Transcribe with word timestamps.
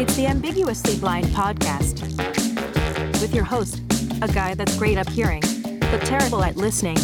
It's 0.00 0.16
the 0.16 0.28
Ambiguously 0.28 0.96
Blind 0.96 1.26
podcast 1.26 2.00
with 3.20 3.34
your 3.34 3.44
host, 3.44 3.82
a 4.22 4.28
guy 4.28 4.54
that's 4.54 4.74
great 4.78 4.96
up 4.96 5.06
hearing, 5.10 5.42
but 5.78 6.00
terrible 6.06 6.42
at 6.42 6.56
listening, 6.56 6.96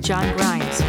John 0.00 0.34
Grimes. 0.34 0.80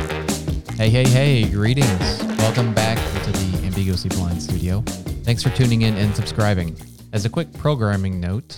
Hey, 0.77 0.89
hey, 0.89 1.03
hey, 1.03 1.49
greetings. 1.49 2.23
Welcome 2.37 2.73
back 2.73 2.97
to 3.25 3.31
the 3.33 3.65
Ambiguously 3.65 4.11
Blind 4.11 4.41
studio. 4.41 4.79
Thanks 5.25 5.43
for 5.43 5.49
tuning 5.49 5.81
in 5.81 5.97
and 5.97 6.15
subscribing. 6.15 6.73
As 7.11 7.25
a 7.25 7.29
quick 7.29 7.51
programming 7.51 8.21
note, 8.21 8.55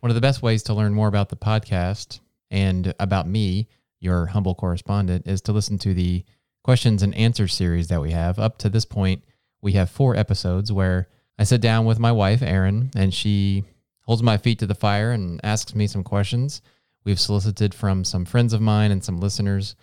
one 0.00 0.08
of 0.08 0.14
the 0.14 0.22
best 0.22 0.40
ways 0.40 0.62
to 0.62 0.72
learn 0.72 0.94
more 0.94 1.08
about 1.08 1.28
the 1.28 1.36
podcast 1.36 2.20
and 2.50 2.94
about 3.00 3.28
me, 3.28 3.68
your 4.00 4.24
humble 4.24 4.54
correspondent, 4.54 5.26
is 5.26 5.42
to 5.42 5.52
listen 5.52 5.76
to 5.80 5.92
the 5.92 6.24
questions 6.64 7.02
and 7.02 7.14
answers 7.14 7.52
series 7.52 7.88
that 7.88 8.00
we 8.00 8.12
have. 8.12 8.38
Up 8.38 8.56
to 8.60 8.70
this 8.70 8.86
point, 8.86 9.24
we 9.60 9.72
have 9.72 9.90
four 9.90 10.16
episodes 10.16 10.72
where 10.72 11.10
I 11.38 11.44
sit 11.44 11.60
down 11.60 11.86
with 11.86 11.98
my 11.98 12.12
wife, 12.12 12.42
Erin, 12.42 12.90
and 12.94 13.12
she 13.12 13.64
holds 14.02 14.22
my 14.22 14.36
feet 14.36 14.58
to 14.60 14.66
the 14.66 14.74
fire 14.74 15.12
and 15.12 15.40
asks 15.44 15.74
me 15.74 15.86
some 15.86 16.04
questions. 16.04 16.60
We've 17.04 17.20
solicited 17.20 17.74
from 17.74 18.04
some 18.04 18.24
friends 18.24 18.52
of 18.52 18.60
mine 18.60 18.90
and 18.90 19.02
some 19.02 19.18
listeners 19.18 19.74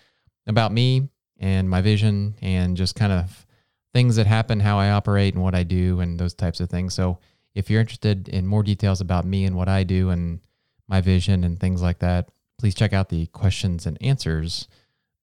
about 0.47 0.71
me 0.71 1.09
and 1.37 1.69
my 1.69 1.81
vision 1.81 2.35
and 2.41 2.77
just 2.77 2.95
kind 2.95 3.11
of 3.11 3.45
things 3.93 4.15
that 4.17 4.27
happen, 4.27 4.59
how 4.59 4.77
I 4.77 4.91
operate 4.91 5.33
and 5.33 5.43
what 5.43 5.55
I 5.55 5.63
do, 5.63 5.99
and 5.99 6.19
those 6.19 6.33
types 6.33 6.59
of 6.59 6.69
things. 6.69 6.93
So, 6.93 7.19
if 7.55 7.69
you're 7.69 7.81
interested 7.81 8.29
in 8.29 8.45
more 8.45 8.63
details 8.63 9.01
about 9.01 9.25
me 9.25 9.45
and 9.45 9.55
what 9.55 9.67
I 9.67 9.83
do 9.83 10.11
and 10.11 10.39
my 10.87 11.01
vision 11.01 11.43
and 11.43 11.59
things 11.59 11.81
like 11.81 11.99
that, 11.99 12.29
please 12.59 12.75
check 12.75 12.93
out 12.93 13.09
the 13.09 13.25
questions 13.27 13.85
and 13.85 13.97
answers 14.01 14.67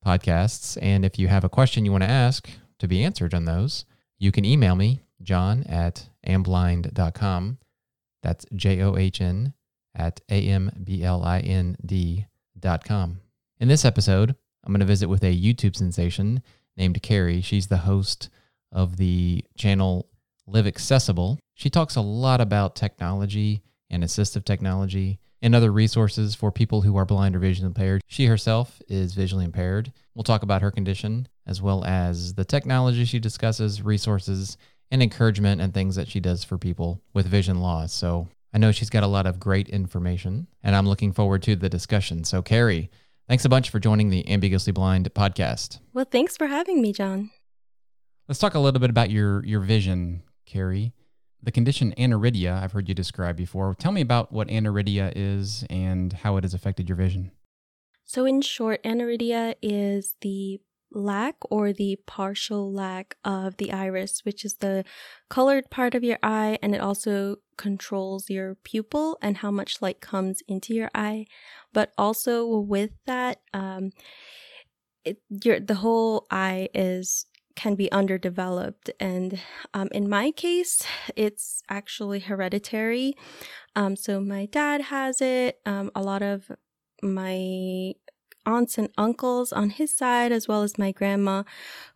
podcasts. 0.05 0.77
And 0.83 1.05
if 1.05 1.19
you 1.19 1.29
have 1.29 1.45
a 1.45 1.49
question 1.49 1.85
you 1.85 1.93
want 1.93 2.03
to 2.03 2.11
ask 2.11 2.49
to 2.79 2.89
be 2.89 3.03
answered 3.03 3.33
on 3.33 3.45
those, 3.45 3.85
you 4.19 4.33
can 4.33 4.45
email 4.45 4.75
me, 4.75 5.03
john 5.23 5.63
at 5.65 6.09
amblind.com. 6.27 7.59
That's 8.23 8.47
J 8.55 8.83
O 8.83 8.97
H 8.97 9.21
N 9.21 9.55
at 9.95 10.21
A 10.29 10.49
M 10.49 10.71
B 10.83 11.03
L 11.03 11.23
I 11.23 11.41
N 11.41 11.77
D.com. 11.85 13.21
In 13.61 13.69
this 13.69 13.85
episode, 13.85 14.35
I'm 14.65 14.73
going 14.73 14.81
to 14.81 14.87
visit 14.87 15.09
with 15.09 15.23
a 15.23 15.37
YouTube 15.37 15.77
sensation 15.77 16.43
named 16.77 17.03
Carrie. 17.03 17.41
She's 17.41 17.69
the 17.69 17.79
host 17.79 18.29
of 18.73 18.97
the 18.97 19.45
channel 19.57 20.09
Live 20.47 20.67
Accessible. 20.67 21.39
She 21.55 21.71
talks 21.71 21.97
a 21.97 22.01
lot 22.01 22.41
about 22.41 22.77
technology 22.77 23.63
and 23.89 24.03
assistive 24.03 24.45
technology 24.45 25.19
and 25.43 25.55
other 25.55 25.71
resources 25.71 26.35
for 26.35 26.51
people 26.51 26.83
who 26.83 26.97
are 26.97 27.05
blind 27.05 27.37
or 27.37 27.39
visually 27.39 27.67
impaired. 27.67 28.03
She 28.07 28.27
herself 28.27 28.81
is 28.89 29.15
visually 29.15 29.45
impaired. 29.45 29.93
We'll 30.15 30.25
talk 30.25 30.43
about 30.43 30.63
her 30.63 30.71
condition 30.71 31.29
as 31.47 31.63
well 31.63 31.85
as 31.85 32.35
the 32.35 32.45
technology 32.45 33.05
she 33.05 33.21
discusses, 33.21 33.83
resources, 33.83 34.57
and 34.91 35.03
encouragement 35.03 35.61
and 35.61 35.75
things 35.75 35.97
that 35.97 36.09
she 36.09 36.21
does 36.21 36.45
for 36.45 36.59
people 36.59 37.03
with 37.13 37.27
vision 37.27 37.61
loss. 37.61 37.93
So 37.93 38.29
I 38.57 38.59
know 38.59 38.73
she's 38.73 38.91
got 38.91 39.03
a 39.03 39.09
lot 39.09 39.27
of 39.27 39.39
great 39.39 39.69
information, 39.69 40.47
and 40.63 40.75
I'm 40.75 40.89
looking 40.89 41.13
forward 41.13 41.43
to 41.43 41.57
the 41.57 41.69
discussion. 41.69 42.25
So, 42.25 42.41
Carrie, 42.41 42.91
thanks 43.29 43.45
a 43.45 43.49
bunch 43.49 43.69
for 43.69 43.79
joining 43.79 44.09
the 44.09 44.27
Ambiguously 44.29 44.73
Blind 44.73 45.13
podcast. 45.13 45.79
Well, 45.93 46.07
thanks 46.11 46.37
for 46.37 46.47
having 46.47 46.81
me, 46.81 46.93
John. 46.93 47.31
Let's 48.29 48.39
talk 48.39 48.55
a 48.55 48.59
little 48.59 48.81
bit 48.81 48.91
about 48.91 49.11
your 49.11 49.45
your 49.45 49.61
vision, 49.61 50.23
Carrie. 50.47 50.95
The 51.43 51.53
condition 51.53 51.95
aniridia, 51.99 52.61
I've 52.61 52.73
heard 52.73 52.89
you 52.89 52.95
describe 52.95 53.37
before. 53.37 53.75
Tell 53.75 53.93
me 53.93 54.01
about 54.01 54.33
what 54.33 54.49
aniridia 54.49 55.13
is 55.15 55.65
and 55.69 56.13
how 56.13 56.39
it 56.39 56.45
has 56.45 56.55
affected 56.55 56.89
your 56.89 56.97
vision. 56.97 57.33
So, 58.05 58.25
in 58.25 58.41
short, 58.41 58.83
aniridia 58.85 59.55
is 59.61 60.17
the 60.23 60.61
lack 60.97 61.37
or 61.51 61.73
the 61.73 61.99
partial 62.07 62.73
lack 62.73 63.17
of 63.25 63.59
the 63.59 63.73
iris, 63.73 64.25
which 64.25 64.45
is 64.45 64.55
the 64.55 64.85
colored 65.29 65.71
part 65.71 65.95
of 65.95 66.03
your 66.03 66.19
eye, 66.23 66.59
and 66.63 66.75
it 66.75 66.81
also 66.81 67.37
controls 67.57 68.31
your 68.31 68.57
pupil 68.65 69.19
and 69.23 69.39
how 69.39 69.51
much 69.51 69.83
light 69.83 70.01
comes 70.01 70.43
into 70.49 70.75
your 70.75 70.91
eye. 70.95 71.27
But 71.73 71.93
also 71.99 72.47
with 72.47 72.91
that, 73.07 73.41
um, 73.53 73.91
it, 75.05 75.19
your 75.29 75.61
the 75.61 75.77
whole 75.77 76.27
eye 76.31 76.69
is 76.75 77.27
can 77.55 77.75
be 77.75 77.91
underdeveloped, 77.91 78.91
and 79.01 79.41
um, 79.73 79.89
in 79.93 80.09
my 80.09 80.31
case, 80.31 80.83
it's 81.15 81.63
actually 81.71 82.21
hereditary. 82.21 83.15
Um, 83.75 83.97
so 83.97 84.21
my 84.21 84.47
dad 84.47 84.81
has 84.83 85.21
it. 85.21 85.61
Um, 85.65 85.91
a 85.95 86.03
lot 86.03 86.23
of 86.23 86.51
my 87.03 87.95
aunts 88.47 88.79
and 88.79 88.89
uncles 88.97 89.53
on 89.53 89.71
his 89.71 89.95
side, 89.95 90.33
as 90.33 90.49
well 90.49 90.63
as 90.63 90.79
my 90.79 90.93
grandma, 90.93 91.43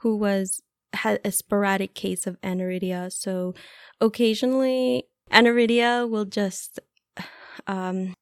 who 0.01 0.17
was 0.17 0.63
had 0.93 1.21
a 1.25 1.31
sporadic 1.31 1.95
case 1.95 2.27
of 2.27 2.41
aniridia. 2.41 3.13
So 3.13 3.55
occasionally, 4.01 5.05
aniridia 5.33 6.09
will 6.11 6.25
just 6.25 6.81
um, 7.67 8.15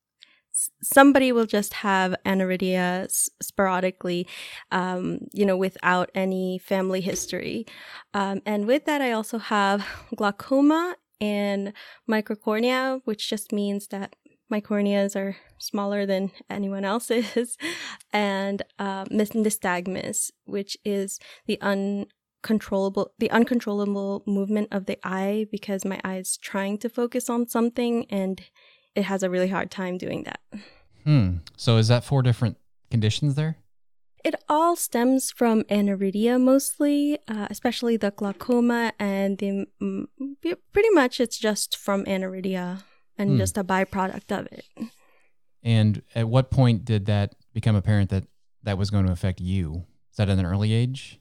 somebody 0.82 1.32
will 1.32 1.46
just 1.46 1.74
have 1.74 2.14
aniridia 2.24 3.08
sporadically, 3.40 4.26
um, 4.70 5.20
you 5.32 5.46
know, 5.46 5.56
without 5.56 6.10
any 6.14 6.58
family 6.58 7.00
history. 7.00 7.66
Um, 8.14 8.42
and 8.44 8.66
with 8.66 8.84
that, 8.86 9.00
I 9.00 9.12
also 9.12 9.38
have 9.38 9.86
glaucoma 10.16 10.96
and 11.20 11.72
microcornea, 12.08 13.00
which 13.04 13.28
just 13.28 13.52
means 13.52 13.88
that 13.88 14.14
my 14.48 14.60
corneas 14.60 15.14
are 15.14 15.36
smaller 15.58 16.06
than 16.06 16.30
anyone 16.48 16.84
else's, 16.84 17.56
and 18.12 18.62
uh, 18.78 19.04
nystagmus, 19.06 20.30
which 20.44 20.76
is 20.84 21.18
the 21.46 21.60
uncontrollable 21.60 23.12
the 23.18 23.30
uncontrollable 23.30 24.22
movement 24.26 24.68
of 24.70 24.86
the 24.86 24.98
eye 25.04 25.46
because 25.50 25.84
my 25.84 26.00
eye 26.04 26.18
is 26.18 26.36
trying 26.36 26.78
to 26.78 26.88
focus 26.88 27.28
on 27.28 27.48
something 27.48 28.06
and 28.10 28.42
it 28.94 29.04
has 29.04 29.22
a 29.22 29.30
really 29.30 29.48
hard 29.48 29.70
time 29.70 29.98
doing 29.98 30.24
that. 30.24 30.40
Hmm. 31.04 31.36
So 31.56 31.76
is 31.76 31.88
that 31.88 32.04
four 32.04 32.22
different 32.22 32.56
conditions 32.90 33.34
there? 33.34 33.58
It 34.24 34.34
all 34.48 34.74
stems 34.74 35.30
from 35.30 35.62
aniridia 35.64 36.40
mostly, 36.40 37.18
uh, 37.28 37.46
especially 37.50 37.96
the 37.96 38.10
glaucoma, 38.10 38.92
and 38.98 39.38
the 39.38 39.66
pretty 40.72 40.90
much 40.90 41.20
it's 41.20 41.38
just 41.38 41.76
from 41.76 42.04
aniridia 42.04 42.82
and 43.18 43.32
mm. 43.32 43.38
just 43.38 43.58
a 43.58 43.64
byproduct 43.64 44.38
of 44.38 44.46
it. 44.46 44.64
And 45.62 46.02
at 46.14 46.28
what 46.28 46.50
point 46.50 46.84
did 46.84 47.06
that 47.06 47.34
become 47.52 47.76
apparent 47.76 48.10
that 48.10 48.24
that 48.62 48.78
was 48.78 48.90
going 48.90 49.06
to 49.06 49.12
affect 49.12 49.40
you? 49.40 49.84
Is 50.10 50.16
that 50.16 50.28
at 50.28 50.38
an 50.38 50.46
early 50.46 50.72
age? 50.72 51.20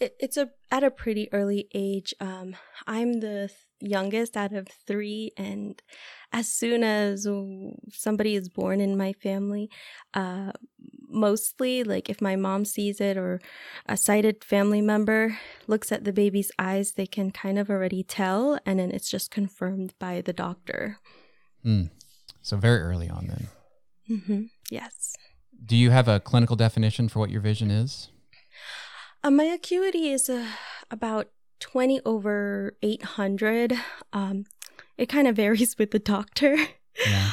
It, 0.00 0.14
it's 0.18 0.36
a 0.36 0.50
at 0.70 0.82
a 0.82 0.90
pretty 0.90 1.28
early 1.32 1.68
age. 1.74 2.14
Um, 2.20 2.56
I'm 2.86 3.20
the 3.20 3.50
youngest 3.80 4.36
out 4.36 4.52
of 4.52 4.68
three, 4.86 5.32
and 5.36 5.80
as 6.32 6.48
soon 6.48 6.82
as 6.82 7.28
somebody 7.92 8.34
is 8.34 8.48
born 8.48 8.80
in 8.80 8.96
my 8.96 9.12
family, 9.12 9.70
uh, 10.14 10.52
mostly 11.08 11.84
like 11.84 12.10
if 12.10 12.20
my 12.20 12.34
mom 12.34 12.64
sees 12.64 13.00
it 13.00 13.16
or 13.16 13.40
a 13.86 13.96
sighted 13.96 14.42
family 14.42 14.80
member 14.80 15.38
looks 15.66 15.92
at 15.92 16.04
the 16.04 16.12
baby's 16.12 16.50
eyes, 16.58 16.92
they 16.92 17.06
can 17.06 17.30
kind 17.30 17.58
of 17.58 17.70
already 17.70 18.02
tell, 18.02 18.58
and 18.66 18.78
then 18.78 18.90
it's 18.90 19.10
just 19.10 19.30
confirmed 19.30 19.94
by 20.00 20.20
the 20.20 20.32
doctor. 20.32 20.98
Mm. 21.64 21.90
So 22.42 22.56
very 22.56 22.80
early 22.80 23.08
on, 23.08 23.26
then. 23.26 23.48
Mm-hmm. 24.10 24.42
Yes. 24.70 25.14
Do 25.64 25.76
you 25.76 25.90
have 25.90 26.08
a 26.08 26.20
clinical 26.20 26.56
definition 26.56 27.08
for 27.08 27.18
what 27.20 27.30
your 27.30 27.40
vision 27.40 27.70
is? 27.70 28.10
Uh, 29.22 29.30
my 29.30 29.44
acuity 29.44 30.10
is 30.10 30.28
uh, 30.28 30.46
about 30.90 31.28
20 31.60 32.00
over 32.04 32.76
800. 32.82 33.72
Um, 34.12 34.44
it 34.98 35.08
kind 35.08 35.26
of 35.26 35.36
varies 35.36 35.76
with 35.78 35.90
the 35.90 35.98
doctor. 35.98 36.56
Yeah. 37.08 37.30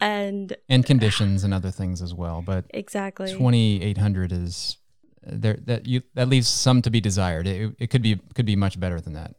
and 0.00 0.56
and 0.68 0.86
conditions 0.86 1.44
and 1.44 1.52
other 1.52 1.70
things 1.70 2.00
as 2.00 2.14
well, 2.14 2.42
but 2.42 2.64
exactly 2.70 3.32
2800 3.32 4.32
is 4.32 4.76
there 5.22 5.58
that 5.66 5.86
you 5.86 6.02
that 6.14 6.28
leaves 6.28 6.48
some 6.48 6.80
to 6.82 6.90
be 6.90 7.00
desired. 7.00 7.46
It, 7.46 7.74
it 7.78 7.90
could 7.90 8.02
be 8.02 8.20
could 8.34 8.46
be 8.46 8.56
much 8.56 8.78
better 8.78 9.00
than 9.00 9.12
that. 9.14 9.34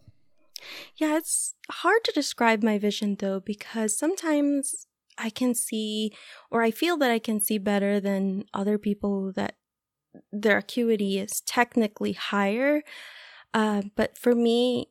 Yeah, 0.96 1.18
it's 1.18 1.56
hard 1.70 2.04
to 2.06 2.12
describe 2.12 2.64
my 2.64 2.78
vision 2.78 3.16
though, 3.20 3.40
because 3.40 3.98
sometimes 3.98 4.88
I 5.18 5.30
can 5.30 5.54
see, 5.56 6.14
or 6.50 6.62
I 6.62 6.72
feel 6.72 6.98
that 6.98 7.12
I 7.12 7.20
can 7.20 7.40
see 7.40 7.58
better 7.58 8.00
than 8.00 8.46
other 8.54 8.78
people 8.78 9.32
that 9.34 9.56
their 10.32 10.58
acuity 10.58 11.20
is 11.20 11.42
technically 11.42 12.14
higher. 12.14 12.84
Uh, 13.54 13.84
but 13.96 14.18
for 14.18 14.36
me, 14.36 14.88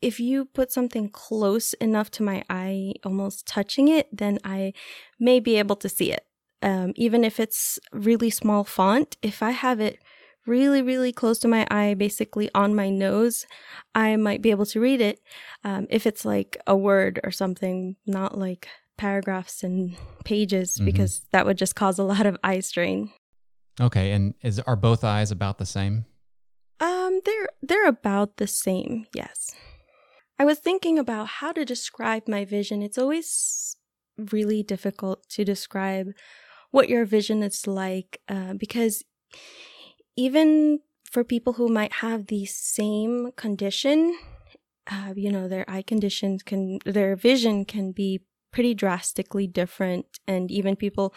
if 0.00 0.18
you 0.18 0.46
put 0.46 0.72
something 0.72 1.08
close 1.08 1.74
enough 1.74 2.10
to 2.12 2.22
my 2.22 2.42
eye, 2.50 2.94
almost 3.04 3.46
touching 3.46 3.88
it, 3.88 4.08
then 4.12 4.38
I 4.44 4.72
may 5.20 5.40
be 5.40 5.56
able 5.56 5.76
to 5.76 5.88
see 5.88 6.12
it. 6.12 6.26
Um, 6.60 6.92
even 6.96 7.24
if 7.24 7.40
it's 7.40 7.78
really 7.92 8.30
small 8.30 8.64
font, 8.64 9.16
if 9.22 9.42
I 9.42 9.50
have 9.50 9.80
it 9.80 9.98
really, 10.46 10.82
really 10.82 11.12
close 11.12 11.38
to 11.40 11.48
my 11.48 11.66
eye, 11.70 11.94
basically 11.94 12.50
on 12.54 12.74
my 12.74 12.88
nose, 12.88 13.46
I 13.94 14.16
might 14.16 14.42
be 14.42 14.50
able 14.50 14.66
to 14.66 14.80
read 14.80 15.00
it. 15.00 15.20
Um, 15.64 15.86
if 15.90 16.06
it's 16.06 16.24
like 16.24 16.56
a 16.66 16.76
word 16.76 17.20
or 17.24 17.30
something, 17.30 17.96
not 18.06 18.38
like 18.38 18.68
paragraphs 18.96 19.62
and 19.62 19.96
pages, 20.24 20.74
mm-hmm. 20.74 20.86
because 20.86 21.22
that 21.32 21.46
would 21.46 21.58
just 21.58 21.74
cause 21.74 21.98
a 21.98 22.04
lot 22.04 22.26
of 22.26 22.36
eye 22.42 22.60
strain. 22.60 23.12
Okay, 23.80 24.12
and 24.12 24.34
is 24.42 24.60
are 24.60 24.76
both 24.76 25.02
eyes 25.02 25.30
about 25.30 25.58
the 25.58 25.66
same? 25.66 26.04
Um, 26.80 27.20
they're 27.24 27.48
they're 27.62 27.88
about 27.88 28.36
the 28.36 28.46
same. 28.46 29.06
Yes. 29.14 29.54
I 30.38 30.44
was 30.44 30.58
thinking 30.58 30.98
about 30.98 31.28
how 31.28 31.52
to 31.52 31.64
describe 31.64 32.26
my 32.26 32.44
vision. 32.44 32.82
It's 32.82 32.98
always 32.98 33.76
really 34.32 34.62
difficult 34.62 35.28
to 35.30 35.44
describe 35.44 36.08
what 36.70 36.88
your 36.88 37.04
vision 37.04 37.42
is 37.42 37.66
like 37.66 38.20
uh, 38.28 38.54
because 38.54 39.04
even 40.16 40.80
for 41.04 41.24
people 41.24 41.54
who 41.54 41.68
might 41.68 41.92
have 41.94 42.26
the 42.26 42.46
same 42.46 43.32
condition, 43.36 44.16
uh, 44.90 45.12
you 45.14 45.30
know, 45.30 45.48
their 45.48 45.68
eye 45.68 45.82
conditions 45.82 46.42
can, 46.42 46.78
their 46.84 47.16
vision 47.16 47.64
can 47.64 47.92
be 47.92 48.22
pretty 48.52 48.74
drastically 48.74 49.46
different. 49.46 50.06
And 50.26 50.50
even 50.50 50.76
people 50.76 51.14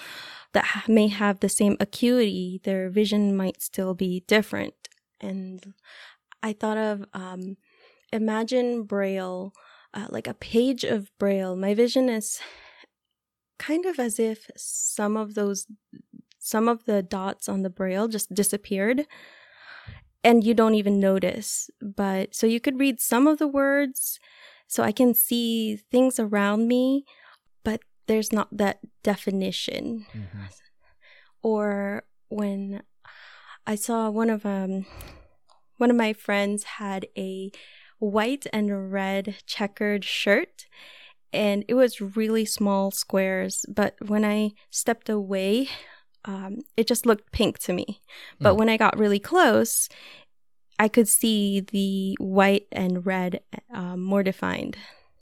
that 0.53 0.65
ha- 0.65 0.85
may 0.87 1.07
have 1.07 1.39
the 1.39 1.49
same 1.49 1.77
acuity, 1.79 2.61
their 2.63 2.89
vision 2.89 3.35
might 3.35 3.61
still 3.61 3.93
be 3.93 4.23
different. 4.27 4.73
And 5.19 5.73
I 6.41 6.53
thought 6.53 6.77
of, 6.77 7.05
um, 7.13 7.57
imagine 8.13 8.83
Braille, 8.83 9.53
uh, 9.93 10.07
like 10.09 10.27
a 10.27 10.33
page 10.33 10.83
of 10.83 11.09
Braille. 11.17 11.55
My 11.55 11.73
vision 11.73 12.09
is 12.09 12.39
kind 13.57 13.85
of 13.85 13.99
as 13.99 14.19
if 14.19 14.49
some 14.55 15.17
of 15.17 15.33
those, 15.33 15.65
some 16.45 16.69
of 16.69 16.85
the 16.85 17.01
dots 17.01 17.49
on 17.49 17.63
the 17.63 17.71
Braille 17.71 18.07
just 18.07 18.31
disappeared 18.31 19.07
and 20.23 20.43
you 20.43 20.53
don't 20.53 20.75
even 20.75 20.99
notice. 20.99 21.71
But 21.81 22.35
so 22.35 22.45
you 22.45 22.59
could 22.59 22.79
read 22.79 23.01
some 23.01 23.25
of 23.25 23.39
the 23.39 23.47
words, 23.47 24.19
so 24.67 24.83
I 24.83 24.91
can 24.91 25.15
see 25.15 25.75
things 25.75 26.19
around 26.19 26.67
me, 26.67 27.03
but 27.63 27.81
there's 28.05 28.31
not 28.31 28.55
that 28.55 28.77
definition. 29.01 30.05
Mm-hmm. 30.13 30.43
Or 31.41 32.03
when 32.29 32.83
I 33.65 33.73
saw 33.73 34.11
one 34.11 34.29
of 34.29 34.45
um 34.45 34.85
one 35.77 35.89
of 35.89 35.95
my 35.97 36.13
friends 36.13 36.63
had 36.77 37.07
a 37.17 37.51
white 37.97 38.45
and 38.53 38.91
red 38.91 39.37
checkered 39.47 40.05
shirt 40.05 40.67
and 41.33 41.65
it 41.67 41.73
was 41.73 42.15
really 42.15 42.45
small 42.45 42.91
squares 42.91 43.65
but 43.67 43.95
when 44.05 44.23
i 44.23 44.51
stepped 44.69 45.09
away 45.09 45.67
um, 46.25 46.61
it 46.75 46.87
just 46.87 47.05
looked 47.05 47.31
pink 47.31 47.59
to 47.59 47.73
me. 47.73 48.01
But 48.39 48.53
mm. 48.53 48.57
when 48.57 48.69
I 48.69 48.77
got 48.77 48.97
really 48.97 49.19
close, 49.19 49.87
I 50.79 50.87
could 50.87 51.07
see 51.07 51.61
the 51.61 52.15
white 52.19 52.67
and 52.71 53.05
red 53.05 53.41
um, 53.73 54.01
more 54.03 54.23
defined. 54.23 54.77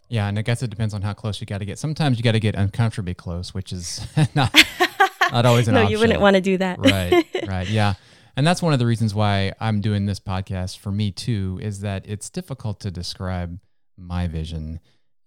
Yeah, 0.10 0.28
and 0.28 0.38
I 0.38 0.42
guess 0.42 0.62
it 0.64 0.70
depends 0.70 0.94
on 0.94 1.02
how 1.02 1.14
close 1.14 1.42
you 1.42 1.48
got 1.48 1.60
to 1.60 1.66
get. 1.66 1.80
Sometimes 1.80 2.18
you 2.18 2.24
got 2.24 2.34
to 2.34 2.40
get 2.40 2.56
uncomfortably 2.56 3.14
close, 3.14 3.54
which 3.54 3.72
is 3.72 4.06
not 4.36 4.54
not 5.32 5.46
always 5.46 5.68
an 5.68 5.74
no, 5.74 5.82
option. 5.82 5.92
you 5.92 6.00
wouldn't 6.00 6.22
want 6.22 6.36
to 6.36 6.42
do 6.42 6.58
that. 6.58 6.80
right, 6.80 7.26
right, 7.48 7.68
yeah. 7.70 7.96
And 8.36 8.48
that's 8.48 8.62
one 8.62 8.74
of 8.74 8.80
the 8.80 8.86
reasons 8.86 9.14
why 9.14 9.54
I'm 9.60 9.80
doing 9.80 10.06
this 10.06 10.20
podcast 10.20 10.80
for 10.80 10.92
me 10.92 11.12
too, 11.12 11.60
is 11.62 11.82
that 11.82 12.08
it's 12.08 12.30
difficult 12.30 12.80
to 12.82 12.92
describe 12.92 13.60
my 13.96 14.28
vision. 14.28 14.80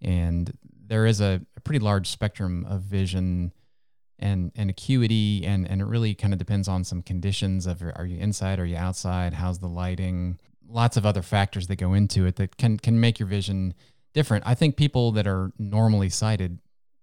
And 0.02 0.56
there 0.88 1.06
is 1.06 1.20
a, 1.20 1.40
a 1.56 1.60
pretty 1.60 1.78
large 1.78 2.08
spectrum 2.08 2.66
of 2.68 2.82
vision 2.82 3.52
and 4.18 4.52
and 4.56 4.70
acuity 4.70 5.44
and 5.44 5.68
and 5.68 5.80
it 5.80 5.86
really 5.86 6.14
kind 6.14 6.32
of 6.32 6.38
depends 6.38 6.68
on 6.68 6.84
some 6.84 7.02
conditions 7.02 7.66
of 7.66 7.82
are 7.82 8.06
you 8.06 8.18
inside 8.18 8.58
are 8.58 8.64
you 8.64 8.76
outside 8.76 9.34
how's 9.34 9.58
the 9.58 9.68
lighting 9.68 10.38
lots 10.68 10.96
of 10.96 11.06
other 11.06 11.22
factors 11.22 11.66
that 11.66 11.76
go 11.76 11.92
into 11.94 12.26
it 12.26 12.36
that 12.36 12.56
can 12.56 12.78
can 12.78 12.98
make 12.98 13.18
your 13.18 13.28
vision 13.28 13.74
different. 14.12 14.44
I 14.46 14.54
think 14.54 14.76
people 14.76 15.12
that 15.12 15.26
are 15.26 15.52
normally 15.58 16.08
sighted 16.08 16.58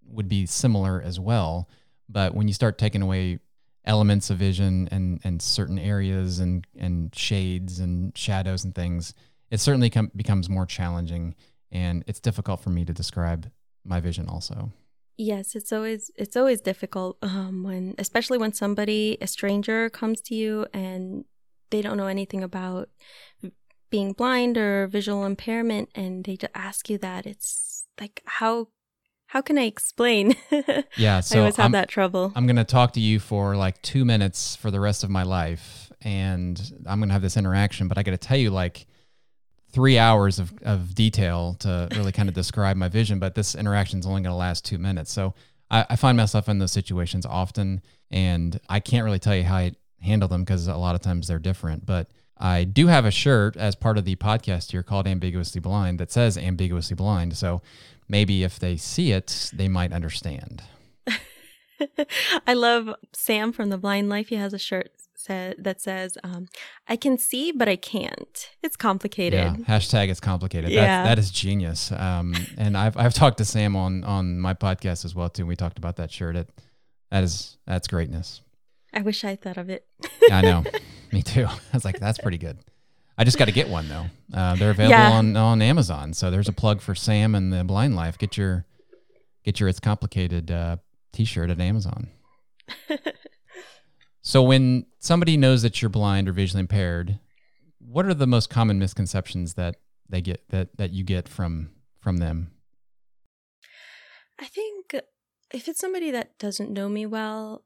would 0.06 0.28
be 0.28 0.46
similar 0.46 1.00
as 1.00 1.18
well 1.18 1.68
but 2.08 2.34
when 2.34 2.48
you 2.48 2.54
start 2.54 2.76
taking 2.76 3.02
away 3.02 3.38
elements 3.84 4.30
of 4.30 4.38
vision 4.38 4.88
and 4.90 5.20
and 5.24 5.40
certain 5.40 5.78
areas 5.78 6.40
and 6.40 6.66
and 6.78 7.14
shades 7.14 7.78
and 7.78 8.16
shadows 8.16 8.64
and 8.64 8.74
things 8.74 9.14
it 9.50 9.60
certainly 9.60 9.90
com- 9.90 10.10
becomes 10.16 10.48
more 10.48 10.66
challenging 10.66 11.34
and 11.70 12.04
it's 12.06 12.20
difficult 12.20 12.60
for 12.60 12.70
me 12.70 12.84
to 12.84 12.92
describe 12.92 13.50
my 13.84 14.00
vision 14.00 14.28
also 14.28 14.72
Yes, 15.16 15.54
it's 15.54 15.72
always 15.72 16.10
it's 16.16 16.36
always 16.36 16.60
difficult 16.60 17.18
um, 17.22 17.62
when, 17.62 17.94
especially 17.98 18.38
when 18.38 18.52
somebody, 18.52 19.16
a 19.20 19.26
stranger, 19.26 19.88
comes 19.90 20.20
to 20.22 20.34
you 20.34 20.66
and 20.74 21.24
they 21.70 21.82
don't 21.82 21.96
know 21.96 22.06
anything 22.06 22.42
about 22.42 22.88
being 23.90 24.12
blind 24.12 24.58
or 24.58 24.88
visual 24.88 25.24
impairment, 25.24 25.88
and 25.94 26.24
they 26.24 26.36
just 26.36 26.52
ask 26.54 26.90
you 26.90 26.98
that. 26.98 27.26
It's 27.26 27.84
like 28.00 28.22
how 28.24 28.68
how 29.26 29.40
can 29.40 29.58
I 29.58 29.64
explain? 29.64 30.34
Yeah, 30.96 31.20
so 31.20 31.38
I 31.38 31.40
always 31.40 31.56
have 31.56 31.66
I'm, 31.66 31.72
that 31.72 31.88
trouble. 31.88 32.32
I'm 32.36 32.46
going 32.46 32.56
to 32.56 32.64
talk 32.64 32.92
to 32.92 33.00
you 33.00 33.18
for 33.18 33.56
like 33.56 33.82
two 33.82 34.04
minutes 34.04 34.54
for 34.54 34.70
the 34.70 34.78
rest 34.78 35.02
of 35.02 35.10
my 35.10 35.24
life, 35.24 35.90
and 36.02 36.60
I'm 36.86 37.00
going 37.00 37.08
to 37.08 37.12
have 37.12 37.22
this 37.22 37.36
interaction. 37.36 37.88
But 37.88 37.98
I 37.98 38.04
got 38.04 38.12
to 38.12 38.16
tell 38.16 38.36
you, 38.36 38.50
like 38.50 38.86
three 39.74 39.98
hours 39.98 40.38
of, 40.38 40.54
of 40.62 40.94
detail 40.94 41.56
to 41.58 41.88
really 41.96 42.12
kind 42.12 42.28
of 42.28 42.34
describe 42.34 42.76
my 42.76 42.88
vision, 42.88 43.18
but 43.18 43.34
this 43.34 43.56
interaction 43.56 43.98
is 43.98 44.06
only 44.06 44.22
going 44.22 44.32
to 44.32 44.36
last 44.36 44.64
two 44.64 44.78
minutes. 44.78 45.12
So 45.12 45.34
I, 45.68 45.84
I, 45.90 45.96
find 45.96 46.16
myself 46.16 46.48
in 46.48 46.60
those 46.60 46.70
situations 46.70 47.26
often, 47.26 47.82
and 48.08 48.60
I 48.68 48.78
can't 48.78 49.04
really 49.04 49.18
tell 49.18 49.34
you 49.34 49.42
how 49.42 49.56
I 49.56 49.72
handle 50.00 50.28
them 50.28 50.44
because 50.44 50.68
a 50.68 50.76
lot 50.76 50.94
of 50.94 51.00
times 51.00 51.26
they're 51.26 51.40
different. 51.40 51.84
But 51.84 52.08
I 52.38 52.62
do 52.62 52.86
have 52.86 53.04
a 53.04 53.10
shirt 53.10 53.56
as 53.56 53.74
part 53.74 53.98
of 53.98 54.04
the 54.04 54.14
podcast 54.14 54.70
here 54.70 54.84
called 54.84 55.08
Ambiguously 55.08 55.60
Blind 55.60 55.98
that 55.98 56.12
says 56.12 56.38
Ambiguously 56.38 56.94
Blind. 56.94 57.36
So 57.36 57.60
maybe 58.08 58.44
if 58.44 58.60
they 58.60 58.76
see 58.76 59.10
it, 59.10 59.50
they 59.52 59.66
might 59.66 59.92
understand. 59.92 60.62
I 62.46 62.54
love 62.54 62.94
Sam 63.12 63.52
from 63.52 63.70
The 63.70 63.78
Blind 63.78 64.08
Life. 64.08 64.28
He 64.28 64.36
has 64.36 64.54
a 64.54 64.58
shirt 64.58 64.92
that 65.28 65.80
says, 65.80 66.16
um, 66.24 66.46
"I 66.88 66.96
can 66.96 67.18
see, 67.18 67.52
but 67.52 67.68
I 67.68 67.76
can't." 67.76 68.50
It's 68.62 68.76
complicated. 68.76 69.38
Yeah. 69.58 69.78
Hashtag 69.78 70.08
it's 70.08 70.20
complicated. 70.20 70.70
Yeah. 70.70 70.82
That's, 71.04 71.08
that 71.08 71.18
is 71.18 71.30
genius. 71.30 71.90
Um, 71.92 72.34
and 72.58 72.76
I've 72.76 72.96
I've 72.96 73.14
talked 73.14 73.38
to 73.38 73.44
Sam 73.44 73.76
on 73.76 74.04
on 74.04 74.38
my 74.40 74.54
podcast 74.54 75.04
as 75.04 75.14
well 75.14 75.28
too. 75.28 75.46
We 75.46 75.56
talked 75.56 75.78
about 75.78 75.96
that 75.96 76.10
shirt. 76.10 76.36
It 76.36 76.48
that 77.10 77.24
is 77.24 77.56
that's 77.66 77.88
greatness. 77.88 78.40
I 78.92 79.02
wish 79.02 79.24
I 79.24 79.36
thought 79.36 79.56
of 79.56 79.68
it. 79.70 79.86
yeah, 80.28 80.38
I 80.38 80.40
know. 80.42 80.64
Me 81.12 81.22
too. 81.22 81.46
I 81.48 81.58
was 81.72 81.84
like, 81.84 81.98
that's 81.98 82.18
pretty 82.18 82.38
good. 82.38 82.58
I 83.16 83.22
just 83.24 83.38
got 83.38 83.44
to 83.44 83.52
get 83.52 83.68
one 83.68 83.88
though. 83.88 84.06
Uh, 84.32 84.56
they're 84.56 84.70
available 84.70 84.90
Yeah. 84.98 85.12
on 85.12 85.36
on 85.36 85.62
Amazon. 85.62 86.12
So 86.14 86.30
there's 86.30 86.48
a 86.48 86.52
plug 86.52 86.80
for 86.80 86.94
Sam 86.94 87.34
and 87.34 87.52
the 87.52 87.62
Blind 87.64 87.94
Life. 87.96 88.18
Get 88.18 88.36
your 88.36 88.66
get 89.44 89.60
your 89.60 89.68
it's 89.68 89.78
complicated 89.80 90.50
uh, 90.50 90.76
t-shirt 91.12 91.50
at 91.50 91.60
Amazon. 91.60 92.08
So 94.26 94.42
when 94.42 94.86
somebody 94.98 95.36
knows 95.36 95.60
that 95.62 95.82
you're 95.82 95.90
blind 95.90 96.30
or 96.30 96.32
visually 96.32 96.60
impaired, 96.60 97.20
what 97.78 98.06
are 98.06 98.14
the 98.14 98.26
most 98.26 98.48
common 98.48 98.78
misconceptions 98.78 99.54
that 99.54 99.76
they 100.08 100.22
get 100.22 100.48
that 100.48 100.76
that 100.78 100.92
you 100.92 101.04
get 101.04 101.28
from 101.28 101.70
from 102.00 102.16
them? 102.16 102.50
I 104.40 104.46
think 104.46 104.94
if 105.52 105.68
it's 105.68 105.78
somebody 105.78 106.10
that 106.10 106.38
doesn't 106.38 106.72
know 106.72 106.88
me 106.88 107.04
well, 107.04 107.64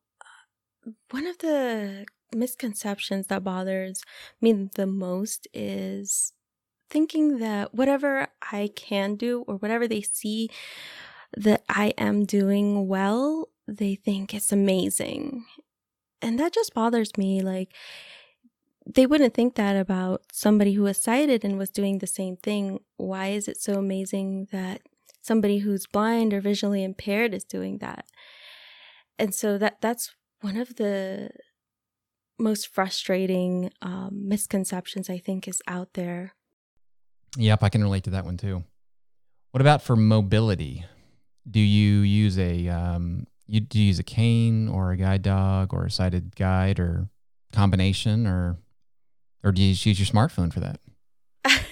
one 1.10 1.26
of 1.26 1.38
the 1.38 2.06
misconceptions 2.34 3.28
that 3.28 3.44
bothers 3.44 4.02
me 4.40 4.68
the 4.74 4.86
most 4.86 5.46
is 5.54 6.32
thinking 6.90 7.38
that 7.38 7.72
whatever 7.72 8.26
I 8.50 8.70
can 8.74 9.14
do 9.14 9.44
or 9.46 9.56
whatever 9.56 9.86
they 9.86 10.02
see 10.02 10.50
that 11.36 11.62
I 11.68 11.94
am 11.96 12.24
doing 12.24 12.88
well, 12.88 13.48
they 13.68 13.94
think 13.94 14.34
it's 14.34 14.50
amazing. 14.50 15.44
And 16.20 16.38
that 16.38 16.52
just 16.52 16.74
bothers 16.74 17.16
me. 17.16 17.40
Like, 17.42 17.72
they 18.86 19.06
wouldn't 19.06 19.34
think 19.34 19.54
that 19.56 19.76
about 19.76 20.22
somebody 20.32 20.72
who 20.72 20.82
was 20.82 20.96
sighted 20.96 21.44
and 21.44 21.58
was 21.58 21.70
doing 21.70 21.98
the 21.98 22.06
same 22.06 22.36
thing. 22.36 22.80
Why 22.96 23.28
is 23.28 23.46
it 23.46 23.60
so 23.60 23.74
amazing 23.74 24.48
that 24.50 24.80
somebody 25.20 25.58
who's 25.58 25.86
blind 25.86 26.32
or 26.32 26.40
visually 26.40 26.82
impaired 26.82 27.34
is 27.34 27.44
doing 27.44 27.78
that? 27.78 28.06
And 29.18 29.34
so 29.34 29.58
that 29.58 29.80
that's 29.80 30.14
one 30.40 30.56
of 30.56 30.76
the 30.76 31.30
most 32.38 32.68
frustrating 32.68 33.70
um, 33.82 34.28
misconceptions 34.28 35.10
I 35.10 35.18
think 35.18 35.48
is 35.48 35.60
out 35.66 35.94
there. 35.94 36.34
Yep, 37.36 37.62
I 37.62 37.68
can 37.68 37.82
relate 37.82 38.04
to 38.04 38.10
that 38.10 38.24
one 38.24 38.36
too. 38.36 38.64
What 39.50 39.60
about 39.60 39.82
for 39.82 39.96
mobility? 39.96 40.84
Do 41.50 41.60
you 41.60 42.00
use 42.00 42.38
a 42.38 42.68
um, 42.68 43.26
you 43.48 43.60
do 43.60 43.78
you 43.78 43.86
use 43.86 43.98
a 43.98 44.04
cane 44.04 44.68
or 44.68 44.92
a 44.92 44.96
guide 44.96 45.22
dog 45.22 45.72
or 45.72 45.86
a 45.86 45.90
sighted 45.90 46.36
guide 46.36 46.78
or 46.78 47.08
combination 47.52 48.26
or 48.26 48.58
or 49.42 49.52
do 49.52 49.62
you 49.62 49.68
use 49.68 49.86
your 49.86 50.06
smartphone 50.06 50.52
for 50.52 50.60
that? 50.60 50.80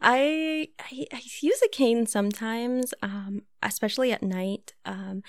I, 0.00 0.68
I, 0.78 1.06
I 1.12 1.20
use 1.40 1.62
a 1.62 1.68
cane 1.68 2.06
sometimes, 2.06 2.92
um, 3.02 3.42
especially 3.62 4.12
at 4.12 4.22
night. 4.22 4.72
Um, 4.84 5.22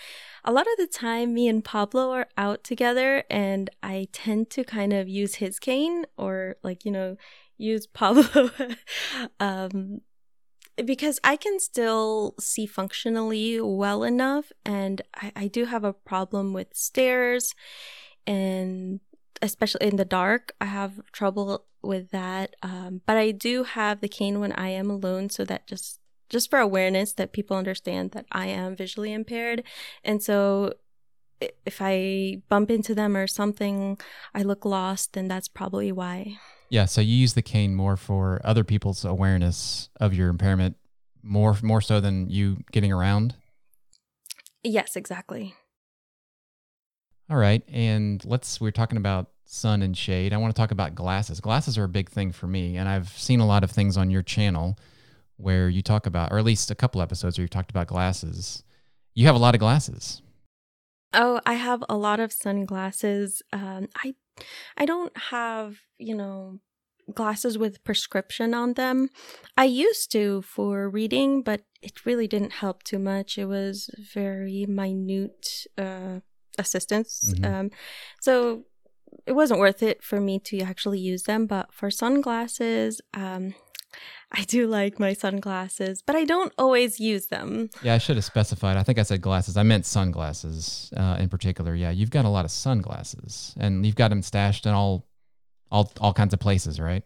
a 0.43 0.51
lot 0.51 0.67
of 0.67 0.77
the 0.77 0.87
time, 0.87 1.33
me 1.33 1.47
and 1.47 1.63
Pablo 1.63 2.11
are 2.11 2.27
out 2.37 2.63
together, 2.63 3.23
and 3.29 3.69
I 3.83 4.07
tend 4.11 4.49
to 4.51 4.63
kind 4.63 4.93
of 4.93 5.07
use 5.07 5.35
his 5.35 5.59
cane 5.59 6.05
or 6.17 6.55
like 6.63 6.85
you 6.85 6.91
know 6.91 7.17
use 7.57 7.87
Pablo 7.87 8.49
um, 9.39 10.01
because 10.85 11.19
I 11.23 11.35
can 11.35 11.59
still 11.59 12.35
see 12.39 12.65
functionally 12.65 13.59
well 13.61 14.03
enough, 14.03 14.51
and 14.65 15.01
I, 15.15 15.31
I 15.35 15.47
do 15.47 15.65
have 15.65 15.83
a 15.83 15.93
problem 15.93 16.53
with 16.53 16.75
stairs, 16.75 17.53
and 18.25 18.99
especially 19.41 19.87
in 19.87 19.95
the 19.95 20.05
dark, 20.05 20.53
I 20.61 20.65
have 20.65 21.01
trouble 21.11 21.65
with 21.81 22.11
that. 22.11 22.55
Um, 22.61 23.01
but 23.05 23.17
I 23.17 23.31
do 23.31 23.63
have 23.63 24.01
the 24.01 24.07
cane 24.07 24.39
when 24.39 24.51
I 24.53 24.69
am 24.69 24.89
alone, 24.89 25.29
so 25.29 25.43
that 25.45 25.67
just 25.67 25.99
just 26.29 26.49
for 26.49 26.59
awareness 26.59 27.11
that 27.13 27.33
people 27.33 27.57
understand 27.57 28.11
that 28.11 28.25
I 28.31 28.47
am 28.47 28.75
visually 28.75 29.11
impaired. 29.11 29.63
And 30.03 30.23
so 30.23 30.73
if 31.65 31.79
I 31.81 32.41
bump 32.47 32.71
into 32.71 32.95
them 32.95 33.17
or 33.17 33.27
something, 33.27 33.99
I 34.33 34.43
look 34.43 34.63
lost, 34.63 35.17
and 35.17 35.29
that's 35.29 35.47
probably 35.47 35.91
why. 35.91 36.37
Yeah, 36.71 36.85
so 36.85 37.01
you 37.01 37.13
use 37.13 37.33
the 37.33 37.41
cane 37.41 37.75
more 37.75 37.97
for 37.97 38.39
other 38.45 38.63
people's 38.63 39.03
awareness 39.03 39.89
of 39.99 40.13
your 40.13 40.29
impairment, 40.29 40.77
more 41.21 41.57
more 41.61 41.81
so 41.81 41.99
than 41.99 42.29
you 42.29 42.63
getting 42.71 42.93
around. 42.93 43.35
Yes, 44.63 44.95
exactly. 44.95 45.53
All 47.29 47.35
right, 47.35 47.61
and 47.67 48.23
let's 48.23 48.61
we're 48.61 48.71
talking 48.71 48.97
about 48.97 49.31
sun 49.43 49.81
and 49.81 49.97
shade. 49.97 50.31
I 50.31 50.37
want 50.37 50.55
to 50.55 50.59
talk 50.59 50.71
about 50.71 50.95
glasses. 50.95 51.41
Glasses 51.41 51.77
are 51.77 51.83
a 51.83 51.89
big 51.89 52.09
thing 52.09 52.31
for 52.31 52.47
me, 52.47 52.77
and 52.77 52.87
I've 52.87 53.09
seen 53.09 53.41
a 53.41 53.45
lot 53.45 53.65
of 53.65 53.71
things 53.71 53.97
on 53.97 54.09
your 54.09 54.23
channel 54.23 54.79
where 55.35 55.67
you 55.67 55.81
talk 55.81 56.05
about, 56.05 56.31
or 56.31 56.37
at 56.37 56.45
least 56.45 56.71
a 56.71 56.75
couple 56.75 57.01
episodes 57.01 57.37
where 57.37 57.43
you 57.43 57.49
talked 57.49 57.71
about 57.71 57.87
glasses. 57.87 58.63
You 59.13 59.25
have 59.25 59.35
a 59.35 59.39
lot 59.39 59.55
of 59.55 59.59
glasses. 59.59 60.21
Oh, 61.13 61.41
I 61.45 61.55
have 61.55 61.83
a 61.89 61.97
lot 61.97 62.21
of 62.21 62.31
sunglasses. 62.31 63.41
Um, 63.51 63.89
I 63.93 64.13
I 64.77 64.85
don't 64.85 65.15
have, 65.17 65.77
you 65.97 66.15
know, 66.15 66.59
glasses 67.13 67.57
with 67.57 67.83
prescription 67.83 68.53
on 68.53 68.73
them. 68.73 69.09
I 69.57 69.65
used 69.65 70.11
to 70.13 70.41
for 70.43 70.89
reading, 70.89 71.41
but 71.41 71.61
it 71.81 72.05
really 72.05 72.27
didn't 72.27 72.53
help 72.53 72.83
too 72.83 72.99
much. 72.99 73.37
It 73.37 73.45
was 73.45 73.89
very 74.13 74.65
minute 74.67 75.65
uh, 75.77 76.19
assistance. 76.57 77.33
Mm-hmm. 77.33 77.45
Um, 77.45 77.71
so 78.21 78.65
it 79.25 79.33
wasn't 79.33 79.59
worth 79.59 79.83
it 79.83 80.03
for 80.03 80.19
me 80.21 80.39
to 80.39 80.61
actually 80.61 80.99
use 80.99 81.23
them. 81.23 81.47
But 81.47 81.73
for 81.73 81.91
sunglasses, 81.91 83.01
um, 83.13 83.55
I 84.31 84.43
do 84.43 84.67
like 84.67 84.99
my 84.99 85.13
sunglasses, 85.13 86.01
but 86.05 86.15
I 86.15 86.23
don't 86.23 86.53
always 86.57 86.99
use 86.99 87.27
them. 87.27 87.69
Yeah, 87.83 87.95
I 87.95 87.97
should 87.97 88.15
have 88.15 88.25
specified. 88.25 88.77
I 88.77 88.83
think 88.83 88.97
I 88.97 89.03
said 89.03 89.21
glasses. 89.21 89.57
I 89.57 89.63
meant 89.63 89.85
sunglasses 89.85 90.91
uh, 90.95 91.17
in 91.19 91.27
particular. 91.27 91.75
Yeah, 91.75 91.91
you've 91.91 92.11
got 92.11 92.25
a 92.25 92.29
lot 92.29 92.45
of 92.45 92.51
sunglasses, 92.51 93.53
and 93.59 93.85
you've 93.85 93.95
got 93.95 94.09
them 94.09 94.21
stashed 94.21 94.65
in 94.65 94.71
all, 94.71 95.05
all, 95.69 95.91
all 95.99 96.13
kinds 96.13 96.33
of 96.33 96.39
places, 96.39 96.79
right? 96.79 97.03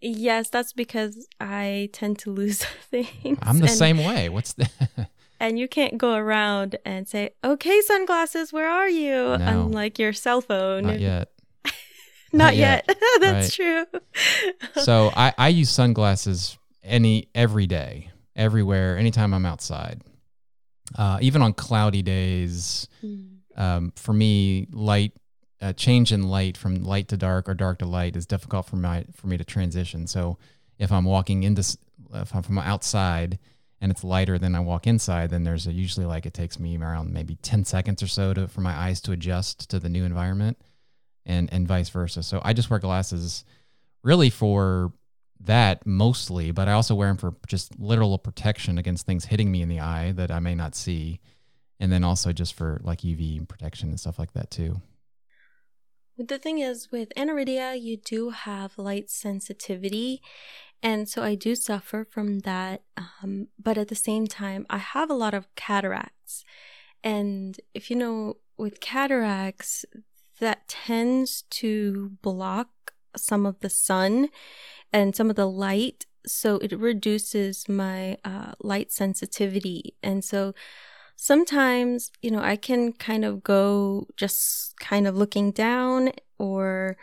Yes, 0.00 0.50
that's 0.50 0.72
because 0.72 1.26
I 1.40 1.88
tend 1.92 2.18
to 2.20 2.30
lose 2.30 2.64
things. 2.90 3.38
I'm 3.42 3.58
the 3.58 3.66
and, 3.66 3.70
same 3.70 3.98
way. 3.98 4.28
What's 4.28 4.52
the? 4.52 4.68
and 5.40 5.58
you 5.58 5.68
can't 5.68 5.98
go 5.98 6.14
around 6.14 6.76
and 6.84 7.08
say, 7.08 7.30
"Okay, 7.44 7.80
sunglasses, 7.80 8.52
where 8.52 8.68
are 8.68 8.88
you?" 8.88 9.36
No, 9.38 9.66
Unlike 9.66 9.98
your 9.98 10.12
cell 10.12 10.40
phone. 10.40 10.84
Not 10.84 11.00
yet. 11.00 11.32
Not, 12.32 12.56
yet. 12.56 12.84
yet. 12.88 12.98
That's 13.20 13.58
right. 13.58 13.86
true. 13.92 14.00
so 14.82 15.10
I, 15.14 15.34
I 15.36 15.48
use 15.48 15.70
sunglasses 15.70 16.56
any 16.82 17.28
every 17.34 17.66
day, 17.66 18.10
everywhere, 18.34 18.96
anytime 18.96 19.34
I'm 19.34 19.46
outside. 19.46 20.02
Uh, 20.96 21.18
even 21.20 21.42
on 21.42 21.52
cloudy 21.52 22.02
days, 22.02 22.88
mm. 23.02 23.38
um, 23.56 23.92
for 23.96 24.12
me, 24.12 24.66
light 24.72 25.12
uh, 25.62 25.72
change 25.72 26.12
in 26.12 26.24
light 26.24 26.56
from 26.56 26.82
light 26.82 27.08
to 27.08 27.16
dark 27.16 27.48
or 27.48 27.54
dark 27.54 27.78
to 27.78 27.86
light 27.86 28.16
is 28.16 28.26
difficult 28.26 28.66
for 28.66 28.76
my 28.76 29.04
for 29.14 29.28
me 29.28 29.36
to 29.36 29.44
transition. 29.44 30.06
So 30.06 30.36
if 30.78 30.90
I'm 30.90 31.04
walking 31.04 31.44
into 31.44 31.62
if 32.14 32.34
I'm 32.34 32.42
from 32.42 32.58
outside 32.58 33.38
and 33.80 33.90
it's 33.90 34.04
lighter 34.04 34.38
than 34.38 34.54
I 34.54 34.60
walk 34.60 34.86
inside, 34.86 35.30
then 35.30 35.44
there's 35.44 35.66
a, 35.66 35.72
usually 35.72 36.04
like 36.04 36.26
it 36.26 36.34
takes 36.34 36.58
me 36.58 36.76
around 36.76 37.12
maybe 37.12 37.36
10 37.36 37.64
seconds 37.64 38.02
or 38.02 38.06
so 38.06 38.34
to, 38.34 38.48
for 38.48 38.60
my 38.60 38.72
eyes 38.72 39.00
to 39.02 39.12
adjust 39.12 39.70
to 39.70 39.78
the 39.78 39.88
new 39.88 40.04
environment 40.04 40.58
and 41.26 41.52
and 41.52 41.66
vice 41.66 41.88
versa. 41.88 42.22
So 42.22 42.40
I 42.44 42.52
just 42.52 42.70
wear 42.70 42.78
glasses 42.78 43.44
really 44.02 44.30
for 44.30 44.92
that 45.44 45.86
mostly, 45.86 46.50
but 46.50 46.68
I 46.68 46.72
also 46.72 46.94
wear 46.94 47.08
them 47.08 47.16
for 47.16 47.34
just 47.46 47.78
literal 47.78 48.18
protection 48.18 48.78
against 48.78 49.06
things 49.06 49.26
hitting 49.26 49.50
me 49.50 49.62
in 49.62 49.68
the 49.68 49.80
eye 49.80 50.12
that 50.12 50.30
I 50.30 50.38
may 50.38 50.54
not 50.54 50.74
see, 50.74 51.20
and 51.80 51.92
then 51.92 52.04
also 52.04 52.32
just 52.32 52.54
for 52.54 52.80
like 52.84 53.00
UV 53.00 53.46
protection 53.48 53.88
and 53.88 53.98
stuff 53.98 54.18
like 54.18 54.32
that 54.32 54.50
too. 54.50 54.80
The 56.18 56.38
thing 56.38 56.58
is, 56.58 56.92
with 56.92 57.08
aniridia, 57.16 57.80
you 57.80 57.96
do 57.96 58.30
have 58.30 58.78
light 58.78 59.10
sensitivity, 59.10 60.22
and 60.82 61.08
so 61.08 61.22
I 61.22 61.34
do 61.34 61.54
suffer 61.54 62.04
from 62.04 62.40
that. 62.40 62.82
Um, 62.96 63.48
but 63.58 63.78
at 63.78 63.88
the 63.88 63.94
same 63.94 64.26
time, 64.26 64.66
I 64.70 64.78
have 64.78 65.10
a 65.10 65.14
lot 65.14 65.34
of 65.34 65.52
cataracts, 65.56 66.44
and 67.02 67.58
if 67.74 67.90
you 67.90 67.96
know, 67.96 68.36
with 68.56 68.80
cataracts, 68.80 69.84
that 70.42 70.66
tends 70.66 71.42
to 71.50 72.10
block 72.20 72.68
some 73.16 73.46
of 73.46 73.60
the 73.60 73.70
sun 73.70 74.28
and 74.92 75.14
some 75.14 75.30
of 75.30 75.36
the 75.36 75.46
light. 75.46 76.04
So 76.26 76.56
it 76.58 76.72
reduces 76.72 77.68
my 77.68 78.18
uh, 78.24 78.52
light 78.60 78.90
sensitivity. 78.90 79.94
And 80.02 80.24
so 80.24 80.52
sometimes, 81.14 82.10
you 82.22 82.32
know, 82.32 82.40
I 82.40 82.56
can 82.56 82.92
kind 82.92 83.24
of 83.24 83.44
go 83.44 84.08
just 84.16 84.76
kind 84.80 85.06
of 85.06 85.16
looking 85.16 85.52
down 85.52 86.10
or 86.38 86.96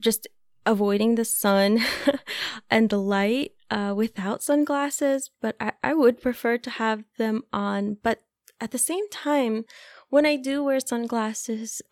just 0.00 0.28
avoiding 0.64 1.16
the 1.16 1.24
sun 1.24 1.80
and 2.70 2.88
the 2.88 3.00
light 3.00 3.50
uh, 3.68 3.94
without 3.96 4.44
sunglasses, 4.44 5.30
but 5.40 5.56
I, 5.58 5.72
I 5.82 5.94
would 5.94 6.20
prefer 6.22 6.56
to 6.58 6.70
have 6.70 7.02
them 7.18 7.42
on. 7.52 7.96
But 8.00 8.20
at 8.60 8.70
the 8.70 8.78
same 8.78 9.08
time, 9.10 9.64
when 10.08 10.24
I 10.24 10.36
do 10.36 10.62
wear 10.62 10.78
sunglasses, 10.78 11.82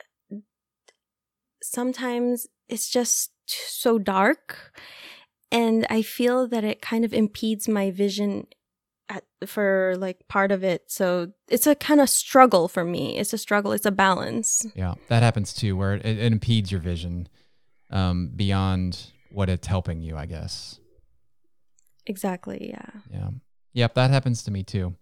sometimes 1.63 2.47
it's 2.69 2.89
just 2.89 3.33
so 3.47 3.99
dark 3.99 4.73
and 5.53 5.87
I 5.91 6.03
feel 6.03 6.47
that 6.49 6.65
it 6.65 6.81
kind 6.81 7.05
of 7.05 7.13
impedes 7.13 7.69
my 7.69 7.91
vision 7.91 8.47
at, 9.09 9.25
for 9.47 9.95
like 9.99 10.29
part 10.29 10.53
of 10.53 10.63
it. 10.63 10.85
So 10.87 11.33
it's 11.49 11.67
a 11.67 11.75
kind 11.75 12.01
of 12.01 12.09
struggle 12.09 12.69
for 12.69 12.85
me. 12.85 13.19
It's 13.19 13.33
a 13.33 13.39
struggle. 13.39 13.73
It's 13.73 13.87
a 13.87 13.91
balance. 13.91 14.65
Yeah, 14.75 14.95
that 15.09 15.23
happens 15.23 15.53
too, 15.53 15.77
where 15.77 15.95
it, 15.95 16.07
it 16.07 16.33
impedes 16.33 16.71
your 16.71 16.81
vision 16.81 17.29
um, 17.91 18.31
beyond 18.35 19.11
what 19.33 19.49
it's 19.49 19.67
helping 19.67 20.01
you, 20.01 20.17
I 20.17 20.27
guess. 20.27 20.79
Exactly. 22.07 22.71
Yeah. 22.71 23.01
Yeah. 23.11 23.31
Yep. 23.73 23.95
That 23.95 24.11
happens 24.11 24.43
to 24.45 24.51
me 24.51 24.63
too. 24.63 24.95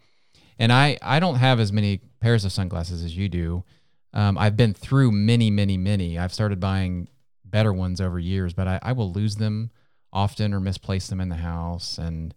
And 0.59 0.73
I, 0.73 0.99
I 1.03 1.21
don't 1.21 1.37
have 1.37 1.61
as 1.61 1.73
many 1.73 2.01
pairs 2.21 2.45
of 2.45 2.53
sunglasses 2.53 3.05
as 3.05 3.17
you 3.17 3.29
do. 3.29 3.65
Um, 4.13 4.39
I've 4.39 4.57
been 4.57 4.75
through 4.75 5.13
many, 5.13 5.51
many, 5.51 5.77
many. 5.77 6.19
I've 6.19 6.33
started 6.33 6.61
buying 6.61 7.09
better 7.45 7.73
ones 7.73 8.01
over 8.01 8.19
years, 8.19 8.55
but 8.55 8.67
I, 8.67 8.79
I 8.83 8.93
will 8.93 9.13
lose 9.13 9.37
them 9.37 9.71
often 10.13 10.55
or 10.55 10.61
misplace 10.61 11.09
them 11.09 11.21
in 11.21 11.29
the 11.29 11.37
house. 11.37 11.99
And 11.99 12.35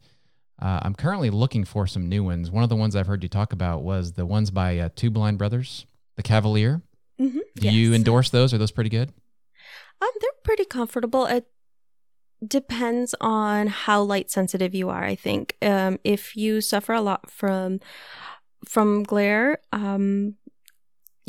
uh, 0.62 0.82
I'm 0.84 0.96
currently 0.96 1.30
looking 1.30 1.64
for 1.64 1.88
some 1.88 2.08
new 2.08 2.24
ones. 2.24 2.52
One 2.52 2.64
of 2.64 2.70
the 2.70 2.76
ones 2.76 2.96
I've 2.96 3.08
heard 3.08 3.24
you 3.24 3.30
talk 3.30 3.54
about 3.54 3.84
was 3.84 4.14
the 4.14 4.26
ones 4.26 4.52
by 4.52 4.78
uh, 4.78 4.90
Two 4.96 5.10
Blind 5.10 5.38
Brothers, 5.38 5.86
the 6.18 6.24
Cavalier. 6.24 6.82
Mm-hmm. 7.20 7.40
Do 7.56 7.66
yes. 7.66 7.74
you 7.74 7.94
endorse 7.94 8.30
those? 8.30 8.54
Are 8.54 8.58
those 8.58 8.72
pretty 8.72 8.90
good? 8.90 9.10
Um, 10.02 10.10
they're 10.20 10.30
pretty 10.44 10.66
comfortable. 10.66 11.26
It 11.26 11.48
depends 12.46 13.14
on 13.22 13.68
how 13.68 14.02
light 14.02 14.32
sensitive 14.32 14.74
you 14.74 14.90
are. 14.90 15.04
I 15.04 15.16
think 15.16 15.56
um, 15.62 16.00
if 16.04 16.36
you 16.36 16.62
suffer 16.62 16.94
a 16.94 17.02
lot 17.02 17.30
from 17.30 17.80
from 18.68 19.04
glare, 19.04 19.58
um, 19.72 20.36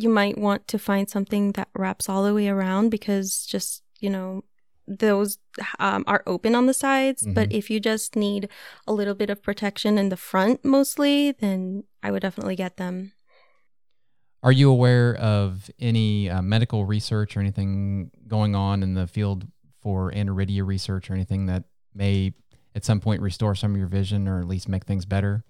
you 0.03 0.09
might 0.09 0.39
want 0.39 0.67
to 0.69 0.79
find 0.79 1.09
something 1.09 1.53
that 1.53 1.69
wraps 1.75 2.09
all 2.09 2.25
the 2.25 2.35
way 2.35 2.49
around 2.49 2.91
because 2.91 3.47
just, 3.47 3.83
you 4.01 4.11
know, 4.11 4.45
those 4.87 5.39
um, 5.79 6.05
are 6.07 6.23
open 6.27 6.55
on 6.55 6.67
the 6.67 6.75
sides. 6.75 7.23
Mm-hmm. 7.23 7.35
But 7.35 7.53
if 7.53 7.71
you 7.71 7.81
just 7.81 8.17
need 8.17 8.49
a 8.87 8.93
little 8.93 9.15
bit 9.15 9.31
of 9.31 9.43
protection 9.43 9.99
in 9.99 10.09
the 10.09 10.17
front 10.17 10.65
mostly, 10.65 11.33
then 11.33 11.85
I 12.03 12.11
would 12.11 12.23
definitely 12.23 12.57
get 12.57 12.77
them. 12.77 13.13
Are 14.43 14.53
you 14.53 14.71
aware 14.71 15.15
of 15.15 15.71
any 15.79 16.29
uh, 16.29 16.43
medical 16.43 16.85
research 16.85 17.37
or 17.37 17.41
anything 17.41 18.11
going 18.27 18.57
on 18.57 18.83
in 18.83 18.95
the 18.95 19.07
field 19.07 19.47
for 19.81 20.11
aniridia 20.11 20.67
research 20.67 21.11
or 21.11 21.15
anything 21.15 21.47
that 21.47 21.65
may 21.95 22.35
at 22.75 22.85
some 22.85 22.99
point 22.99 23.23
restore 23.23 23.55
some 23.55 23.73
of 23.73 23.79
your 23.79 23.87
vision 23.87 24.27
or 24.27 24.41
at 24.41 24.49
least 24.49 24.69
make 24.69 24.85
things 24.85 25.05
better? 25.05 25.45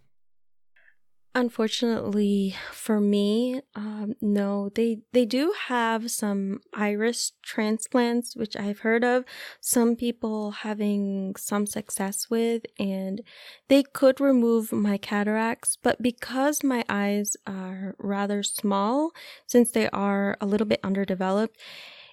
Unfortunately 1.34 2.54
for 2.72 3.00
me, 3.00 3.62
um, 3.74 4.12
no, 4.20 4.68
they 4.74 4.98
they 5.12 5.24
do 5.24 5.54
have 5.68 6.10
some 6.10 6.60
iris 6.74 7.32
transplants, 7.42 8.36
which 8.36 8.54
I've 8.54 8.80
heard 8.80 9.02
of. 9.02 9.24
Some 9.58 9.96
people 9.96 10.50
having 10.50 11.34
some 11.38 11.64
success 11.64 12.28
with, 12.28 12.64
and 12.78 13.22
they 13.68 13.82
could 13.82 14.20
remove 14.20 14.72
my 14.72 14.98
cataracts, 14.98 15.78
but 15.82 16.02
because 16.02 16.62
my 16.62 16.84
eyes 16.90 17.34
are 17.46 17.94
rather 17.98 18.42
small, 18.42 19.12
since 19.46 19.70
they 19.70 19.88
are 19.88 20.36
a 20.38 20.44
little 20.44 20.66
bit 20.66 20.80
underdeveloped, 20.84 21.58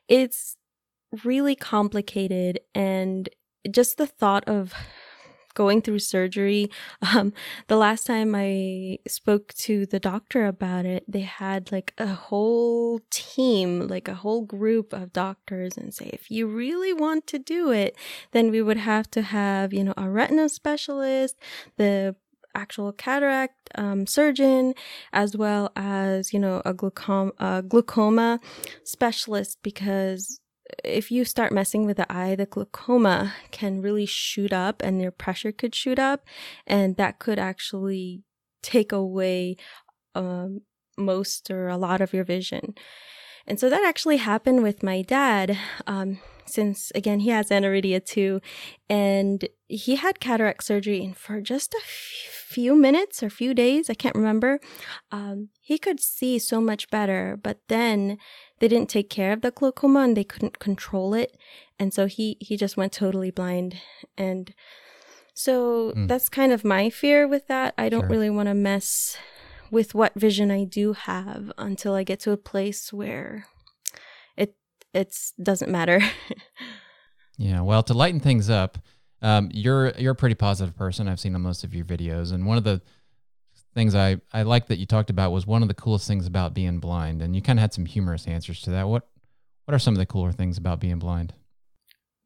it's 0.07 0.55
really 1.25 1.55
complicated, 1.55 2.61
and 2.73 3.27
just 3.69 3.97
the 3.97 4.07
thought 4.07 4.47
of 4.47 4.73
going 5.53 5.81
through 5.81 5.99
surgery. 5.99 6.69
Um, 7.15 7.33
the 7.67 7.75
last 7.75 8.05
time 8.05 8.35
I 8.35 8.99
spoke 9.07 9.53
to 9.65 9.85
the 9.87 9.99
doctor 9.99 10.45
about 10.45 10.85
it, 10.85 11.03
they 11.07 11.21
had 11.21 11.71
like 11.71 11.93
a 11.97 12.07
whole 12.07 12.99
team, 13.09 13.87
like 13.87 14.07
a 14.07 14.13
whole 14.13 14.41
group 14.43 14.93
of 14.93 15.11
doctors, 15.11 15.75
and 15.75 15.91
say, 15.93 16.09
if 16.13 16.29
you 16.29 16.45
really 16.45 16.93
want 16.93 17.25
to 17.27 17.39
do 17.39 17.71
it, 17.71 17.95
then 18.31 18.51
we 18.51 18.61
would 18.61 18.77
have 18.77 19.09
to 19.11 19.21
have, 19.23 19.73
you 19.73 19.83
know, 19.83 19.95
a 19.97 20.07
retina 20.09 20.49
specialist, 20.49 21.35
the 21.77 22.15
actual 22.55 22.91
cataract 22.91 23.69
um, 23.75 24.05
surgeon, 24.05 24.73
as 25.13 25.35
well 25.35 25.71
as, 25.75 26.33
you 26.33 26.39
know, 26.39 26.61
a 26.65 26.73
glaucoma, 26.73 27.31
a 27.39 27.61
glaucoma 27.61 28.39
specialist, 28.83 29.57
because 29.63 30.39
if 30.83 31.11
you 31.11 31.25
start 31.25 31.51
messing 31.51 31.85
with 31.85 31.97
the 31.97 32.11
eye, 32.11 32.35
the 32.35 32.45
glaucoma 32.45 33.33
can 33.51 33.81
really 33.81 34.05
shoot 34.05 34.53
up 34.53 34.81
and 34.81 35.01
your 35.01 35.11
pressure 35.11 35.51
could 35.51 35.75
shoot 35.75 35.99
up, 35.99 36.25
and 36.67 36.95
that 36.97 37.19
could 37.19 37.39
actually 37.39 38.23
take 38.61 38.91
away 38.91 39.55
um, 40.15 40.61
most 40.97 41.49
or 41.49 41.67
a 41.67 41.77
lot 41.77 42.01
of 42.01 42.13
your 42.13 42.23
vision. 42.23 42.75
And 43.47 43.59
so 43.59 43.69
that 43.69 43.83
actually 43.83 44.17
happened 44.17 44.63
with 44.63 44.83
my 44.83 45.01
dad. 45.01 45.57
Um, 45.87 46.19
since 46.49 46.91
again 46.95 47.19
he 47.19 47.29
has 47.29 47.49
aniridia 47.49 48.03
too 48.03 48.41
and 48.89 49.47
he 49.67 49.95
had 49.95 50.19
cataract 50.19 50.63
surgery 50.63 51.03
and 51.03 51.15
for 51.15 51.41
just 51.41 51.73
a 51.73 51.81
few 51.85 52.75
minutes 52.75 53.21
or 53.21 53.29
few 53.29 53.53
days 53.53 53.89
i 53.89 53.93
can't 53.93 54.15
remember 54.15 54.59
um, 55.11 55.49
he 55.61 55.77
could 55.77 55.99
see 55.99 56.39
so 56.39 56.59
much 56.59 56.89
better 56.89 57.39
but 57.41 57.59
then 57.67 58.17
they 58.59 58.67
didn't 58.67 58.89
take 58.89 59.09
care 59.09 59.33
of 59.33 59.41
the 59.41 59.51
glaucoma 59.51 60.01
and 60.01 60.15
they 60.15 60.23
couldn't 60.23 60.59
control 60.59 61.13
it. 61.13 61.37
And 61.79 61.93
so 61.93 62.05
he 62.07 62.37
he 62.39 62.57
just 62.57 62.77
went 62.77 62.93
totally 62.93 63.31
blind. 63.31 63.77
And 64.17 64.53
so 65.33 65.93
mm. 65.93 66.07
that's 66.07 66.29
kind 66.29 66.51
of 66.51 66.65
my 66.65 66.89
fear 66.89 67.27
with 67.27 67.47
that. 67.47 67.73
I 67.77 67.89
don't 67.89 68.01
sure. 68.01 68.09
really 68.09 68.29
want 68.29 68.49
to 68.49 68.53
mess 68.53 69.17
with 69.71 69.93
what 69.93 70.19
vision 70.19 70.49
i 70.49 70.63
do 70.63 70.93
have 70.93 71.51
until 71.59 71.93
i 71.93 72.01
get 72.01 72.19
to 72.19 72.31
a 72.31 72.37
place 72.37 72.91
where 72.91 73.45
it 74.35 74.55
it 74.93 75.15
doesn't 75.41 75.71
matter. 75.71 76.01
Yeah 77.41 77.61
well 77.61 77.83
to 77.83 77.93
lighten 77.93 78.19
things 78.19 78.49
up 78.49 78.79
um, 79.21 79.49
you're 79.53 79.89
you're 79.97 80.13
a 80.13 80.15
pretty 80.15 80.35
positive 80.35 80.75
person. 80.75 81.07
I've 81.07 81.19
seen 81.19 81.35
on 81.35 81.41
most 81.41 81.63
of 81.63 81.73
your 81.73 81.85
videos. 81.85 82.31
And 82.31 82.45
one 82.45 82.57
of 82.57 82.63
the 82.63 82.81
things 83.79 83.95
I, 83.95 84.17
I 84.33 84.43
like 84.43 84.67
that 84.67 84.77
you 84.77 84.85
talked 84.85 85.09
about 85.09 85.31
was 85.31 85.47
one 85.47 85.61
of 85.61 85.69
the 85.69 85.73
coolest 85.73 86.05
things 86.05 86.27
about 86.27 86.53
being 86.53 86.79
blind. 86.79 87.21
And 87.21 87.33
you 87.33 87.41
kind 87.41 87.57
of 87.57 87.61
had 87.61 87.73
some 87.73 87.85
humorous 87.85 88.27
answers 88.27 88.61
to 88.63 88.71
that. 88.71 88.89
What 88.89 89.07
what 89.65 89.73
are 89.73 89.79
some 89.79 89.93
of 89.93 89.99
the 89.99 90.05
cooler 90.05 90.31
things 90.31 90.57
about 90.57 90.79
being 90.79 90.99
blind? 90.99 91.33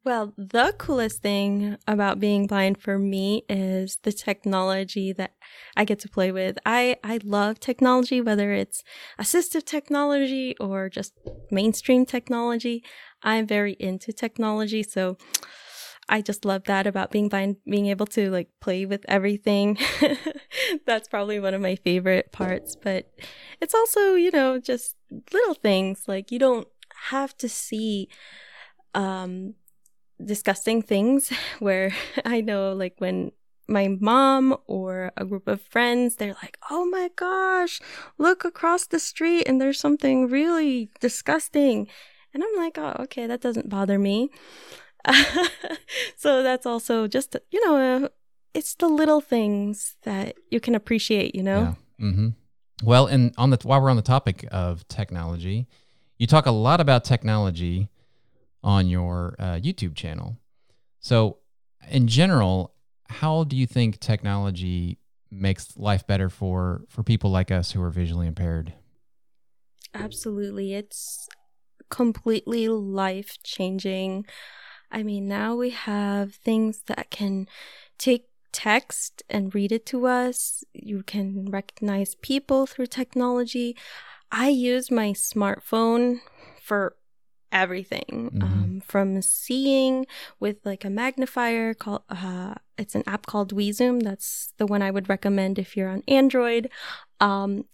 Well, 0.06 0.34
the 0.38 0.74
coolest 0.78 1.22
thing 1.22 1.78
about 1.88 2.20
being 2.20 2.48
blind 2.48 2.82
for 2.82 2.98
me 2.98 3.44
is 3.48 4.00
the 4.04 4.12
technology 4.12 5.14
that 5.14 5.34
I 5.78 5.86
get 5.86 6.00
to 6.00 6.10
play 6.10 6.32
with. 6.32 6.58
I, 6.66 6.98
I 7.04 7.20
love 7.24 7.60
technology, 7.60 8.20
whether 8.20 8.52
it's 8.52 8.84
assistive 9.20 9.64
technology 9.66 10.56
or 10.60 10.90
just 10.90 11.14
mainstream 11.52 12.06
technology. 12.06 12.84
I'm 13.22 13.46
very 13.46 13.74
into 13.80 14.12
technology. 14.12 14.84
So 14.84 15.18
I 16.10 16.22
just 16.22 16.46
love 16.46 16.66
that 16.66 16.86
about 16.86 17.12
being 17.12 17.30
blind, 17.30 17.58
being 17.66 17.88
able 17.88 18.06
to 18.08 18.30
like 18.30 18.50
play 18.60 18.86
with 18.86 19.06
everything. 19.08 19.78
That's 20.86 21.08
probably 21.08 21.40
one 21.40 21.54
of 21.54 21.62
my 21.62 21.76
favorite 21.76 22.32
parts. 22.32 22.76
But 22.76 23.12
it's 23.62 23.74
also, 23.74 24.16
you 24.16 24.32
know, 24.32 24.60
just 24.60 24.96
little 25.32 25.54
things 25.54 26.04
like 26.08 26.32
you 26.32 26.40
don't 26.40 26.68
have 27.10 27.36
to 27.38 27.50
see 27.50 28.10
um, 28.94 29.56
disgusting 30.24 30.82
things 30.82 31.32
where 31.60 31.94
I 32.26 32.42
know, 32.42 32.74
like, 32.74 32.96
when 32.98 33.32
my 33.68 33.88
mom 34.02 34.58
or 34.68 35.12
a 35.16 35.26
group 35.26 35.48
of 35.48 35.62
friends, 35.62 36.18
they're 36.18 36.36
like, 36.44 36.58
oh 36.70 36.86
my 36.86 37.10
gosh, 37.16 37.80
look 38.18 38.44
across 38.44 38.86
the 38.86 39.00
street 39.00 39.48
and 39.48 39.60
there's 39.60 39.80
something 39.80 40.28
really 40.28 40.92
disgusting. 41.00 41.88
And 42.34 42.44
I'm 42.44 42.56
like, 42.58 42.78
oh, 42.78 42.96
okay, 43.04 43.26
that 43.26 43.42
doesn't 43.42 43.70
bother 43.70 43.98
me. 43.98 44.32
so 46.16 46.44
that's 46.44 46.66
also 46.66 47.08
just 47.08 47.36
you 47.52 47.66
know 47.66 48.06
uh, 48.06 48.10
it's 48.54 48.76
the 48.76 48.88
little 48.88 49.22
things 49.22 49.96
that 50.04 50.36
you 50.50 50.60
can 50.60 50.76
appreciate 50.76 51.36
you 51.36 51.44
know? 51.44 51.76
Yeah. 52.00 52.06
mm-hmm. 52.06 52.28
well 52.84 53.08
and 53.08 53.34
on 53.38 53.50
the 53.50 53.58
while 53.64 53.82
we're 53.82 53.90
on 53.90 53.96
the 53.96 54.02
topic 54.02 54.48
of 54.52 54.88
technology 54.88 55.68
you 56.18 56.28
talk 56.28 56.46
a 56.46 56.52
lot 56.52 56.80
about 56.80 57.04
technology 57.04 57.90
on 58.64 58.88
your 58.88 59.36
uh, 59.40 59.56
youtube 59.56 59.96
channel. 59.96 60.38
So 61.00 61.40
in 61.90 62.08
general 62.08 62.74
how 63.08 63.44
do 63.44 63.56
you 63.56 63.68
think 63.68 64.00
technology 64.00 64.98
makes 65.30 65.76
life 65.78 66.06
better 66.08 66.30
for 66.30 66.84
for 66.88 67.04
people 67.04 67.30
like 67.30 67.52
us 67.52 67.72
who 67.72 67.82
are 67.82 67.90
visually 67.90 68.28
impaired? 68.28 68.74
Absolutely. 69.94 70.74
It's 70.74 71.28
completely 71.90 72.68
life 72.68 73.38
changing 73.44 74.26
I 74.94 75.04
mean, 75.04 75.28
now 75.28 75.56
we 75.56 75.72
have 75.72 76.36
things 76.36 76.84
that 76.86 77.10
can 77.10 77.48
take 77.98 78.28
text 78.52 79.24
and 79.30 79.54
read 79.54 79.72
it 79.72 79.86
to 79.88 80.06
us. 80.06 80.64
You 80.74 81.04
can 81.04 81.50
recognize 81.50 82.16
people 82.16 82.68
through 82.68 82.86
technology. 82.88 83.76
I 84.32 84.50
use 84.50 84.92
my 84.92 85.10
smartphone 85.10 86.20
for 86.62 86.96
everything 87.52 88.32
mm-hmm. 88.34 88.44
um, 88.44 88.82
from 88.86 89.22
seeing 89.22 90.08
with 90.40 90.58
like 90.66 90.84
a 90.84 90.90
magnifier 90.90 91.76
called 91.76 92.02
uh, 92.10 92.56
it's 92.80 92.96
an 92.96 93.04
app 93.06 93.28
called 93.28 93.54
WeZoom 93.54 94.02
that's 94.02 94.52
the 94.58 94.66
one 94.66 94.82
i 94.82 94.90
would 94.90 95.08
recommend 95.08 95.60
if 95.60 95.78
you're 95.78 95.88
on 95.88 96.02
android 96.08 96.68
um, 97.20 97.66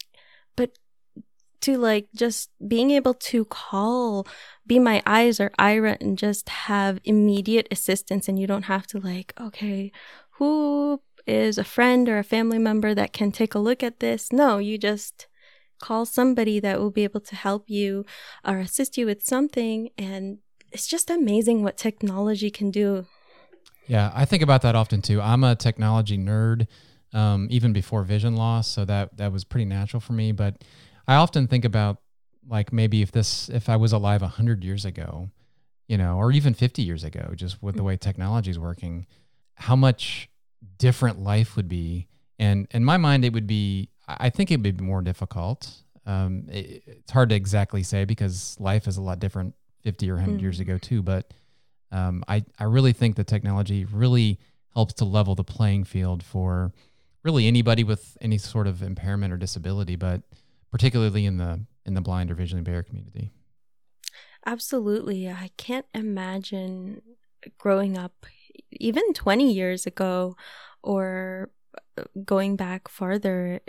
to 1.70 1.78
like 1.78 2.08
just 2.16 2.50
being 2.68 2.92
able 2.92 3.14
to 3.14 3.46
call 3.46 4.28
be 4.66 4.80
my 4.80 5.02
eyes 5.06 5.40
or 5.40 5.50
Aira 5.60 5.98
and 6.02 6.18
just 6.18 6.50
have 6.50 7.00
immediate 7.04 7.68
assistance 7.72 8.28
and 8.28 8.40
you 8.40 8.48
don't 8.48 8.64
have 8.64 8.88
to 8.88 9.00
like 9.00 9.34
okay 9.40 9.92
who 10.32 11.02
is 11.28 11.58
a 11.58 11.64
friend 11.64 12.10
or 12.10 12.18
a 12.18 12.24
family 12.24 12.58
member 12.58 12.96
that 12.96 13.14
can 13.14 13.32
take 13.32 13.54
a 13.54 13.60
look 13.60 13.84
at 13.84 14.00
this? 14.00 14.32
No 14.32 14.58
you 14.58 14.78
just 14.78 15.28
call 15.80 16.06
somebody 16.06 16.60
that 16.60 16.80
will 16.80 16.92
be 16.92 17.04
able 17.04 17.22
to 17.22 17.36
help 17.36 17.70
you 17.70 18.06
or 18.46 18.60
assist 18.60 18.98
you 18.98 19.06
with 19.06 19.24
something 19.24 19.90
and 19.98 20.40
it's 20.72 20.88
just 20.88 21.10
amazing 21.10 21.64
what 21.64 21.78
technology 21.78 22.50
can 22.50 22.72
do. 22.72 23.06
Yeah 23.88 24.12
i 24.14 24.26
think 24.26 24.44
about 24.44 24.62
that 24.64 24.76
often 24.76 25.02
too. 25.02 25.22
I'm 25.22 25.44
a 25.44 25.56
technology 25.56 26.18
nerd 26.18 26.68
um, 27.12 27.48
even 27.50 27.74
before 27.74 28.04
vision 28.04 28.36
loss 28.36 28.68
so 28.68 28.86
that 28.86 29.18
that 29.18 29.32
was 29.32 29.44
pretty 29.44 29.66
natural 29.66 30.00
for 30.00 30.14
me 30.14 30.32
but 30.32 30.64
I 31.10 31.16
often 31.16 31.48
think 31.48 31.66
about 31.66 31.98
like 32.48 32.72
maybe 32.72 33.02
if 33.02 33.12
this 33.12 33.50
if 33.50 33.68
I 33.68 33.78
was 33.78 33.92
alive 33.92 34.22
100 34.22 34.64
years 34.64 34.86
ago, 34.86 35.32
you 35.88 35.98
know, 35.98 36.18
or 36.18 36.32
even 36.32 36.54
50 36.54 36.84
years 36.84 37.04
ago, 37.04 37.34
just 37.36 37.64
with 37.64 37.78
the 37.78 37.84
way 37.84 37.98
technology 37.98 38.52
is 38.52 38.60
working, 38.60 39.08
how 39.56 39.76
much 39.76 40.30
different 40.78 41.20
life 41.20 41.56
would 41.56 41.68
be. 41.68 42.08
And 42.38 42.68
in 42.70 42.86
my 42.86 42.98
mind, 42.98 43.26
it 43.26 43.34
would 43.34 43.48
be, 43.48 43.90
I 44.08 44.30
think 44.30 44.52
it 44.52 44.62
would 44.62 44.78
be 44.78 44.84
more 44.84 45.02
difficult. 45.02 45.82
Um, 46.06 46.46
it, 46.48 46.84
it's 46.86 47.12
hard 47.12 47.30
to 47.30 47.36
exactly 47.36 47.82
say 47.82 48.06
because 48.06 48.56
life 48.60 48.88
is 48.88 48.98
a 48.98 49.02
lot 49.02 49.20
different 49.20 49.56
50 49.82 50.12
or 50.12 50.14
100 50.14 50.34
mm-hmm. 50.34 50.44
years 50.44 50.60
ago, 50.60 50.78
too. 50.78 51.02
But 51.02 51.34
um, 51.92 52.24
I, 52.28 52.46
I 52.60 52.66
really 52.66 52.94
think 52.94 53.16
the 53.16 53.24
technology 53.24 53.84
really 53.84 54.40
helps 54.76 54.94
to 54.96 55.06
level 55.06 55.34
the 55.34 55.44
playing 55.44 55.86
field 55.86 56.22
for 56.22 56.72
really 57.24 57.48
anybody 57.48 57.84
with 57.84 58.16
any 58.22 58.38
sort 58.38 58.68
of 58.68 58.84
impairment 58.84 59.34
or 59.34 59.38
disability. 59.38 59.96
But 59.96 60.22
particularly 60.72 61.26
in 61.26 61.38
the 61.38 61.66
in 61.86 61.94
the 61.94 62.02
blind 62.02 62.32
or 62.32 62.36
visually 62.36 62.60
impaired 62.60 62.88
community. 62.88 63.32
Absolutely. 64.46 65.28
I 65.28 65.52
can't 65.58 65.86
imagine 65.94 67.02
growing 67.58 67.98
up 67.98 68.26
even 68.72 69.14
20 69.14 69.52
years 69.52 69.86
ago 69.86 70.36
or 70.82 71.50
uh, 71.98 72.04
going 72.24 72.56
back 72.56 72.88
farther. 72.88 73.62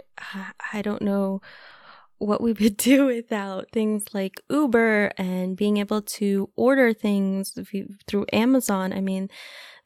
I 0.72 0.82
don't 0.82 1.02
know 1.02 1.40
what 2.18 2.40
we 2.40 2.52
would 2.52 2.76
do 2.90 3.06
without 3.06 3.70
things 3.72 4.04
like 4.12 4.40
Uber 4.48 5.12
and 5.16 5.56
being 5.56 5.78
able 5.78 6.02
to 6.02 6.50
order 6.54 6.92
things 6.92 7.58
through 8.06 8.26
Amazon. 8.32 8.92
I 8.92 9.00
mean, 9.00 9.28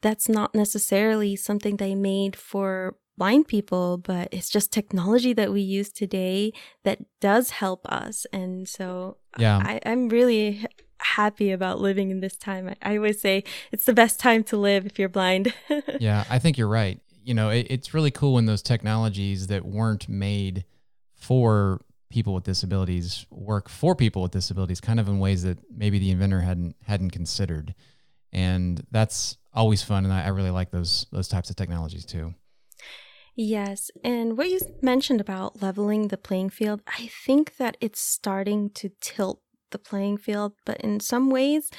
that's 0.01 0.29
not 0.29 0.53
necessarily 0.53 1.35
something 1.35 1.77
they 1.77 1.95
made 1.95 2.35
for 2.35 2.95
blind 3.17 3.47
people, 3.47 3.97
but 3.97 4.29
it's 4.31 4.49
just 4.49 4.71
technology 4.71 5.33
that 5.33 5.51
we 5.51 5.61
use 5.61 5.91
today 5.91 6.51
that 6.83 6.99
does 7.19 7.51
help 7.51 7.85
us. 7.87 8.25
And 8.31 8.67
so 8.67 9.17
yeah. 9.37 9.61
I, 9.63 9.79
am 9.85 10.09
really 10.09 10.65
happy 10.99 11.51
about 11.51 11.79
living 11.79 12.11
in 12.11 12.19
this 12.19 12.35
time. 12.35 12.69
I, 12.69 12.93
I, 12.93 12.97
always 12.97 13.21
say 13.21 13.43
it's 13.71 13.85
the 13.85 13.93
best 13.93 14.19
time 14.19 14.43
to 14.45 14.57
live 14.57 14.85
if 14.85 14.99
you're 14.99 15.09
blind. 15.09 15.53
yeah, 15.99 16.25
I 16.29 16.39
think 16.39 16.57
you're 16.57 16.67
right. 16.67 16.99
You 17.23 17.33
know, 17.33 17.49
it, 17.49 17.67
it's 17.69 17.93
really 17.93 18.11
cool 18.11 18.33
when 18.33 18.45
those 18.45 18.61
technologies 18.61 19.47
that 19.47 19.65
weren't 19.65 20.07
made 20.07 20.65
for 21.15 21.81
people 22.09 22.33
with 22.33 22.43
disabilities 22.43 23.25
work 23.31 23.67
for 23.67 23.95
people 23.95 24.21
with 24.21 24.31
disabilities 24.31 24.79
kind 24.79 24.99
of 24.99 25.07
in 25.07 25.19
ways 25.19 25.43
that 25.43 25.57
maybe 25.75 25.99
the 25.99 26.11
inventor 26.11 26.39
hadn't 26.41 26.75
hadn't 26.85 27.09
considered 27.09 27.73
and 28.35 28.85
that's 28.91 29.37
always 29.53 29.81
fun, 29.81 30.03
and 30.03 30.13
I, 30.13 30.25
I 30.25 30.27
really 30.27 30.51
like 30.51 30.69
those 30.69 31.07
those 31.11 31.29
types 31.29 31.49
of 31.49 31.55
technologies 31.55 32.05
too. 32.05 32.35
Yes. 33.35 33.91
And 34.03 34.37
what 34.37 34.49
you 34.49 34.59
mentioned 34.81 35.19
about 35.19 35.61
leveling 35.61 36.07
the 36.07 36.17
playing 36.17 36.49
field, 36.51 36.81
I 36.87 37.09
think 37.25 37.57
that 37.57 37.75
it's 37.81 37.99
starting 37.99 38.69
to 38.71 38.91
tilt 39.01 39.41
the 39.71 39.77
playing 39.77 40.17
field, 40.17 40.53
but 40.65 40.79
in 40.79 41.01
some 41.01 41.29
ways, 41.29 41.69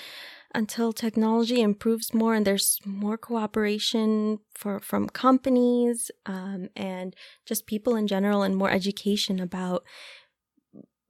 until 0.55 0.93
technology 0.93 1.61
improves 1.63 2.13
more 2.13 2.35
and 2.35 2.47
there's 2.47 2.79
more 2.85 3.17
cooperation 3.17 4.39
for 4.55 4.81
from 4.81 5.09
companies 5.09 6.11
um, 6.27 6.69
and 6.77 7.15
just 7.47 7.67
people 7.67 7.97
in 7.97 8.07
general 8.07 8.43
and 8.43 8.57
more 8.57 8.71
education 8.71 9.41
about 9.41 9.83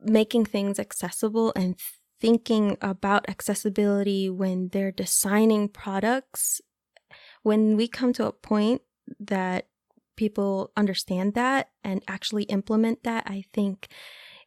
making 0.00 0.44
things 0.44 0.78
accessible 0.78 1.52
and 1.56 1.76
thinking 2.20 2.76
about 2.80 3.28
accessibility 3.28 4.30
when 4.30 4.68
they're 4.72 4.92
designing 4.92 5.68
products 5.68 6.60
when 7.42 7.76
we 7.76 7.86
come 7.88 8.12
to 8.12 8.26
a 8.26 8.32
point 8.32 8.82
that 9.20 9.66
people 10.16 10.72
understand 10.76 11.34
that 11.34 11.70
and 11.84 12.02
actually 12.08 12.44
implement 12.44 13.02
that 13.02 13.24
i 13.26 13.44
think 13.52 13.88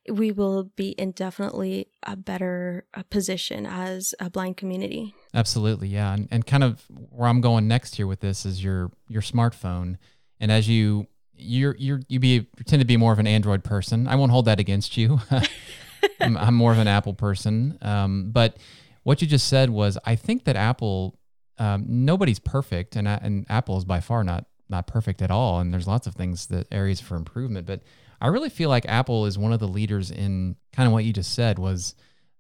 we 0.10 0.32
will 0.32 0.63
be 0.75 0.89
in 0.91 1.12
definitely 1.12 1.88
a 2.03 2.15
better 2.15 2.86
position 3.10 3.65
as 3.65 4.13
a 4.19 4.29
blind 4.29 4.58
community. 4.58 5.13
Absolutely, 5.34 5.88
yeah, 5.89 6.13
and, 6.13 6.27
and 6.32 6.45
kind 6.45 6.63
of 6.63 6.84
where 6.89 7.27
I'm 7.27 7.41
going 7.41 7.67
next 7.67 7.95
here 7.95 8.08
with 8.08 8.19
this 8.19 8.45
is 8.45 8.63
your 8.63 8.91
your 9.08 9.21
smartphone, 9.21 9.97
and 10.39 10.51
as 10.51 10.67
you 10.67 11.08
you're 11.36 11.75
you're 11.77 12.01
you 12.08 12.19
be 12.19 12.47
tend 12.65 12.82
to 12.82 12.86
be 12.86 12.97
more 12.97 13.13
of 13.13 13.19
an 13.19 13.27
Android 13.27 13.63
person. 13.63 14.08
I 14.08 14.15
won't 14.15 14.32
hold 14.32 14.45
that 14.45 14.60
against 14.60 14.97
you. 14.97 15.19
I'm, 16.21 16.38
I'm, 16.38 16.53
more 16.53 16.71
of 16.71 16.77
an 16.77 16.88
Apple 16.88 17.13
person, 17.13 17.77
um, 17.82 18.32
but 18.32 18.55
what 19.03 19.21
you 19.21 19.27
just 19.27 19.47
said 19.47 19.69
was 19.69 19.97
I 20.05 20.15
think 20.15 20.45
that 20.45 20.55
Apple 20.55 21.19
um, 21.58 21.86
nobody's 21.88 22.39
perfect, 22.39 22.95
and 22.95 23.08
and 23.08 23.45
Apple 23.49 23.77
is 23.77 23.86
by 23.86 23.99
far 23.99 24.23
not 24.23 24.45
not 24.69 24.88
perfect 24.88 25.21
at 25.21 25.32
all, 25.32 25.60
and 25.60 25.73
there's 25.73 25.88
lots 25.88 26.08
of 26.08 26.15
things 26.15 26.47
that 26.47 26.67
areas 26.71 27.01
for 27.01 27.15
improvement, 27.15 27.65
but 27.65 27.82
I 28.21 28.27
really 28.27 28.49
feel 28.49 28.69
like 28.69 28.86
Apple 28.86 29.25
is 29.25 29.38
one 29.38 29.53
of 29.53 29.60
the 29.60 29.67
leaders 29.67 30.12
in 30.12 30.55
kind 30.73 30.88
of 30.88 30.93
what 30.93 31.05
you 31.05 31.13
just 31.13 31.34
said 31.34 31.58
was 31.58 31.95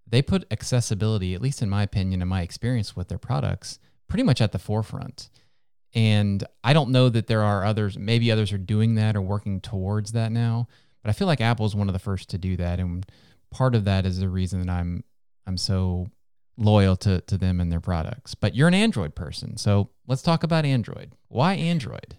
they 0.05 0.21
put 0.21 0.45
accessibility, 0.51 1.33
at 1.33 1.41
least 1.41 1.61
in 1.61 1.69
my 1.69 1.83
opinion 1.83 2.21
and 2.21 2.29
my 2.29 2.41
experience 2.41 2.95
with 2.95 3.07
their 3.07 3.17
products, 3.17 3.79
pretty 4.07 4.23
much 4.23 4.41
at 4.41 4.51
the 4.51 4.59
forefront. 4.59 5.29
And 5.93 6.43
I 6.63 6.73
don't 6.73 6.91
know 6.91 7.09
that 7.09 7.27
there 7.27 7.43
are 7.43 7.63
others, 7.63 7.97
maybe 7.97 8.31
others 8.31 8.51
are 8.51 8.57
doing 8.57 8.95
that 8.95 9.15
or 9.15 9.21
working 9.21 9.61
towards 9.61 10.11
that 10.11 10.31
now, 10.31 10.67
but 11.01 11.09
I 11.09 11.13
feel 11.13 11.27
like 11.27 11.41
Apple 11.41 11.65
is 11.65 11.75
one 11.75 11.87
of 11.87 11.93
the 11.93 11.99
first 11.99 12.29
to 12.31 12.37
do 12.37 12.57
that. 12.57 12.79
And 12.79 13.05
part 13.51 13.73
of 13.73 13.85
that 13.85 14.05
is 14.05 14.19
the 14.19 14.29
reason 14.29 14.65
that 14.65 14.71
I'm 14.71 15.03
I'm 15.47 15.57
so 15.57 16.07
loyal 16.59 16.95
to, 16.97 17.21
to 17.21 17.37
them 17.37 17.59
and 17.59 17.71
their 17.71 17.79
products. 17.79 18.35
But 18.35 18.55
you're 18.55 18.67
an 18.67 18.73
Android 18.73 19.15
person. 19.15 19.57
So 19.57 19.89
let's 20.07 20.21
talk 20.21 20.43
about 20.43 20.65
Android. 20.65 21.13
Why 21.29 21.53
Android? 21.53 22.17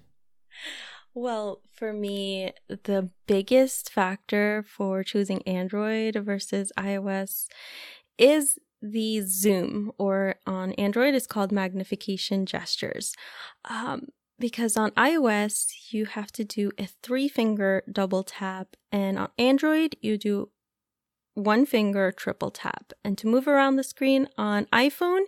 Well, 1.15 1.61
for 1.73 1.93
me, 1.93 2.53
the 2.69 3.11
biggest 3.27 3.93
factor 3.93 4.65
for 4.67 5.03
choosing 5.03 5.43
Android 5.43 6.17
versus 6.17 6.73
iOS 6.79 7.47
is 8.17 8.59
the 8.81 9.21
zoom, 9.23 9.93
or 9.99 10.37
on 10.47 10.73
Android, 10.73 11.15
it's 11.15 11.27
called 11.27 11.53
magnification 11.53 12.47
gestures. 12.47 13.13
Um, 13.69 14.09
because 14.39 14.77
on 14.77 14.91
iOS, 14.93 15.67
you 15.91 16.07
have 16.07 16.33
to 16.33 16.45
do 16.45 16.71
a 16.79 16.89
three 17.03 17.29
finger 17.29 17.83
double 17.91 18.23
tap, 18.23 18.69
and 18.91 19.19
on 19.19 19.29
Android, 19.37 19.97
you 20.01 20.17
do 20.17 20.49
one 21.35 21.67
finger 21.67 22.13
triple 22.13 22.51
tap. 22.51 22.93
And 23.05 23.17
to 23.19 23.27
move 23.27 23.47
around 23.47 23.77
the 23.77 23.85
screen 23.85 24.29
on 24.37 24.67
iPhone, 24.67 25.23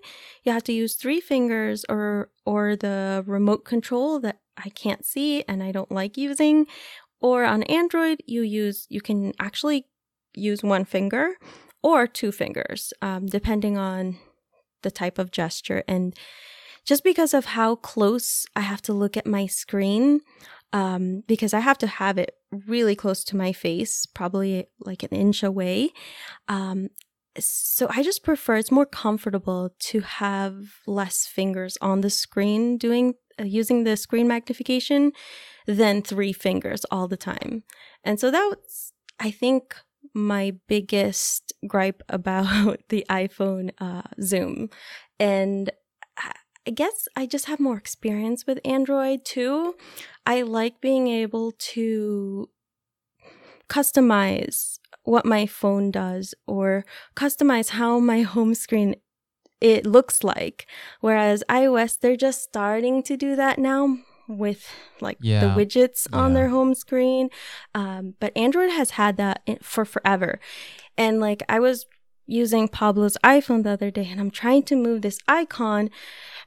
you 0.44 0.52
have 0.52 0.64
to 0.64 0.72
use 0.72 0.94
three 0.94 1.20
fingers 1.20 1.84
or 1.88 2.30
or 2.44 2.76
the 2.76 3.22
remote 3.26 3.64
control 3.64 4.20
that 4.20 4.40
I 4.56 4.68
can't 4.70 5.04
see 5.04 5.44
and 5.48 5.62
I 5.62 5.72
don't 5.72 5.92
like 5.92 6.16
using. 6.16 6.66
Or 7.20 7.44
on 7.44 7.62
Android, 7.64 8.22
you 8.26 8.42
use 8.42 8.86
you 8.90 9.00
can 9.00 9.32
actually 9.38 9.86
use 10.34 10.62
one 10.62 10.84
finger 10.84 11.34
or 11.82 12.06
two 12.06 12.32
fingers, 12.32 12.92
um, 13.02 13.26
depending 13.26 13.76
on 13.76 14.18
the 14.82 14.90
type 14.90 15.18
of 15.18 15.30
gesture. 15.30 15.82
And 15.88 16.16
just 16.84 17.04
because 17.04 17.32
of 17.34 17.44
how 17.44 17.76
close 17.76 18.46
I 18.56 18.60
have 18.60 18.82
to 18.82 18.92
look 18.92 19.16
at 19.16 19.26
my 19.26 19.46
screen, 19.46 20.20
um, 20.72 21.22
because 21.26 21.54
I 21.54 21.60
have 21.60 21.78
to 21.78 21.86
have 21.86 22.18
it 22.18 22.34
really 22.50 22.96
close 22.96 23.24
to 23.24 23.36
my 23.36 23.52
face, 23.52 24.06
probably 24.06 24.66
like 24.80 25.02
an 25.02 25.10
inch 25.10 25.42
away. 25.42 25.90
Um, 26.48 26.88
so 27.38 27.86
I 27.90 28.02
just 28.02 28.24
prefer 28.24 28.56
it's 28.56 28.70
more 28.70 28.86
comfortable 28.86 29.74
to 29.78 30.00
have 30.00 30.56
less 30.86 31.26
fingers 31.26 31.78
on 31.80 32.02
the 32.02 32.10
screen 32.10 32.76
doing 32.76 33.14
uh, 33.40 33.44
using 33.44 33.84
the 33.84 33.96
screen 33.96 34.28
magnification 34.28 35.12
than 35.66 36.02
three 36.02 36.32
fingers 36.32 36.84
all 36.90 37.08
the 37.08 37.16
time. 37.16 37.62
And 38.04 38.20
so 38.20 38.30
that 38.30 38.44
was, 38.44 38.92
I 39.18 39.30
think, 39.30 39.74
my 40.14 40.54
biggest 40.68 41.52
gripe 41.66 42.02
about 42.08 42.80
the 42.88 43.06
iPhone 43.08 43.70
uh, 43.78 44.02
Zoom. 44.20 44.68
And 45.18 45.70
I 46.66 46.70
guess 46.70 47.08
I 47.16 47.26
just 47.26 47.46
have 47.46 47.58
more 47.58 47.76
experience 47.76 48.46
with 48.46 48.60
Android 48.64 49.24
too. 49.24 49.74
I 50.24 50.42
like 50.42 50.80
being 50.80 51.08
able 51.08 51.52
to 51.52 52.48
customize 53.68 54.78
what 55.04 55.26
my 55.26 55.46
phone 55.46 55.90
does 55.90 56.34
or 56.46 56.84
customize 57.16 57.70
how 57.70 57.98
my 57.98 58.22
home 58.34 58.54
screen 58.54 58.96
it 59.60 59.86
looks 59.86 60.24
like. 60.24 60.66
Whereas 61.00 61.44
iOS, 61.48 61.98
they're 61.98 62.16
just 62.16 62.42
starting 62.42 63.02
to 63.04 63.16
do 63.16 63.36
that 63.36 63.58
now 63.58 63.98
with 64.28 64.66
like 65.00 65.18
yeah. 65.20 65.40
the 65.40 65.46
widgets 65.46 66.06
on 66.12 66.32
yeah. 66.32 66.34
their 66.34 66.48
home 66.48 66.74
screen. 66.74 67.28
Um, 67.74 68.14
but 68.20 68.36
Android 68.36 68.70
has 68.70 68.90
had 68.90 69.16
that 69.18 69.42
for 69.62 69.84
forever. 69.84 70.40
And 70.96 71.20
like 71.20 71.42
I 71.48 71.60
was 71.60 71.86
using 72.26 72.68
Pablo's 72.68 73.16
iPhone 73.24 73.62
the 73.62 73.70
other 73.70 73.90
day 73.90 74.08
and 74.10 74.20
I'm 74.20 74.30
trying 74.30 74.62
to 74.64 74.76
move 74.76 75.02
this 75.02 75.18
icon 75.28 75.90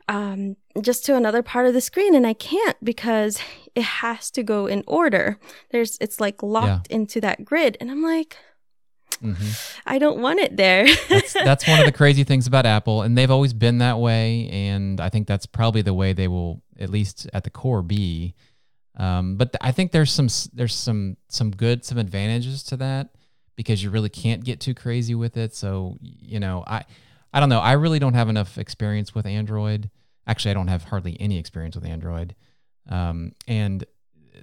um, 0.08 0.56
just 0.82 1.06
to 1.06 1.16
another 1.16 1.42
part 1.42 1.66
of 1.66 1.74
the 1.74 1.82
screen 1.82 2.16
and 2.16 2.26
I 2.26 2.34
can't 2.34 2.78
because 2.84 3.40
it 3.76 3.84
has 3.84 4.32
to 4.32 4.44
go 4.44 4.68
in 4.68 4.84
order. 4.88 5.40
There's 5.72 5.98
it's 6.00 6.20
like 6.20 6.42
locked 6.42 6.88
yeah. 6.90 6.98
into 6.98 7.22
that 7.22 7.44
grid 7.46 7.78
and 7.80 7.92
I'm 7.92 8.02
like 8.02 8.38
mm-hmm. 9.22 9.52
I 9.86 10.00
don't 10.00 10.22
want 10.22 10.40
it 10.40 10.58
there. 10.58 10.88
that's, 11.10 11.34
that's 11.46 11.68
one 11.68 11.80
of 11.80 11.86
the 11.86 11.92
crazy 11.92 12.24
things 12.24 12.48
about 12.48 12.66
Apple 12.66 13.02
and 13.02 13.18
they've 13.18 13.32
always 13.32 13.54
been 13.54 13.80
that 13.80 14.00
way 14.00 14.50
and 14.50 15.00
I 15.00 15.10
think 15.10 15.28
that's 15.28 15.46
probably 15.46 15.82
the 15.82 15.94
way 15.94 16.14
they 16.14 16.28
will 16.28 16.62
at 16.80 16.90
least 16.90 17.30
at 17.34 17.44
the 17.44 17.50
core 17.50 17.82
be. 17.82 18.36
Um, 18.98 19.36
but 19.36 19.52
th- 19.52 19.60
I 19.62 19.74
think 19.74 19.92
there's 19.92 20.12
some 20.12 20.30
there's 20.54 20.74
some 20.74 21.18
some 21.28 21.52
good 21.52 21.84
some 21.84 21.98
advantages 21.98 22.64
to 22.64 22.78
that 22.78 23.10
because 23.56 23.84
you 23.84 23.90
really 23.90 24.10
can't 24.10 24.44
get 24.44 24.60
too 24.60 24.74
crazy 24.74 25.16
with 25.16 25.38
it. 25.38 25.56
So, 25.56 25.98
you 26.02 26.40
know, 26.40 26.64
I 26.68 26.86
I 27.34 27.40
don't 27.40 27.50
know. 27.50 27.60
I 27.60 27.74
really 27.74 28.00
don't 28.00 28.14
have 28.14 28.30
enough 28.30 28.58
experience 28.58 29.14
with 29.14 29.26
Android. 29.26 29.90
Actually, 30.28 30.52
I 30.52 30.54
don't 30.56 30.70
have 30.70 30.86
hardly 30.86 31.18
any 31.20 31.38
experience 31.38 31.76
with 31.76 31.86
Android. 31.86 32.36
Um, 32.90 33.34
and 33.48 33.86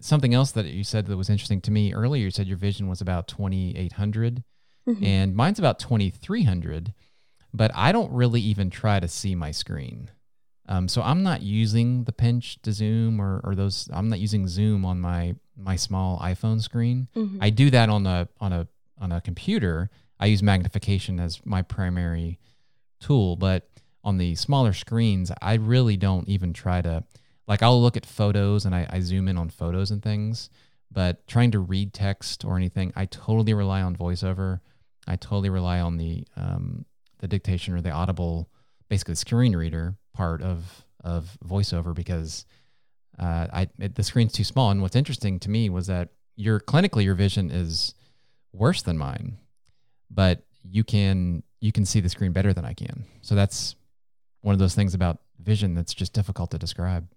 something 0.01 0.35
else 0.35 0.53
that 0.53 0.66
you 0.66 0.85
said 0.85 1.07
that 1.07 1.16
was 1.16 1.31
interesting 1.31 1.61
to 1.62 1.70
me 1.70 1.94
earlier, 1.94 2.25
you 2.25 2.31
said 2.31 2.46
your 2.46 2.57
vision 2.57 2.88
was 2.88 3.01
about 3.01 3.29
2800 3.29 4.44
mm-hmm. 4.87 5.05
and 5.05 5.35
mine's 5.35 5.59
about 5.59 5.79
2300, 5.79 6.92
but 7.55 7.70
I 7.75 7.92
don't 7.92 8.12
really 8.12 8.40
even 8.40 8.70
try 8.70 9.01
to 9.01 9.09
see 9.09 9.35
my 9.35 9.51
screen. 9.51 10.11
Um, 10.68 10.88
so 10.88 11.03
I'm 11.03 11.22
not 11.22 11.42
using 11.42 12.05
the 12.05 12.12
pinch 12.12 12.61
to 12.62 12.72
zoom 12.72 13.20
or, 13.20 13.40
or 13.44 13.55
those. 13.55 13.88
I'm 13.92 14.09
not 14.09 14.20
using 14.20 14.46
zoom 14.48 14.85
on 14.85 15.01
my 15.01 15.35
my 15.57 15.77
small 15.77 16.18
iPhone 16.20 16.61
screen. 16.61 17.09
Mm-hmm. 17.16 17.38
I 17.40 17.51
do 17.51 17.70
that 17.70 17.88
on 17.88 18.07
a 18.07 18.29
on 18.40 18.53
a 18.53 18.68
on 19.03 19.12
a 19.12 19.21
computer, 19.21 19.91
I 20.19 20.27
use 20.27 20.43
magnification 20.43 21.19
as 21.21 21.45
my 21.45 21.61
primary 21.61 22.38
tool. 23.01 23.37
But 23.37 23.69
on 24.05 24.17
the 24.17 24.37
smaller 24.37 24.73
screens, 24.73 25.33
I 25.43 25.55
really 25.55 25.97
don't 25.97 26.29
even 26.29 26.53
try 26.53 26.81
to 26.83 27.05
like 27.49 27.62
I'll 27.62 27.83
look 27.83 27.97
at 27.97 28.07
photos 28.07 28.65
and 28.65 28.75
I, 28.75 28.87
I 28.88 29.01
zoom 29.01 29.29
in 29.29 29.37
on 29.37 29.51
photos 29.51 29.91
and 29.91 30.03
things. 30.03 30.49
But 30.91 31.27
trying 31.27 31.51
to 31.53 31.59
read 31.59 31.93
text 31.93 32.45
or 32.45 32.57
anything, 32.57 32.93
I 32.95 33.07
totally 33.07 33.55
rely 33.55 33.83
on 33.83 33.97
voiceover. 33.97 34.61
I 35.07 35.17
totally 35.17 35.51
rely 35.51 35.81
on 35.81 35.97
the 35.97 36.25
um, 36.37 36.85
the 37.19 37.29
dictation 37.29 37.75
or 37.75 37.81
the 37.81 37.91
audible, 37.91 38.49
basically 38.88 39.12
the 39.12 39.17
screen 39.17 39.57
reader 39.57 39.97
part 40.15 40.43
of 40.43 40.85
of 41.03 41.37
voiceover 41.45 41.93
because 41.95 42.47
uh, 43.19 43.49
I 43.53 43.69
it, 43.79 43.97
the 43.97 44.05
screen's 44.05 44.33
too 44.33 44.45
small. 44.45 44.71
And 44.71 44.81
what's 44.81 44.97
interesting 44.97 45.41
to 45.41 45.51
me 45.51 45.69
was 45.69 45.88
that 45.88 46.11
your 46.37 46.61
clinically 46.61 47.05
your 47.05 47.15
vision 47.15 47.51
is 47.51 47.95
worse 48.53 48.83
than 48.83 48.99
mine, 48.99 49.38
but 50.11 50.43
you 50.62 50.85
can 50.85 51.43
you 51.61 51.73
can 51.73 51.85
see 51.85 52.01
the 52.01 52.09
screen 52.09 52.33
better 52.33 52.53
than 52.53 52.65
I 52.65 52.75
can. 52.75 53.05
So 53.23 53.35
that's 53.35 53.77
one 54.41 54.53
of 54.53 54.59
those 54.59 54.75
things 54.75 54.95
about 54.95 55.19
vision 55.41 55.75
that's 55.75 55.95
just 55.95 56.12
difficult 56.12 56.51
to 56.51 56.59
describe. 56.59 57.09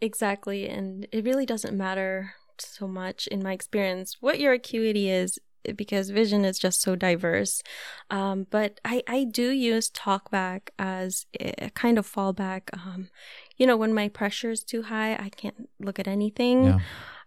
Exactly, 0.00 0.68
and 0.68 1.06
it 1.12 1.24
really 1.24 1.46
doesn't 1.46 1.76
matter 1.76 2.34
so 2.58 2.86
much 2.86 3.26
in 3.28 3.42
my 3.42 3.52
experience 3.52 4.18
what 4.20 4.38
your 4.38 4.52
acuity 4.52 5.08
is 5.08 5.38
because 5.76 6.10
vision 6.10 6.44
is 6.44 6.58
just 6.58 6.80
so 6.80 6.96
diverse. 6.96 7.62
Um, 8.10 8.46
but 8.50 8.80
I, 8.84 9.02
I 9.06 9.24
do 9.24 9.50
use 9.50 9.90
TalkBack 9.90 10.70
as 10.78 11.26
a 11.38 11.70
kind 11.70 11.98
of 11.98 12.10
fallback. 12.10 12.62
Um, 12.72 13.08
you 13.56 13.66
know, 13.66 13.76
when 13.76 13.92
my 13.92 14.08
pressure 14.08 14.50
is 14.50 14.62
too 14.62 14.82
high, 14.82 15.14
I 15.14 15.28
can't 15.28 15.68
look 15.78 15.98
at 15.98 16.08
anything. 16.08 16.64
Yeah. 16.64 16.78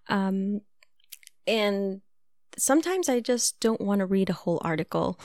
Um, 0.09 0.61
and 1.45 2.01
sometimes 2.57 3.09
I 3.09 3.19
just 3.19 3.59
don't 3.59 3.81
want 3.81 3.99
to 3.99 4.05
read 4.05 4.29
a 4.29 4.33
whole 4.33 4.59
article. 4.63 5.19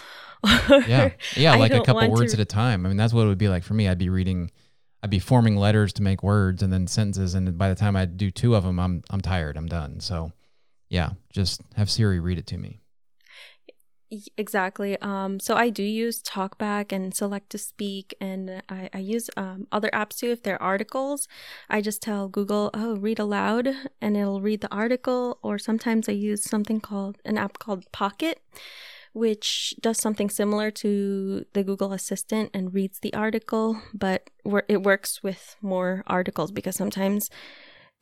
Yeah. 0.68 1.10
Yeah. 1.36 1.54
Like 1.56 1.72
a 1.72 1.80
couple 1.82 2.10
words 2.10 2.32
to- 2.32 2.38
at 2.38 2.42
a 2.42 2.44
time. 2.44 2.84
I 2.86 2.88
mean, 2.88 2.96
that's 2.96 3.12
what 3.12 3.22
it 3.22 3.28
would 3.28 3.38
be 3.38 3.48
like 3.48 3.64
for 3.64 3.74
me. 3.74 3.88
I'd 3.88 3.98
be 3.98 4.08
reading, 4.08 4.50
I'd 5.02 5.10
be 5.10 5.18
forming 5.18 5.56
letters 5.56 5.92
to 5.94 6.02
make 6.02 6.22
words 6.22 6.62
and 6.62 6.72
then 6.72 6.86
sentences. 6.86 7.34
And 7.34 7.56
by 7.58 7.68
the 7.68 7.74
time 7.74 7.96
I 7.96 8.04
do 8.04 8.30
two 8.30 8.54
of 8.54 8.64
them, 8.64 8.78
I'm, 8.78 9.02
I'm 9.10 9.20
tired. 9.20 9.56
I'm 9.56 9.66
done. 9.66 10.00
So 10.00 10.32
yeah, 10.88 11.10
just 11.32 11.60
have 11.76 11.90
Siri 11.90 12.20
read 12.20 12.38
it 12.38 12.46
to 12.48 12.56
me. 12.58 12.80
Exactly. 14.38 14.96
Um, 15.02 15.38
so 15.38 15.54
I 15.54 15.68
do 15.68 15.82
use 15.82 16.22
TalkBack 16.22 16.92
and 16.92 17.14
Select 17.14 17.50
to 17.50 17.58
Speak, 17.58 18.14
and 18.22 18.62
I, 18.70 18.88
I 18.94 18.98
use 19.00 19.28
um, 19.36 19.66
other 19.70 19.90
apps 19.92 20.16
too. 20.16 20.30
If 20.30 20.42
they're 20.42 20.62
articles, 20.62 21.28
I 21.68 21.82
just 21.82 22.00
tell 22.00 22.26
Google, 22.28 22.70
"Oh, 22.72 22.96
read 22.96 23.18
aloud," 23.18 23.68
and 24.00 24.16
it'll 24.16 24.40
read 24.40 24.62
the 24.62 24.72
article. 24.74 25.38
Or 25.42 25.58
sometimes 25.58 26.08
I 26.08 26.12
use 26.12 26.42
something 26.42 26.80
called 26.80 27.18
an 27.26 27.36
app 27.36 27.58
called 27.58 27.84
Pocket, 27.92 28.40
which 29.12 29.74
does 29.82 29.98
something 29.98 30.30
similar 30.30 30.70
to 30.70 31.44
the 31.52 31.62
Google 31.62 31.92
Assistant 31.92 32.50
and 32.54 32.72
reads 32.72 33.00
the 33.00 33.12
article, 33.12 33.78
but 33.92 34.30
it 34.68 34.82
works 34.82 35.22
with 35.22 35.56
more 35.60 36.02
articles 36.06 36.50
because 36.50 36.76
sometimes 36.76 37.28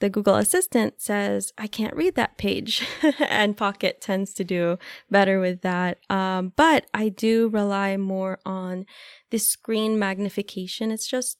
the 0.00 0.10
Google 0.10 0.34
Assistant 0.34 1.00
says, 1.00 1.52
I 1.56 1.66
can't 1.66 1.96
read 1.96 2.14
that 2.16 2.36
page. 2.36 2.86
and 3.20 3.56
Pocket 3.56 4.00
tends 4.00 4.34
to 4.34 4.44
do 4.44 4.78
better 5.10 5.40
with 5.40 5.62
that. 5.62 5.98
Um, 6.10 6.52
but 6.56 6.86
I 6.92 7.08
do 7.08 7.48
rely 7.48 7.96
more 7.96 8.38
on 8.44 8.84
the 9.30 9.38
screen 9.38 9.98
magnification. 9.98 10.90
It's 10.90 11.08
just, 11.08 11.38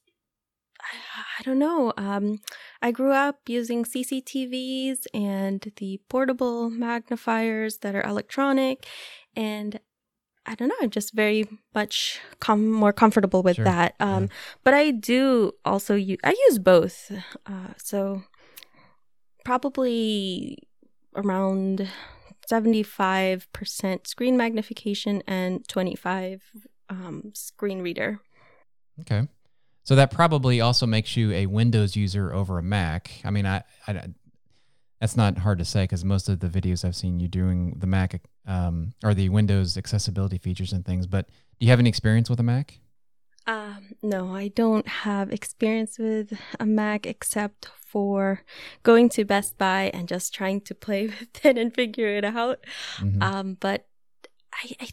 I, 0.80 0.96
I 1.38 1.42
don't 1.42 1.58
know. 1.58 1.92
Um, 1.98 2.38
I 2.80 2.92
grew 2.92 3.12
up 3.12 3.40
using 3.46 3.84
CCTVs 3.84 5.00
and 5.12 5.72
the 5.76 6.00
portable 6.08 6.70
magnifiers 6.70 7.78
that 7.78 7.94
are 7.94 8.02
electronic. 8.02 8.86
And 9.34 9.80
I 10.46 10.54
don't 10.54 10.68
know. 10.68 10.76
I'm 10.80 10.90
just 10.90 11.12
very 11.12 11.46
much 11.74 12.20
com- 12.40 12.70
more 12.70 12.92
comfortable 12.92 13.42
with 13.42 13.56
Sure. 13.56 13.64
that. 13.64 13.96
Um, 14.00 14.28
But 14.64 14.74
I 14.74 14.92
do 14.92 15.52
also 15.64 15.94
use, 15.94 16.18
I 16.24 16.30
use 16.48 16.58
both. 16.58 17.10
Uh, 17.44 17.74
so 17.76 18.22
probably 19.46 20.58
around 21.14 21.88
75% 22.50 24.06
screen 24.08 24.36
magnification 24.36 25.22
and 25.24 25.66
25 25.68 26.42
um, 26.90 27.30
screen 27.32 27.80
reader. 27.80 28.20
Okay. 29.02 29.28
So 29.84 29.94
that 29.94 30.10
probably 30.10 30.60
also 30.60 30.84
makes 30.84 31.16
you 31.16 31.30
a 31.30 31.46
Windows 31.46 31.94
user 31.94 32.34
over 32.34 32.58
a 32.58 32.62
Mac. 32.62 33.12
I 33.24 33.30
mean, 33.30 33.46
I, 33.46 33.62
I 33.86 34.08
that's 35.00 35.16
not 35.16 35.38
hard 35.38 35.58
to 35.58 35.64
say 35.64 35.84
because 35.84 36.04
most 36.04 36.28
of 36.28 36.40
the 36.40 36.48
videos 36.48 36.84
I've 36.84 36.96
seen 36.96 37.20
you 37.20 37.28
doing 37.28 37.76
the 37.78 37.86
Mac 37.86 38.20
um, 38.48 38.94
or 39.04 39.14
the 39.14 39.28
Windows 39.28 39.76
accessibility 39.76 40.38
features 40.38 40.72
and 40.72 40.84
things. 40.84 41.06
But 41.06 41.28
do 41.28 41.66
you 41.66 41.70
have 41.70 41.78
any 41.78 41.88
experience 41.88 42.28
with 42.28 42.40
a 42.40 42.42
Mac? 42.42 42.80
Um, 43.46 43.94
no, 44.02 44.34
I 44.34 44.48
don't 44.48 44.88
have 44.88 45.32
experience 45.32 45.98
with 45.98 46.36
a 46.58 46.66
Mac 46.66 47.06
except 47.06 47.68
for 47.86 48.42
going 48.82 49.08
to 49.10 49.24
Best 49.24 49.56
Buy 49.56 49.90
and 49.94 50.08
just 50.08 50.34
trying 50.34 50.60
to 50.62 50.74
play 50.74 51.06
with 51.20 51.44
it 51.44 51.56
and 51.56 51.72
figure 51.74 52.08
it 52.08 52.24
out. 52.24 52.64
Mhm. 52.96 53.22
Um, 53.22 53.56
but 53.60 53.86
I, 54.52 54.72
I, 54.80 54.88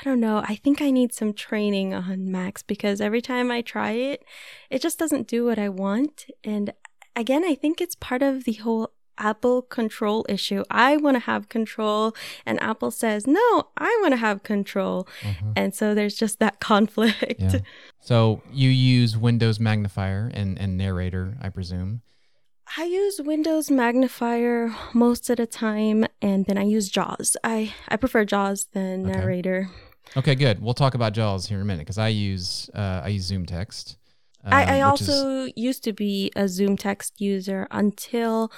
I 0.00 0.04
don't 0.04 0.20
know. 0.20 0.38
I 0.38 0.56
think 0.56 0.82
I 0.82 0.90
need 0.90 1.12
some 1.12 1.32
training 1.32 1.94
on 1.94 2.30
Macs 2.32 2.62
because 2.64 3.00
every 3.00 3.22
time 3.22 3.50
I 3.50 3.62
try 3.62 3.92
it, 3.92 4.24
it 4.70 4.82
just 4.82 4.98
doesn't 4.98 5.28
do 5.28 5.44
what 5.44 5.58
I 5.58 5.68
want. 5.68 6.26
And 6.42 6.72
again, 7.14 7.44
I 7.44 7.54
think 7.54 7.80
it's 7.80 7.94
part 7.94 8.22
of 8.22 8.42
the 8.44 8.54
whole 8.54 8.90
Apple 9.18 9.62
control 9.62 10.24
issue. 10.28 10.64
I 10.70 10.96
want 10.96 11.14
to 11.16 11.20
have 11.20 11.48
control, 11.48 12.14
and 12.46 12.60
Apple 12.62 12.90
says, 12.90 13.26
no, 13.26 13.68
I 13.78 13.96
want 14.02 14.12
to 14.12 14.16
have 14.18 14.42
control. 14.42 15.06
Mhm. 15.22 15.52
And 15.56 15.74
so 15.74 15.94
there's 15.94 16.14
just 16.16 16.38
that 16.40 16.60
conflict. 16.60 17.40
Yeah. 17.40 17.58
So 18.00 18.42
you 18.52 18.68
use 18.68 19.16
Windows 19.16 19.58
Magnifier 19.58 20.30
and, 20.34 20.58
and 20.58 20.76
Narrator, 20.76 21.38
I 21.40 21.48
presume. 21.48 22.02
I 22.76 22.84
use 22.84 23.18
Windows 23.18 23.70
Magnifier 23.70 24.74
most 24.92 25.30
of 25.30 25.38
the 25.38 25.46
time, 25.46 26.04
and 26.20 26.44
then 26.44 26.58
I 26.58 26.64
use 26.64 26.90
JAWS. 26.90 27.36
I, 27.42 27.72
I 27.88 27.96
prefer 27.96 28.26
JAWS 28.26 28.66
than 28.74 29.06
Okay. 29.08 29.18
Narrator. 29.18 29.70
Okay, 30.18 30.34
good. 30.34 30.60
We'll 30.60 30.74
talk 30.74 30.94
about 30.94 31.14
JAWS 31.14 31.46
here 31.46 31.56
in 31.56 31.62
a 31.62 31.64
minute 31.64 31.80
because 31.86 31.96
I 31.96 32.08
use 32.08 32.68
uh, 32.74 33.00
I 33.04 33.08
use 33.08 33.22
Zoom 33.24 33.46
Text. 33.46 33.96
I, 34.44 34.76
I 34.76 34.80
um, 34.82 34.92
which 34.92 35.00
is- 35.00 35.08
also 35.08 35.48
used 35.56 35.82
to 35.84 35.94
be 35.94 36.30
a 36.36 36.46
Zoom 36.46 36.76
text 36.76 37.22
user 37.22 37.66
until 37.70 38.52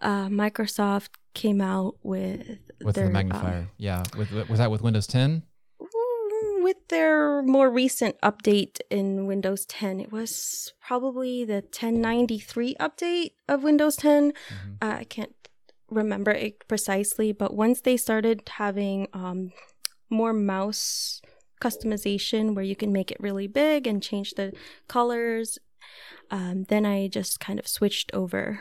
uh, 0.00 0.26
Microsoft 0.28 1.10
came 1.34 1.60
out 1.60 1.96
with 2.02 2.58
with 2.82 2.94
their, 2.94 3.04
the 3.04 3.08
um, 3.08 3.12
magnifier. 3.12 3.68
yeah, 3.78 4.02
with 4.16 4.32
was 4.48 4.58
that 4.58 4.70
with 4.70 4.82
Windows 4.82 5.06
10? 5.06 5.42
mm, 5.80 6.62
with 6.62 6.76
their 6.88 7.42
more 7.42 7.70
recent 7.70 8.16
update 8.22 8.80
in 8.90 9.26
Windows 9.26 9.64
10. 9.66 10.00
It 10.00 10.12
was 10.12 10.72
probably 10.80 11.44
the 11.44 11.62
1093 11.62 12.74
update 12.80 13.32
of 13.48 13.62
Windows 13.62 13.96
10. 13.96 14.32
Mhm. 14.32 14.76
Uh, 14.82 14.96
I 15.00 15.04
can't 15.04 15.34
remember 15.90 16.32
it 16.32 16.66
precisely, 16.68 17.32
but 17.32 17.54
once 17.54 17.80
they 17.82 17.96
started 17.96 18.42
having 18.48 19.08
um, 19.12 19.52
more 20.10 20.32
mouse 20.32 21.20
customization 21.60 22.54
where 22.54 22.64
you 22.64 22.76
can 22.76 22.92
make 22.92 23.10
it 23.10 23.16
really 23.20 23.46
big 23.46 23.86
and 23.86 24.02
change 24.02 24.34
the 24.34 24.52
colors, 24.88 25.58
um, 26.30 26.64
then 26.64 26.84
I 26.84 27.08
just 27.08 27.40
kind 27.40 27.58
of 27.58 27.66
switched 27.68 28.10
over. 28.12 28.60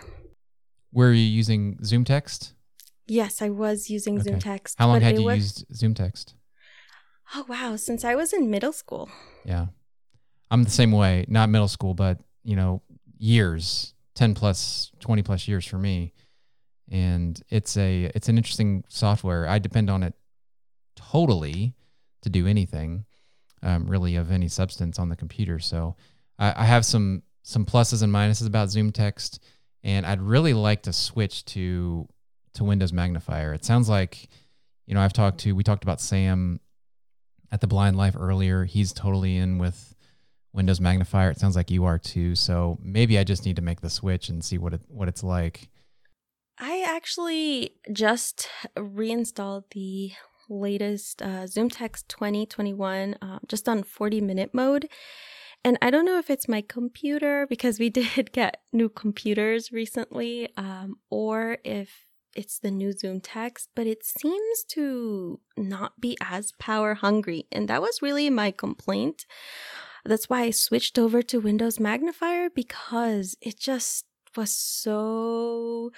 Were 0.95 1.11
you 1.11 1.25
using 1.25 1.77
Zoom 1.83 2.05
Text? 2.05 2.53
Yes, 3.05 3.41
I 3.41 3.49
was 3.49 3.89
using 3.89 4.21
Zoom 4.21 4.39
Text. 4.39 4.77
How 4.79 4.87
long 4.87 5.01
had 5.01 5.19
you 5.19 5.25
was- 5.25 5.35
used 5.37 5.65
Zoom 5.75 5.93
Text? 5.93 6.35
Oh 7.35 7.45
wow, 7.49 7.75
since 7.75 8.05
I 8.05 8.15
was 8.15 8.31
in 8.31 8.49
middle 8.49 8.71
school. 8.71 9.09
Yeah. 9.43 9.67
I'm 10.49 10.63
the 10.63 10.69
same 10.69 10.93
way, 10.93 11.25
not 11.27 11.49
middle 11.49 11.67
school, 11.67 11.95
but 11.95 12.19
you 12.43 12.55
know, 12.55 12.81
years, 13.17 13.93
10 14.13 14.35
plus, 14.35 14.91
20 15.01 15.21
plus 15.21 15.47
years 15.49 15.65
for 15.65 15.77
me. 15.77 16.13
And 16.89 17.41
it's 17.49 17.75
a 17.75 18.05
it's 18.15 18.29
an 18.29 18.37
interesting 18.37 18.85
software. 18.87 19.49
I 19.49 19.59
depend 19.59 19.89
on 19.89 20.01
it 20.01 20.13
totally 20.95 21.73
to 22.21 22.29
do 22.29 22.47
anything, 22.47 23.05
um, 23.63 23.87
really 23.87 24.15
of 24.15 24.31
any 24.31 24.47
substance 24.47 24.97
on 24.97 25.09
the 25.09 25.15
computer. 25.17 25.59
So 25.59 25.97
I, 26.39 26.61
I 26.61 26.65
have 26.65 26.85
some 26.85 27.23
some 27.43 27.65
pluses 27.65 28.01
and 28.01 28.13
minuses 28.13 28.47
about 28.47 28.69
Zoom 28.69 28.91
Text, 28.91 29.43
and 29.85 30.05
I'd 30.05 30.21
really 30.21 30.53
like 30.53 30.81
to 30.83 30.91
switch 30.91 31.45
to 31.45 32.09
to 32.55 32.63
Windows 32.63 32.91
Magnifier. 32.91 33.53
It 33.53 33.63
sounds 33.63 33.87
like, 33.87 34.27
you 34.87 34.95
know, 34.95 35.01
I've 35.01 35.13
talked 35.13 35.39
to 35.41 35.53
we 35.53 35.63
talked 35.63 35.83
about 35.83 36.01
Sam 36.01 36.59
at 37.51 37.61
the 37.61 37.67
Blind 37.67 37.95
Life 37.95 38.15
earlier. 38.19 38.65
He's 38.65 38.91
totally 38.91 39.37
in 39.37 39.59
with 39.59 39.95
Windows 40.51 40.81
Magnifier. 40.81 41.29
It 41.29 41.39
sounds 41.39 41.55
like 41.55 41.69
you 41.69 41.85
are 41.85 41.99
too. 41.99 42.33
So 42.33 42.79
maybe 42.81 43.19
I 43.19 43.23
just 43.23 43.45
need 43.45 43.57
to 43.57 43.61
make 43.61 43.81
the 43.81 43.89
switch 43.89 44.27
and 44.27 44.43
see 44.43 44.57
what 44.57 44.73
it 44.73 44.81
what 44.87 45.07
it's 45.07 45.23
like. 45.23 45.69
I 46.57 46.83
actually 46.87 47.75
just 47.91 48.49
reinstalled 48.75 49.65
the 49.71 50.13
latest 50.49 51.21
uh, 51.21 51.45
Zoom 51.45 51.69
Text 51.69 52.09
2021 52.09 53.17
uh, 53.21 53.39
just 53.47 53.69
on 53.69 53.83
40 53.83 54.21
minute 54.21 54.51
mode. 54.53 54.89
And 55.65 55.79
I 55.81 55.89
don't 55.89 56.05
know 56.05 56.19
if 56.19 56.29
it's 56.29 56.47
my 56.47 56.61
computer 56.61 57.47
because 57.49 57.79
we 57.79 57.89
did 58.01 58.31
get 58.31 58.61
new 58.71 58.87
computers 58.87 59.71
recently, 59.71 60.47
um, 60.55 60.99
or 61.09 61.57
if 61.63 62.05
it's 62.35 62.59
the 62.59 62.69
new 62.69 62.91
Zoom 62.91 63.19
Text, 63.19 63.69
but 63.75 63.87
it 63.87 64.05
seems 64.05 64.63
to 64.69 65.39
not 65.57 65.99
be 65.99 66.17
as 66.21 66.51
power 66.59 66.93
hungry. 66.93 67.47
And 67.51 67.67
that 67.67 67.81
was 67.81 68.03
really 68.03 68.29
my 68.29 68.51
complaint. 68.51 69.25
That's 70.05 70.29
why 70.29 70.43
I 70.43 70.51
switched 70.51 70.99
over 70.99 71.23
to 71.23 71.39
Windows 71.39 71.79
Magnifier 71.79 72.51
because 72.51 73.35
it 73.41 73.57
just 73.57 74.05
was 74.37 74.51
so 74.51 75.91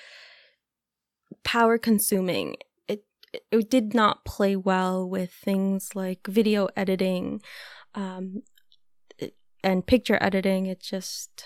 power 1.43 1.77
consuming. 1.77 2.55
It 2.87 3.03
it 3.51 3.69
did 3.69 3.93
not 3.93 4.23
play 4.23 4.55
well 4.55 5.09
with 5.09 5.33
things 5.33 5.93
like 5.93 6.25
video 6.27 6.69
editing, 6.77 7.41
um, 7.95 8.43
and 9.63 9.85
picture 9.85 10.17
editing. 10.21 10.65
It 10.65 10.79
just 10.79 11.45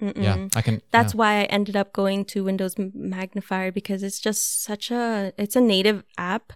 mm-mm. 0.00 0.22
Yeah, 0.22 0.48
I 0.54 0.62
can. 0.62 0.82
That's 0.90 1.14
yeah. 1.14 1.18
why 1.18 1.40
I 1.40 1.44
ended 1.44 1.76
up 1.76 1.92
going 1.92 2.24
to 2.26 2.44
Windows 2.44 2.74
Magnifier 2.78 3.72
because 3.72 4.02
it's 4.02 4.20
just 4.20 4.62
such 4.62 4.90
a 4.90 5.32
it's 5.38 5.56
a 5.56 5.60
native 5.60 6.04
app, 6.18 6.52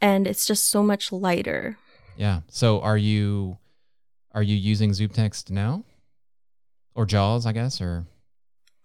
and 0.00 0.26
it's 0.26 0.46
just 0.46 0.68
so 0.68 0.82
much 0.82 1.12
lighter. 1.12 1.78
Yeah. 2.16 2.40
So 2.48 2.80
are 2.80 2.98
you 2.98 3.58
are 4.32 4.42
you 4.42 4.56
using 4.56 4.94
Zoom 4.94 5.10
Text 5.10 5.50
now, 5.50 5.84
or 6.94 7.06
JAWS? 7.06 7.46
I 7.46 7.52
guess 7.52 7.80
or 7.80 8.06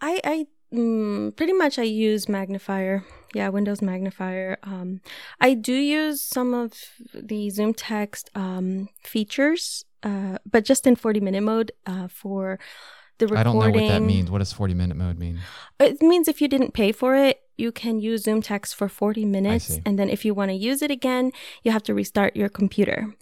I 0.01 0.19
I 0.23 0.45
mm, 0.73 1.35
pretty 1.35 1.53
much 1.53 1.79
I 1.79 1.83
use 1.83 2.27
Magnifier 2.27 3.03
yeah, 3.33 3.49
Windows 3.49 3.81
Magnifier. 3.81 4.57
Um, 4.63 5.01
I 5.39 5.53
do 5.53 5.73
use 5.73 6.21
some 6.21 6.53
of 6.53 6.73
the 7.13 7.49
Zoom 7.49 7.73
text 7.73 8.29
um, 8.35 8.89
features, 9.03 9.85
uh, 10.03 10.37
but 10.49 10.65
just 10.65 10.87
in 10.87 10.95
40 10.95 11.19
minute 11.19 11.41
mode 11.43 11.71
uh, 11.85 12.07
for 12.07 12.59
the 13.17 13.27
recording. 13.27 13.39
I 13.39 13.43
don't 13.43 13.59
know 13.59 13.79
what 13.79 13.87
that 13.87 14.01
means. 14.01 14.31
What 14.31 14.39
does 14.39 14.53
40 14.53 14.73
minute 14.73 14.97
mode 14.97 15.17
mean? 15.19 15.39
It 15.79 16.01
means 16.01 16.27
if 16.27 16.41
you 16.41 16.47
didn't 16.47 16.73
pay 16.73 16.91
for 16.91 17.15
it, 17.15 17.41
you 17.57 17.71
can 17.71 17.99
use 17.99 18.23
Zoom 18.23 18.41
text 18.41 18.75
for 18.75 18.89
40 18.89 19.25
minutes. 19.25 19.79
And 19.85 19.97
then 19.99 20.09
if 20.09 20.25
you 20.25 20.33
want 20.33 20.49
to 20.49 20.55
use 20.55 20.81
it 20.81 20.89
again, 20.91 21.31
you 21.63 21.71
have 21.71 21.83
to 21.83 21.93
restart 21.93 22.35
your 22.35 22.49
computer. 22.49 23.13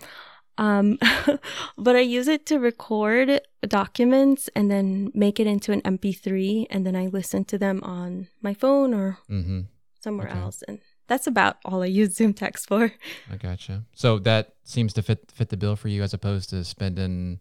Um, 0.57 0.97
but 1.77 1.95
I 1.95 1.99
use 2.01 2.27
it 2.27 2.45
to 2.47 2.59
record 2.59 3.41
documents 3.61 4.49
and 4.55 4.69
then 4.69 5.11
make 5.13 5.39
it 5.39 5.47
into 5.47 5.71
an 5.71 5.81
MP3. 5.81 6.67
And 6.69 6.85
then 6.85 6.95
I 6.95 7.07
listen 7.07 7.45
to 7.45 7.57
them 7.57 7.81
on 7.83 8.27
my 8.41 8.53
phone 8.53 8.93
or 8.93 9.17
Mm-hmm. 9.29 9.61
somewhere 10.01 10.27
Okay. 10.29 10.39
else. 10.39 10.63
And 10.67 10.79
that's 11.09 11.27
about 11.27 11.57
all 11.65 11.83
I 11.83 11.87
use 11.87 12.17
ZoomText 12.17 12.67
for. 12.67 12.93
I 13.29 13.35
gotcha. 13.35 13.83
So 13.93 14.19
that 14.19 14.53
seems 14.63 14.93
to 14.93 15.01
fit 15.01 15.31
fit 15.33 15.49
the 15.49 15.57
bill 15.57 15.75
for 15.75 15.89
you 15.89 16.03
as 16.03 16.13
opposed 16.13 16.51
to 16.51 16.63
spending 16.63 17.39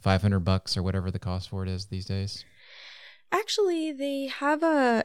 500 0.00 0.40
bucks 0.40 0.76
or 0.76 0.82
whatever 0.82 1.10
the 1.10 1.18
cost 1.18 1.48
for 1.48 1.62
it 1.62 1.68
is 1.68 1.86
these 1.86 2.04
days. 2.04 2.44
Actually, 3.32 3.92
they 3.92 4.26
have 4.26 4.62
a 4.62 5.04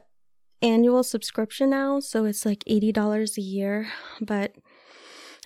annual 0.61 1.03
subscription 1.03 1.69
now, 1.69 1.99
so 1.99 2.25
it's 2.25 2.45
like 2.45 2.63
$80 2.67 3.37
a 3.37 3.41
year, 3.41 3.89
but 4.19 4.55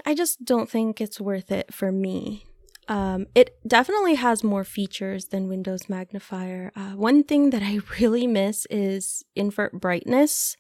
I 0.06 0.16
just 0.16 0.46
don't 0.46 0.70
think 0.70 1.02
it's 1.02 1.20
worth 1.20 1.52
it 1.52 1.74
for 1.74 1.92
me. 1.92 2.46
Um, 2.88 3.28
it 3.36 3.60
definitely 3.68 4.16
has 4.16 4.44
more 4.44 4.64
features 4.64 5.26
than 5.26 5.48
Windows 5.48 5.90
Magnifier. 5.90 6.72
Uh, 6.76 6.92
one 6.92 7.24
thing 7.24 7.52
that 7.52 7.62
I 7.62 7.80
really 8.00 8.26
miss 8.26 8.66
is 8.70 9.24
invert 9.36 9.74
brightness, 9.80 10.58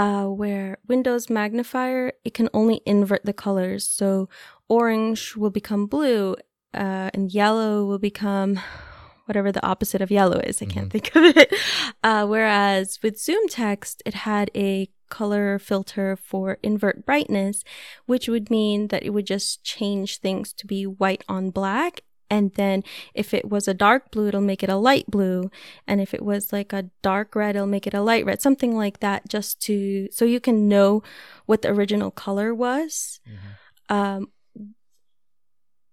uh, 0.00 0.24
where 0.24 0.78
Windows 0.88 1.28
Magnifier, 1.28 2.14
it 2.24 2.32
can 2.32 2.48
only 2.54 2.80
invert 2.86 3.22
the 3.26 3.34
colors. 3.34 3.86
So 3.86 4.30
orange 4.66 5.36
will 5.36 5.50
become 5.50 5.84
blue, 5.84 6.36
uh, 6.72 7.10
and 7.12 7.30
yellow 7.30 7.84
will 7.84 7.98
become 7.98 8.58
whatever 9.26 9.52
the 9.52 9.64
opposite 9.64 10.00
of 10.00 10.10
yellow 10.10 10.38
is. 10.38 10.62
I 10.62 10.64
can't 10.64 10.90
think 10.90 11.14
of 11.14 11.24
it. 11.24 11.54
Uh, 12.02 12.24
whereas 12.24 12.98
with 13.02 13.18
ZoomText, 13.18 14.00
it 14.06 14.14
had 14.14 14.50
a 14.56 14.88
color 15.10 15.58
filter 15.58 16.16
for 16.16 16.56
invert 16.62 17.04
brightness, 17.04 17.62
which 18.06 18.26
would 18.26 18.48
mean 18.48 18.88
that 18.88 19.02
it 19.02 19.10
would 19.10 19.26
just 19.26 19.62
change 19.62 20.16
things 20.16 20.54
to 20.54 20.66
be 20.66 20.86
white 20.86 21.22
on 21.28 21.50
black. 21.50 22.00
And 22.30 22.54
then 22.54 22.84
if 23.12 23.34
it 23.34 23.50
was 23.50 23.66
a 23.66 23.74
dark 23.74 24.12
blue, 24.12 24.28
it'll 24.28 24.40
make 24.40 24.62
it 24.62 24.70
a 24.70 24.76
light 24.76 25.10
blue. 25.10 25.50
And 25.86 26.00
if 26.00 26.14
it 26.14 26.22
was 26.22 26.52
like 26.52 26.72
a 26.72 26.88
dark 27.02 27.34
red, 27.34 27.56
it'll 27.56 27.66
make 27.66 27.86
it 27.88 27.94
a 27.94 28.00
light 28.00 28.24
red, 28.24 28.40
something 28.40 28.76
like 28.76 29.00
that, 29.00 29.28
just 29.28 29.60
to, 29.62 30.08
so 30.12 30.24
you 30.24 30.38
can 30.38 30.68
know 30.68 31.02
what 31.46 31.62
the 31.62 31.70
original 31.70 32.12
color 32.12 32.54
was. 32.54 33.18
Um, 33.88 34.28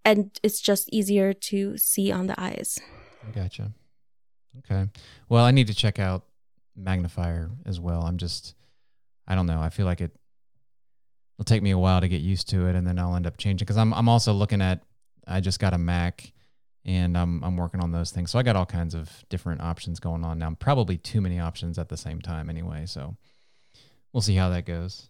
and 0.06 0.40
it's 0.44 0.62
just 0.62 0.88
easier 0.94 1.34
to 1.34 1.76
see 1.78 2.12
on 2.12 2.28
the 2.28 2.40
eyes. 2.40 2.80
Gotcha. 3.34 3.74
Okay. 4.60 4.88
Well, 5.28 5.44
I 5.44 5.52
need 5.52 5.68
to 5.68 5.74
check 5.74 6.00
out 6.00 6.24
Magnifier 6.76 7.50
as 7.66 7.80
well. 7.80 8.04
I'm 8.04 8.18
just, 8.18 8.54
I 9.28 9.36
don't 9.36 9.48
know. 9.48 9.60
I 9.60 9.70
feel 9.70 9.86
like 9.86 10.02
it. 10.02 10.12
It'll 11.36 11.46
take 11.46 11.62
me 11.62 11.72
a 11.72 11.78
while 11.78 12.02
to 12.02 12.08
get 12.08 12.22
used 12.22 12.50
to 12.50 12.68
it, 12.68 12.76
and 12.76 12.88
then 12.88 12.98
I'll 12.98 13.16
end 13.16 13.28
up 13.28 13.38
changing 13.38 13.66
because 13.66 13.78
I'm 13.78 13.94
I'm 13.94 14.10
also 14.10 14.34
looking 14.34 14.62
at. 14.62 14.84
I 15.28 15.42
just 15.42 15.60
got 15.60 15.74
a 15.74 15.78
Mac, 15.78 16.32
and 16.86 17.18
I'm 17.18 17.44
I'm 17.44 17.58
working 17.58 17.82
on 17.82 17.92
those 17.92 18.12
things. 18.12 18.32
So 18.32 18.40
I 18.40 18.44
got 18.44 18.56
all 18.56 18.66
kinds 18.66 18.94
of 18.96 19.24
different 19.30 19.62
options 19.62 20.00
going 20.00 20.24
on 20.24 20.40
now. 20.40 20.56
Probably 20.58 20.98
too 20.98 21.22
many 21.22 21.40
options 21.40 21.78
at 21.78 21.90
the 21.90 21.98
same 21.98 22.22
time, 22.22 22.50
anyway. 22.50 22.86
So 22.86 23.18
we'll 24.14 24.22
see 24.22 24.36
how 24.36 24.50
that 24.50 24.66
goes. 24.66 25.10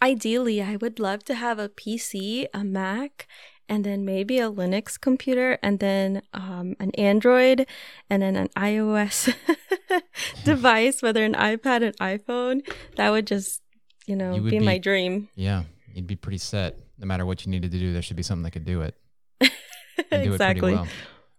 Ideally, 0.00 0.62
I 0.62 0.76
would 0.76 1.00
love 1.00 1.24
to 1.24 1.34
have 1.34 1.58
a 1.58 1.68
PC, 1.68 2.46
a 2.54 2.62
Mac, 2.62 3.26
and 3.68 3.84
then 3.84 4.04
maybe 4.04 4.38
a 4.38 4.50
Linux 4.50 5.00
computer, 5.00 5.58
and 5.62 5.80
then 5.80 6.22
um, 6.32 6.76
an 6.78 6.92
Android, 6.92 7.66
and 8.08 8.22
then 8.22 8.36
an 8.36 8.48
iOS 8.56 9.34
device, 10.44 11.02
whether 11.02 11.24
an 11.24 11.34
iPad, 11.34 11.82
an 11.82 11.94
iPhone. 11.94 12.60
That 12.96 13.10
would 13.10 13.26
just, 13.26 13.60
you 14.06 14.14
know, 14.14 14.34
You 14.34 14.42
be, 14.42 14.50
be- 14.50 14.60
my 14.60 14.78
dream. 14.78 15.28
Yeah, 15.34 15.64
you'd 15.92 16.06
be 16.06 16.16
pretty 16.16 16.38
set. 16.38 16.78
No 16.98 17.06
matter 17.06 17.26
what 17.26 17.44
you 17.44 17.50
needed 17.50 17.72
to 17.72 17.78
do, 17.78 17.92
there 17.92 18.02
should 18.02 18.16
be 18.16 18.22
something 18.22 18.42
that 18.44 18.52
could 18.52 18.64
do 18.64 18.82
it. 18.82 18.94
and 20.10 20.22
do 20.24 20.30
it 20.30 20.34
exactly. 20.34 20.60
pretty 20.60 20.76
well. 20.76 20.88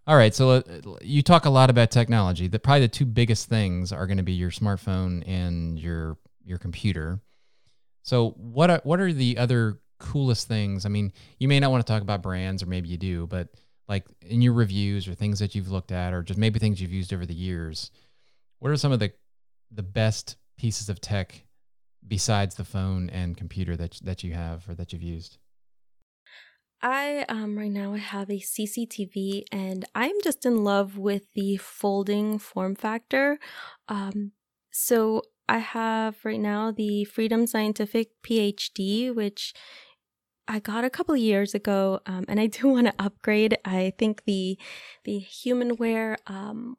All 0.06 0.16
right, 0.16 0.34
so 0.34 0.50
uh, 0.50 0.62
you 1.02 1.22
talk 1.22 1.44
a 1.44 1.50
lot 1.50 1.70
about 1.70 1.90
technology. 1.90 2.48
The 2.48 2.58
probably 2.58 2.80
the 2.80 2.88
two 2.88 3.04
biggest 3.04 3.48
things 3.48 3.92
are 3.92 4.06
going 4.06 4.16
to 4.16 4.22
be 4.22 4.32
your 4.32 4.50
smartphone 4.50 5.22
and 5.26 5.78
your 5.78 6.16
your 6.44 6.58
computer. 6.58 7.20
So 8.02 8.30
what 8.30 8.70
are 8.70 8.80
what 8.82 9.00
are 9.00 9.12
the 9.12 9.38
other 9.38 9.80
coolest 9.98 10.48
things? 10.48 10.86
I 10.86 10.88
mean, 10.88 11.12
you 11.38 11.48
may 11.48 11.60
not 11.60 11.70
want 11.70 11.86
to 11.86 11.92
talk 11.92 12.02
about 12.02 12.22
brands, 12.22 12.62
or 12.62 12.66
maybe 12.66 12.88
you 12.88 12.96
do, 12.96 13.26
but 13.26 13.48
like 13.88 14.06
in 14.22 14.40
your 14.40 14.54
reviews 14.54 15.06
or 15.06 15.14
things 15.14 15.38
that 15.40 15.54
you've 15.54 15.70
looked 15.70 15.92
at, 15.92 16.12
or 16.12 16.22
just 16.22 16.38
maybe 16.38 16.58
things 16.58 16.80
you've 16.80 16.92
used 16.92 17.12
over 17.12 17.26
the 17.26 17.34
years. 17.34 17.90
What 18.58 18.70
are 18.72 18.76
some 18.76 18.92
of 18.92 18.98
the 18.98 19.12
the 19.70 19.82
best 19.82 20.36
pieces 20.58 20.88
of 20.88 21.00
tech 21.00 21.44
besides 22.06 22.54
the 22.54 22.64
phone 22.64 23.10
and 23.10 23.36
computer 23.36 23.76
that 23.76 24.00
that 24.02 24.24
you 24.24 24.32
have 24.32 24.68
or 24.68 24.74
that 24.74 24.92
you've 24.92 25.02
used? 25.02 25.38
I 26.82 27.24
um 27.28 27.58
right 27.58 27.70
now 27.70 27.92
I 27.92 27.98
have 27.98 28.30
a 28.30 28.40
CCTV 28.40 29.44
and 29.52 29.84
I'm 29.94 30.14
just 30.22 30.46
in 30.46 30.64
love 30.64 30.96
with 30.96 31.30
the 31.34 31.56
folding 31.58 32.38
form 32.38 32.74
factor. 32.74 33.38
Um 33.88 34.32
so 34.70 35.22
I 35.48 35.58
have 35.58 36.16
right 36.24 36.40
now 36.40 36.70
the 36.70 37.04
Freedom 37.04 37.46
Scientific 37.46 38.10
PhD 38.22 39.14
which 39.14 39.52
I 40.48 40.58
got 40.58 40.84
a 40.84 40.90
couple 40.90 41.16
years 41.16 41.54
ago 41.54 42.00
um, 42.06 42.24
and 42.28 42.40
I 42.40 42.46
do 42.46 42.68
want 42.74 42.86
to 42.86 42.94
upgrade. 42.98 43.58
I 43.64 43.92
think 43.98 44.24
the 44.24 44.58
the 45.04 45.20
humanware 45.20 46.16
um 46.26 46.76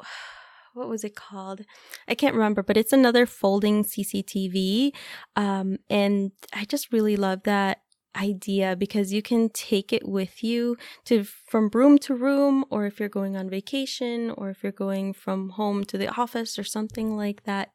what 0.74 0.88
was 0.88 1.04
it 1.04 1.14
called? 1.14 1.60
I 2.08 2.16
can't 2.16 2.34
remember, 2.34 2.62
but 2.62 2.76
it's 2.76 2.92
another 2.92 3.26
folding 3.26 3.84
CCTV. 3.84 4.92
Um, 5.36 5.78
and 5.88 6.32
I 6.52 6.64
just 6.64 6.92
really 6.92 7.16
love 7.16 7.44
that 7.44 7.82
idea 8.16 8.76
because 8.76 9.12
you 9.12 9.22
can 9.22 9.48
take 9.50 9.92
it 9.92 10.06
with 10.08 10.42
you 10.44 10.76
to 11.04 11.24
from 11.24 11.70
room 11.72 11.98
to 11.98 12.14
room 12.14 12.64
or 12.70 12.86
if 12.86 12.98
you're 13.00 13.08
going 13.08 13.36
on 13.36 13.48
vacation 13.50 14.30
or 14.30 14.50
if 14.50 14.62
you're 14.62 14.72
going 14.72 15.12
from 15.12 15.50
home 15.50 15.84
to 15.84 15.98
the 15.98 16.08
office 16.08 16.58
or 16.58 16.64
something 16.64 17.16
like 17.16 17.44
that 17.44 17.70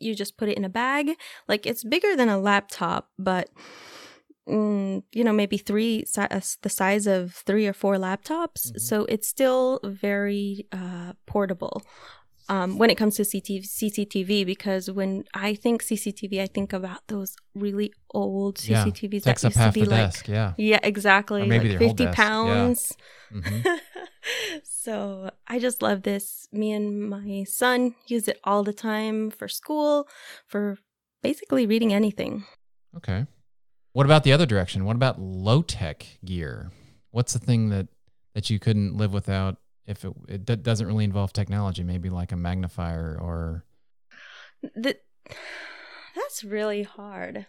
you 0.00 0.14
just 0.14 0.36
put 0.36 0.48
it 0.48 0.56
in 0.56 0.64
a 0.64 0.68
bag. 0.68 1.12
Like 1.48 1.66
it's 1.66 1.84
bigger 1.84 2.16
than 2.16 2.28
a 2.28 2.38
laptop 2.38 3.10
but 3.18 3.48
mm, 4.48 5.02
you 5.12 5.24
know 5.24 5.32
maybe 5.32 5.56
three 5.56 6.04
uh, 6.16 6.40
the 6.62 6.68
size 6.68 7.06
of 7.06 7.32
three 7.34 7.66
or 7.66 7.72
four 7.72 7.96
laptops. 7.96 8.72
Mhm. 8.72 8.80
so 8.80 9.04
it's 9.08 9.28
still 9.28 9.80
very 9.84 10.66
uh, 10.72 11.12
portable 11.26 11.82
um, 12.48 12.78
when 12.78 12.90
it 12.90 12.96
comes 12.96 13.16
to 13.16 13.22
CTV, 13.22 13.64
CCTV, 13.66 14.44
because 14.44 14.90
when 14.90 15.24
I 15.32 15.54
think 15.54 15.82
CCTV, 15.82 16.40
I 16.42 16.46
think 16.46 16.72
about 16.72 17.00
those 17.08 17.34
really 17.54 17.92
old 18.12 18.62
Yeah, 18.66 18.84
CCTVs 18.84 19.22
that 19.24 19.38
Takes 19.38 19.44
up 19.44 19.50
used 19.50 19.62
to 19.62 19.72
be 19.72 19.84
like, 19.86 20.00
desk. 20.12 20.28
Yeah. 20.28 20.52
yeah, 20.58 20.80
exactly, 20.82 21.42
Or 21.42 21.46
maybe 21.46 21.70
like 21.70 21.78
50 21.78 22.04
desk, 22.04 22.18
yeah. 22.18 22.24
pounds. 22.24 22.92
hmm 23.32 23.60
so 24.62 25.30
I 25.46 25.58
just 25.58 25.82
love 25.82 26.02
this. 26.02 26.48
Me 26.52 26.72
and 26.72 27.08
my 27.08 27.44
son 27.48 27.94
use 28.06 28.28
it 28.28 28.38
all 28.44 28.62
the 28.62 28.72
time 28.72 29.30
for 29.30 29.48
school, 29.48 30.08
for 30.46 30.78
basically 31.22 31.66
reading 31.66 31.92
anything. 31.92 32.44
Okay. 32.96 33.26
What 33.92 34.06
about 34.06 34.24
the 34.24 34.32
other 34.32 34.46
direction? 34.46 34.84
What 34.84 34.96
about 34.96 35.20
low 35.20 35.62
tech 35.62 36.06
gear? 36.24 36.70
What's 37.10 37.32
the 37.32 37.38
thing 37.38 37.68
that 37.70 37.88
that 38.34 38.50
you 38.50 38.58
couldn't 38.58 38.96
live 38.96 39.12
without 39.12 39.58
if 39.86 40.04
it, 40.04 40.12
it 40.28 40.44
d- 40.44 40.56
doesn't 40.56 40.86
really 40.86 41.04
involve 41.04 41.32
technology? 41.32 41.82
Maybe 41.82 42.08
like 42.10 42.32
a 42.32 42.36
magnifier 42.36 43.18
or 43.20 43.64
Th- 44.82 45.00
that's 46.14 46.42
really 46.44 46.82
hard. 46.84 47.46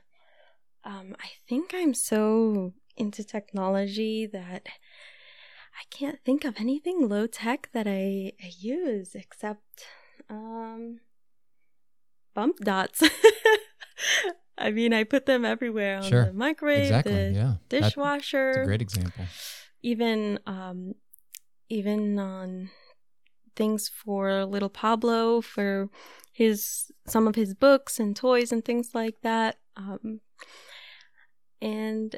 Um, 0.83 1.15
I 1.19 1.29
think 1.47 1.71
I'm 1.73 1.93
so 1.93 2.73
into 2.97 3.23
technology 3.23 4.25
that 4.27 4.63
I 4.67 5.83
can't 5.89 6.19
think 6.25 6.45
of 6.45 6.55
anything 6.57 7.07
low 7.09 7.27
tech 7.27 7.69
that 7.73 7.87
I, 7.87 8.31
I 8.43 8.51
use 8.59 9.15
except 9.15 9.85
um, 10.29 10.99
bump 12.33 12.57
dots. 12.59 13.01
I 14.57 14.71
mean, 14.71 14.93
I 14.93 15.03
put 15.03 15.25
them 15.25 15.43
everywhere 15.43 15.97
on 15.97 16.03
Sure. 16.03 16.25
the 16.25 16.33
microwave, 16.33 16.83
exactly. 16.83 17.13
the 17.13 17.31
yeah. 17.33 17.53
Dishwasher, 17.69 18.51
That's 18.53 18.63
a 18.63 18.67
great 18.67 18.81
example. 18.81 19.25
even 19.83 20.39
um, 20.45 20.95
even 21.69 22.19
on 22.19 22.69
things 23.55 23.87
for 23.89 24.45
little 24.45 24.69
Pablo 24.69 25.41
for 25.41 25.89
his 26.31 26.91
some 27.07 27.27
of 27.27 27.35
his 27.35 27.53
books 27.53 27.99
and 27.99 28.15
toys 28.15 28.51
and 28.51 28.63
things 28.65 28.89
like 28.93 29.15
that. 29.21 29.57
Um, 29.77 30.21
and 31.61 32.15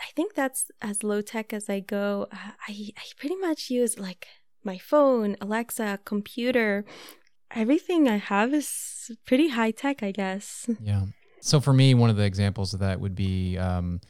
I 0.00 0.10
think 0.16 0.34
that's 0.34 0.70
as 0.80 1.04
low 1.04 1.20
tech 1.20 1.52
as 1.52 1.68
I 1.68 1.80
go. 1.80 2.26
I 2.32 2.90
I 2.96 3.02
pretty 3.18 3.36
much 3.36 3.70
use 3.70 3.98
like 3.98 4.26
my 4.64 4.78
phone, 4.78 5.36
Alexa, 5.40 6.00
computer. 6.04 6.84
everything 7.54 8.08
I 8.08 8.16
have 8.16 8.54
is 8.54 9.10
pretty 9.26 9.48
high 9.48 9.70
tech, 9.72 10.02
I 10.02 10.12
guess. 10.12 10.68
Yeah. 10.80 11.06
So 11.40 11.60
for 11.60 11.72
me, 11.72 11.94
one 11.94 12.10
of 12.10 12.16
the 12.16 12.24
examples 12.24 12.74
of 12.74 12.80
that 12.80 13.00
would 13.00 13.14
be 13.14 13.56
um, 13.58 14.00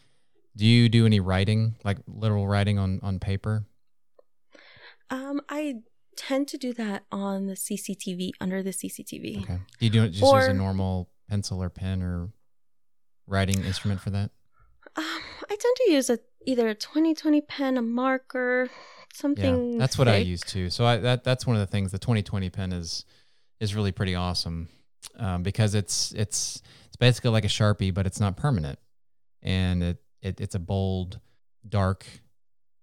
do 0.57 0.66
you 0.66 0.89
do 0.89 1.07
any 1.07 1.20
writing, 1.20 1.76
like 1.85 1.99
literal 2.07 2.47
writing 2.47 2.78
on, 2.78 3.01
on 3.03 3.18
paper? 3.18 3.64
Um, 5.11 5.41
I 5.49 5.77
tend 6.17 6.49
to 6.49 6.59
do 6.59 6.73
that 6.75 7.05
on 7.11 7.47
the 7.47 7.55
CCTV, 7.55 8.31
under 8.41 8.63
the 8.63 8.71
CCTV. 8.71 9.43
Okay. 9.43 9.59
Do 9.79 9.85
you 9.87 9.91
do 9.91 10.05
it 10.05 10.11
just 10.11 10.23
Or- 10.23 10.39
use 10.41 10.49
a 10.49 10.55
normal 10.55 11.11
pencil 11.29 11.63
or 11.63 11.71
pen 11.71 12.03
or 12.03 12.31
writing 13.27 13.65
instrument 13.65 14.01
for 14.01 14.11
that? 14.11 14.31
Um, 14.97 15.05
I 15.49 15.57
tend 15.57 15.77
to 15.87 15.93
use 15.93 16.11
a 16.11 16.19
either 16.47 16.69
a 16.69 16.75
2020 16.75 17.41
pen, 17.43 17.77
a 17.77 17.83
marker, 17.83 18.69
something. 19.13 19.73
Yeah, 19.73 19.79
that's 19.79 19.99
what 19.99 20.09
I 20.09 20.19
thick. 20.21 20.27
use 20.27 20.41
too. 20.41 20.71
So 20.71 20.85
I, 20.85 20.97
that 20.99 21.23
that's 21.25 21.47
one 21.47 21.55
of 21.57 21.61
the 21.61 21.67
things. 21.67 21.93
The 21.93 21.99
2020 21.99 22.51
pen 22.51 22.73
is 22.73 23.05
is 23.61 23.75
really 23.75 23.93
pretty 23.93 24.15
awesome 24.15 24.69
um, 25.17 25.43
because 25.43 25.75
it's 25.75 26.13
it's 26.13 26.63
it's 26.87 26.97
basically 26.97 27.31
like 27.31 27.45
a 27.45 27.49
sharpie, 27.49 27.95
but 27.95 28.07
it's 28.07 28.19
not 28.21 28.37
permanent, 28.37 28.79
and 29.43 29.83
it, 29.83 29.99
it 30.23 30.41
it's 30.41 30.55
a 30.55 30.59
bold, 30.59 31.21
dark 31.69 32.05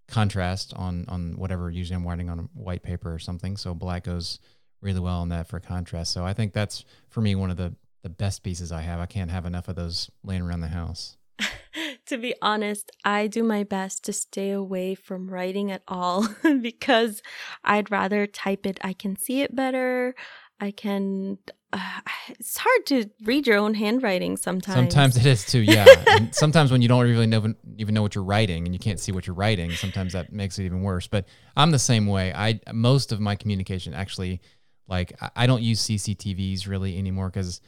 contrast 0.08 0.74
on 0.76 1.06
on 1.08 1.38
whatever. 1.38 1.70
Usually, 1.70 1.96
I'm 1.96 2.08
writing 2.08 2.30
on 2.30 2.50
white 2.54 2.84
paper 2.84 3.14
or 3.14 3.20
something, 3.20 3.58
so 3.58 3.74
black 3.74 4.04
goes 4.04 4.40
really 4.82 5.00
well 5.00 5.20
on 5.20 5.30
that 5.30 5.48
for 5.48 5.60
contrast. 5.60 6.14
So 6.14 6.26
I 6.26 6.34
think 6.34 6.54
that's 6.54 6.86
for 7.10 7.22
me 7.22 7.36
one 7.36 7.52
of 7.52 7.58
the 7.58 7.76
the 8.04 8.10
best 8.10 8.44
pieces 8.44 8.72
I 8.72 8.82
have. 8.82 9.00
I 9.00 9.06
can't 9.06 9.32
have 9.32 9.46
enough 9.46 9.68
of 9.68 9.76
those 9.76 10.10
laying 10.24 10.42
around 10.42 10.62
the 10.62 10.68
house. 10.68 11.18
to 12.06 12.18
be 12.18 12.34
honest, 12.42 12.92
I 13.04 13.28
do 13.28 13.44
my 13.44 13.64
best 13.64 14.06
to 14.06 14.14
stay 14.14 14.52
away 14.52 14.96
from 14.96 15.30
writing 15.30 15.72
at 15.72 15.84
all 15.88 16.28
because 16.62 17.22
I'd 17.64 17.92
rather 17.92 18.26
type 18.28 18.66
it. 18.66 18.80
I 18.82 18.94
can 18.94 19.18
see 19.18 19.42
it 19.42 19.56
better. 19.56 20.16
I 20.60 20.72
can. 20.72 21.38
Uh, 21.74 21.80
it's 22.30 22.58
hard 22.58 22.86
to 22.88 23.10
read 23.24 23.48
your 23.48 23.58
own 23.58 23.74
handwriting 23.74 24.38
sometimes. 24.38 24.76
Sometimes 24.76 25.18
it 25.18 25.26
is 25.26 25.46
too, 25.46 25.60
yeah. 25.62 25.86
and 26.08 26.34
sometimes 26.34 26.72
when 26.72 26.82
you 26.82 26.88
don't 26.88 27.02
really 27.04 27.28
know, 27.28 27.54
even 27.78 27.94
know 27.94 28.02
what 28.02 28.16
you're 28.16 28.24
writing 28.24 28.66
and 28.66 28.74
you 28.74 28.80
can't 28.80 29.00
see 29.00 29.12
what 29.12 29.28
you're 29.28 29.36
writing, 29.36 29.72
sometimes 29.72 30.14
that 30.14 30.32
makes 30.32 30.58
it 30.60 30.66
even 30.66 30.82
worse. 30.82 31.08
But 31.08 31.26
I'm 31.56 31.72
the 31.72 31.80
same 31.80 32.08
way. 32.08 32.34
I 32.34 32.60
most 32.74 33.12
of 33.12 33.20
my 33.20 33.36
communication 33.36 33.94
actually, 33.94 34.42
like 34.88 35.14
I- 35.22 35.32
I 35.36 35.48
don't 35.48 35.62
use 35.62 35.82
CCTVs 35.82 36.68
really 36.68 36.98
anymore 36.98 37.30
because 37.30 37.62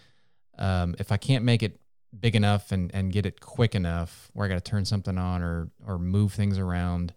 um, 0.57 0.95
if 0.99 1.11
I 1.11 1.17
can't 1.17 1.43
make 1.45 1.63
it 1.63 1.79
big 2.19 2.35
enough 2.35 2.71
and 2.71 2.89
and 2.93 3.11
get 3.11 3.25
it 3.25 3.39
quick 3.39 3.75
enough, 3.75 4.31
where 4.33 4.45
I 4.45 4.49
got 4.49 4.63
to 4.63 4.71
turn 4.71 4.85
something 4.85 5.17
on 5.17 5.43
or 5.43 5.69
or 5.85 5.99
move 5.99 6.33
things 6.33 6.57
around. 6.57 7.13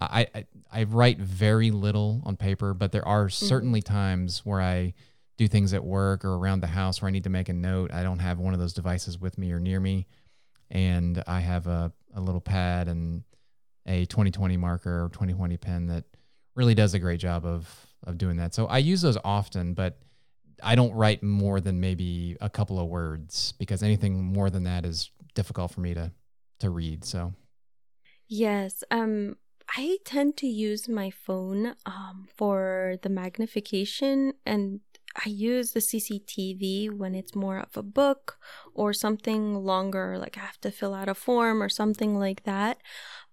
I, 0.00 0.28
I 0.32 0.46
I 0.70 0.84
write 0.84 1.18
very 1.18 1.72
little 1.72 2.22
on 2.24 2.36
paper, 2.36 2.72
but 2.72 2.92
there 2.92 3.06
are 3.06 3.28
certainly 3.28 3.82
times 3.82 4.42
where 4.44 4.60
I 4.60 4.94
do 5.38 5.48
things 5.48 5.72
at 5.72 5.82
work 5.82 6.24
or 6.24 6.34
around 6.34 6.60
the 6.60 6.66
house 6.66 7.00
where 7.00 7.08
I 7.08 7.12
need 7.12 7.24
to 7.24 7.30
make 7.30 7.48
a 7.48 7.54
note. 7.54 7.92
I 7.92 8.02
don't 8.02 8.18
have 8.18 8.38
one 8.38 8.52
of 8.52 8.60
those 8.60 8.74
devices 8.74 9.18
with 9.18 9.38
me 9.38 9.52
or 9.52 9.60
near 9.60 9.80
me. 9.80 10.06
And 10.70 11.22
I 11.26 11.40
have 11.40 11.66
a, 11.66 11.92
a 12.14 12.20
little 12.20 12.40
pad 12.40 12.88
and 12.88 13.22
a 13.86 14.04
2020 14.04 14.56
marker 14.56 15.04
or 15.04 15.08
2020 15.08 15.56
pen 15.56 15.86
that 15.86 16.04
really 16.56 16.74
does 16.74 16.92
a 16.92 16.98
great 16.98 17.20
job 17.20 17.46
of, 17.46 17.68
of 18.04 18.18
doing 18.18 18.36
that. 18.36 18.52
So 18.52 18.66
I 18.66 18.78
use 18.78 19.00
those 19.00 19.16
often, 19.24 19.74
but 19.74 20.00
I 20.62 20.74
don't 20.74 20.92
write 20.92 21.22
more 21.22 21.60
than 21.60 21.80
maybe 21.80 22.36
a 22.40 22.50
couple 22.50 22.80
of 22.80 22.88
words 22.88 23.54
because 23.58 23.82
anything 23.84 24.20
more 24.20 24.50
than 24.50 24.64
that 24.64 24.84
is 24.84 25.10
difficult 25.34 25.70
for 25.70 25.80
me 25.80 25.94
to, 25.94 26.10
to 26.58 26.68
read. 26.68 27.04
So 27.04 27.32
Yes. 28.26 28.82
Um 28.90 29.36
I 29.76 29.98
tend 30.04 30.36
to 30.38 30.46
use 30.46 30.88
my 30.88 31.10
phone 31.10 31.76
um 31.86 32.26
for 32.36 32.96
the 33.02 33.08
magnification 33.08 34.32
and 34.44 34.80
I 35.16 35.28
use 35.28 35.72
the 35.72 35.80
CCTV 35.80 36.90
when 36.90 37.14
it's 37.14 37.34
more 37.34 37.58
of 37.58 37.76
a 37.76 37.82
book 37.82 38.38
or 38.74 38.92
something 38.92 39.54
longer 39.54 40.18
like 40.18 40.36
I 40.36 40.40
have 40.40 40.60
to 40.60 40.70
fill 40.70 40.94
out 40.94 41.08
a 41.08 41.14
form 41.14 41.62
or 41.62 41.68
something 41.68 42.18
like 42.18 42.44
that. 42.44 42.78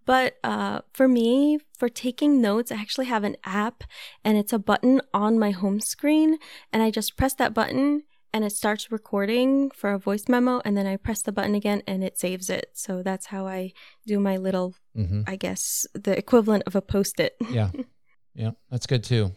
But 0.06 0.38
uh, 0.44 0.82
for 0.94 1.08
me, 1.08 1.60
for 1.78 1.90
taking 1.90 2.42
notes, 2.42 2.72
I 2.72 2.76
actually 2.76 3.08
have 3.08 3.24
an 3.24 3.38
app 3.44 3.84
and 4.24 4.38
it's 4.38 4.54
a 4.54 4.60
button 4.60 5.02
on 5.14 5.40
my 5.40 5.52
home 5.52 5.80
screen. 5.80 6.38
And 6.72 6.84
I 6.84 6.92
just 6.92 7.18
press 7.18 7.34
that 7.36 7.54
button 7.54 8.04
and 8.32 8.46
it 8.46 8.52
starts 8.52 8.92
recording 8.92 9.72
for 9.72 9.92
a 9.92 10.00
voice 10.00 10.26
memo. 10.28 10.62
And 10.64 10.78
then 10.78 10.86
I 10.86 10.98
press 10.98 11.24
the 11.24 11.32
button 11.32 11.56
again 11.56 11.82
and 11.88 12.04
it 12.04 12.20
saves 12.20 12.50
it. 12.50 12.70
So 12.74 13.02
that's 13.02 13.28
how 13.28 13.48
I 13.48 13.74
do 14.06 14.20
my 14.20 14.38
little, 14.38 14.76
hmm 14.96 15.22
I 15.28 15.38
guess, 15.38 15.88
the 15.94 16.16
equivalent 16.16 16.64
of 16.68 16.76
a 16.76 16.82
post 16.82 17.20
it. 17.20 17.36
yeah, 17.50 17.72
yeah, 18.36 18.52
that's 18.70 18.86
good 18.86 19.04
too. 19.04 19.32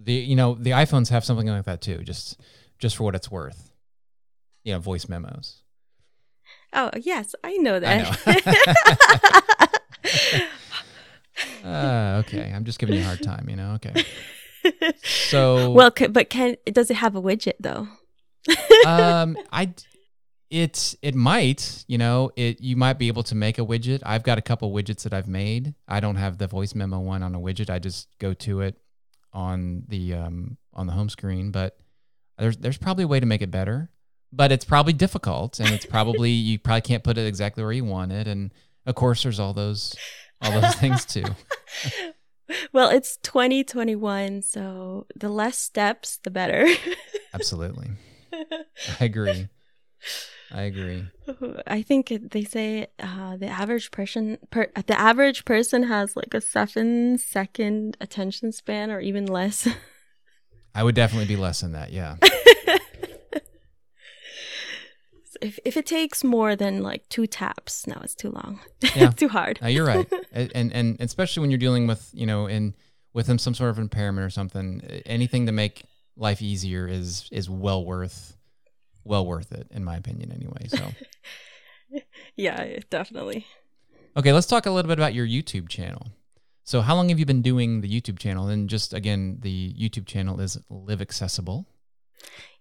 The 0.00 0.12
you 0.12 0.36
know 0.36 0.54
the 0.54 0.70
iPhones 0.70 1.08
have 1.10 1.24
something 1.24 1.46
like 1.46 1.64
that 1.64 1.80
too. 1.80 2.02
Just 2.04 2.40
just 2.78 2.96
for 2.96 3.04
what 3.04 3.14
it's 3.14 3.30
worth, 3.30 3.72
you 4.64 4.72
know, 4.72 4.78
voice 4.78 5.08
memos. 5.08 5.62
Oh, 6.72 6.90
yes, 7.00 7.34
I 7.42 7.56
know 7.56 7.76
I 7.76 7.80
that. 7.80 9.80
Uh, 11.64 12.22
okay, 12.26 12.52
I'm 12.54 12.64
just 12.64 12.78
giving 12.78 12.96
you 12.96 13.00
a 13.00 13.04
hard 13.04 13.22
time. 13.22 13.48
You 13.48 13.56
know, 13.56 13.76
okay. 13.76 14.04
So 15.02 15.70
well, 15.70 15.90
but 16.10 16.30
can 16.30 16.56
does 16.66 16.90
it 16.90 16.96
have 16.96 17.16
a 17.16 17.22
widget 17.22 17.54
though? 17.60 17.88
um 18.86 19.36
i 19.52 19.72
it's 20.50 20.96
it 21.02 21.14
might 21.14 21.84
you 21.86 21.98
know 21.98 22.30
it 22.36 22.60
you 22.60 22.76
might 22.76 22.98
be 22.98 23.08
able 23.08 23.22
to 23.22 23.34
make 23.34 23.58
a 23.58 23.64
widget 23.64 24.00
i've 24.06 24.22
got 24.22 24.38
a 24.38 24.42
couple 24.42 24.72
widgets 24.72 25.02
that 25.02 25.12
i've 25.12 25.28
made 25.28 25.74
i 25.86 26.00
don't 26.00 26.16
have 26.16 26.38
the 26.38 26.46
voice 26.46 26.74
memo 26.74 26.98
one 26.98 27.22
on 27.22 27.34
a 27.34 27.38
widget 27.38 27.68
i 27.68 27.78
just 27.78 28.08
go 28.18 28.32
to 28.32 28.60
it 28.60 28.76
on 29.32 29.84
the 29.88 30.14
um 30.14 30.56
on 30.74 30.86
the 30.86 30.92
home 30.92 31.08
screen 31.08 31.50
but 31.50 31.78
there's 32.38 32.56
there's 32.56 32.78
probably 32.78 33.04
a 33.04 33.08
way 33.08 33.20
to 33.20 33.26
make 33.26 33.42
it 33.42 33.50
better 33.50 33.90
but 34.32 34.52
it's 34.52 34.64
probably 34.64 34.92
difficult 34.92 35.60
and 35.60 35.70
it's 35.70 35.86
probably 35.86 36.30
you 36.48 36.58
probably 36.58 36.82
can't 36.82 37.04
put 37.04 37.18
it 37.18 37.26
exactly 37.26 37.62
where 37.62 37.72
you 37.72 37.84
want 37.84 38.12
it. 38.12 38.26
And 38.26 38.52
of 38.86 38.94
course 38.94 39.22
there's 39.22 39.40
all 39.40 39.52
those 39.52 39.94
all 40.40 40.60
those 40.60 40.74
things 40.76 41.04
too. 41.04 41.24
Well, 42.72 42.88
it's 42.88 43.18
2021, 43.18 44.40
so 44.40 45.06
the 45.14 45.28
less 45.28 45.58
steps, 45.58 46.18
the 46.22 46.30
better. 46.30 46.66
absolutely. 47.34 47.90
I 48.32 49.04
agree 49.04 49.48
i 50.52 50.62
agree 50.62 51.04
I 51.66 51.82
think 51.82 52.10
they 52.30 52.44
say 52.44 52.86
uh, 52.98 53.36
the 53.36 53.48
average 53.48 53.90
person 53.90 54.38
per, 54.50 54.68
the 54.74 54.98
average 54.98 55.44
person 55.44 55.82
has 55.82 56.16
like 56.16 56.32
a 56.32 56.40
seven 56.40 57.18
second 57.18 57.98
attention 58.00 58.50
span 58.52 58.90
or 58.90 58.98
even 58.98 59.26
less. 59.26 59.68
i 60.74 60.82
would 60.82 60.94
definitely 60.94 61.26
be 61.26 61.36
less 61.36 61.60
than 61.60 61.72
that 61.72 61.92
yeah 61.92 62.16
if 65.40 65.58
if 65.64 65.76
it 65.76 65.86
takes 65.86 66.24
more 66.24 66.56
than 66.56 66.82
like 66.82 67.08
two 67.08 67.26
taps, 67.26 67.86
no, 67.86 67.98
it's 68.02 68.14
too 68.14 68.30
long. 68.30 68.60
Yeah. 68.94 69.10
too 69.16 69.28
hard. 69.28 69.58
No, 69.62 69.68
you're 69.68 69.86
right, 69.86 70.10
and, 70.32 70.50
and 70.54 70.72
and 70.72 70.96
especially 71.00 71.40
when 71.42 71.50
you're 71.50 71.58
dealing 71.58 71.86
with 71.86 72.10
you 72.12 72.26
know 72.26 72.46
in 72.46 72.74
with 73.12 73.26
them 73.26 73.38
some 73.38 73.54
sort 73.54 73.70
of 73.70 73.78
impairment 73.78 74.24
or 74.24 74.30
something, 74.30 74.80
anything 75.06 75.46
to 75.46 75.52
make 75.52 75.82
life 76.16 76.42
easier 76.42 76.86
is 76.86 77.28
is 77.32 77.48
well 77.48 77.84
worth 77.84 78.36
well 79.08 79.26
worth 79.26 79.50
it 79.52 79.66
in 79.70 79.84
my 79.84 79.96
opinion 79.96 80.30
anyway. 80.32 80.68
So 80.68 82.00
yeah, 82.36 82.78
definitely. 82.90 83.46
okay, 84.16 84.32
let's 84.32 84.46
talk 84.46 84.66
a 84.66 84.70
little 84.70 84.88
bit 84.88 84.98
about 84.98 85.14
your 85.14 85.26
YouTube 85.26 85.68
channel. 85.68 86.08
So 86.64 86.82
how 86.82 86.94
long 86.94 87.08
have 87.08 87.18
you 87.18 87.24
been 87.24 87.42
doing 87.42 87.80
the 87.80 87.88
YouTube 87.88 88.18
channel? 88.18 88.48
And 88.48 88.68
just 88.68 88.92
again, 88.92 89.38
the 89.40 89.72
YouTube 89.72 90.06
channel 90.06 90.38
is 90.38 90.58
Live 90.68 91.00
Accessible. 91.00 91.66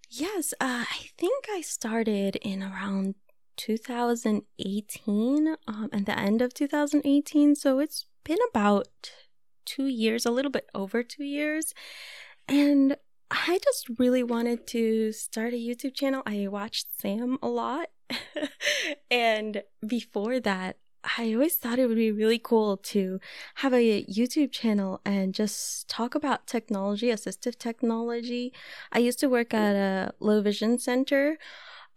Yes, 0.10 0.54
uh, 0.62 0.86
I 0.90 1.10
think 1.18 1.46
I 1.52 1.60
started 1.60 2.38
in 2.38 2.64
around 2.64 3.16
2018, 3.58 5.56
um, 5.68 5.90
at 5.92 6.06
the 6.06 6.18
end 6.18 6.42
of 6.42 6.54
2018. 6.54 7.56
So 7.56 7.80
it's 7.80 8.06
been 8.24 8.38
about 8.50 9.12
two 9.66 9.88
years, 9.88 10.26
a 10.26 10.32
little 10.32 10.52
bit 10.52 10.70
over 10.74 11.04
two 11.04 11.26
years. 11.26 11.74
And 12.48 12.96
I 13.30 13.60
just 13.64 13.90
really 13.98 14.24
wanted 14.24 14.68
to 14.68 15.12
start 15.12 15.54
a 15.54 15.58
YouTube 15.58 15.94
channel. 15.94 16.24
I 16.26 16.48
watched 16.48 16.88
Sam 17.00 17.38
a 17.42 17.48
lot. 17.48 17.90
and 19.12 19.64
before 19.86 20.40
that, 20.40 20.78
I 21.18 21.34
always 21.34 21.56
thought 21.56 21.80
it 21.80 21.88
would 21.88 21.98
be 21.98 22.12
really 22.12 22.40
cool 22.40 22.78
to 22.78 23.20
have 23.56 23.74
a 23.74 24.04
YouTube 24.06 24.52
channel 24.52 25.02
and 25.06 25.34
just 25.34 25.88
talk 25.88 26.16
about 26.16 26.48
technology, 26.48 27.08
assistive 27.08 27.58
technology. 27.58 28.54
I 28.92 29.00
used 29.00 29.20
to 29.20 29.30
work 29.30 29.54
at 29.54 29.76
a 29.76 30.14
low 30.20 30.42
vision 30.42 30.80
center. 30.80 31.38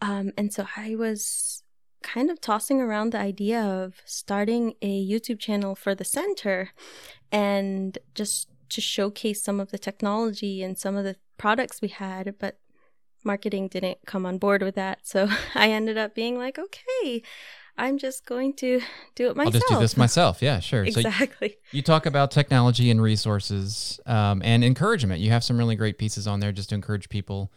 Um, 0.00 0.32
and 0.36 0.52
so 0.52 0.66
I 0.76 0.94
was 0.94 1.62
kind 2.02 2.30
of 2.30 2.40
tossing 2.40 2.80
around 2.80 3.12
the 3.12 3.18
idea 3.18 3.60
of 3.60 3.94
starting 4.04 4.74
a 4.80 5.06
YouTube 5.06 5.38
channel 5.38 5.74
for 5.74 5.94
the 5.94 6.04
center 6.04 6.70
and 7.30 7.98
just 8.14 8.48
to 8.70 8.80
showcase 8.80 9.42
some 9.42 9.60
of 9.60 9.70
the 9.70 9.78
technology 9.78 10.62
and 10.62 10.78
some 10.78 10.96
of 10.96 11.04
the 11.04 11.16
products 11.38 11.80
we 11.80 11.88
had. 11.88 12.34
But 12.38 12.58
marketing 13.24 13.68
didn't 13.68 13.98
come 14.06 14.26
on 14.26 14.38
board 14.38 14.62
with 14.62 14.74
that. 14.76 15.00
So 15.06 15.28
I 15.54 15.70
ended 15.70 15.98
up 15.98 16.14
being 16.14 16.38
like, 16.38 16.58
okay, 16.58 17.22
I'm 17.76 17.98
just 17.98 18.26
going 18.26 18.54
to 18.56 18.80
do 19.14 19.30
it 19.30 19.36
myself. 19.36 19.54
I'll 19.54 19.60
just 19.60 19.72
do 19.72 19.78
this 19.78 19.96
myself. 19.96 20.42
Yeah, 20.42 20.60
sure. 20.60 20.86
So 20.90 21.00
exactly. 21.00 21.56
you 21.72 21.82
talk 21.82 22.06
about 22.06 22.30
technology 22.30 22.90
and 22.90 23.00
resources 23.00 24.00
um, 24.06 24.42
and 24.44 24.64
encouragement. 24.64 25.20
You 25.20 25.30
have 25.30 25.44
some 25.44 25.56
really 25.56 25.76
great 25.76 25.98
pieces 25.98 26.26
on 26.26 26.40
there 26.40 26.52
just 26.52 26.70
to 26.70 26.74
encourage 26.74 27.08
people 27.08 27.52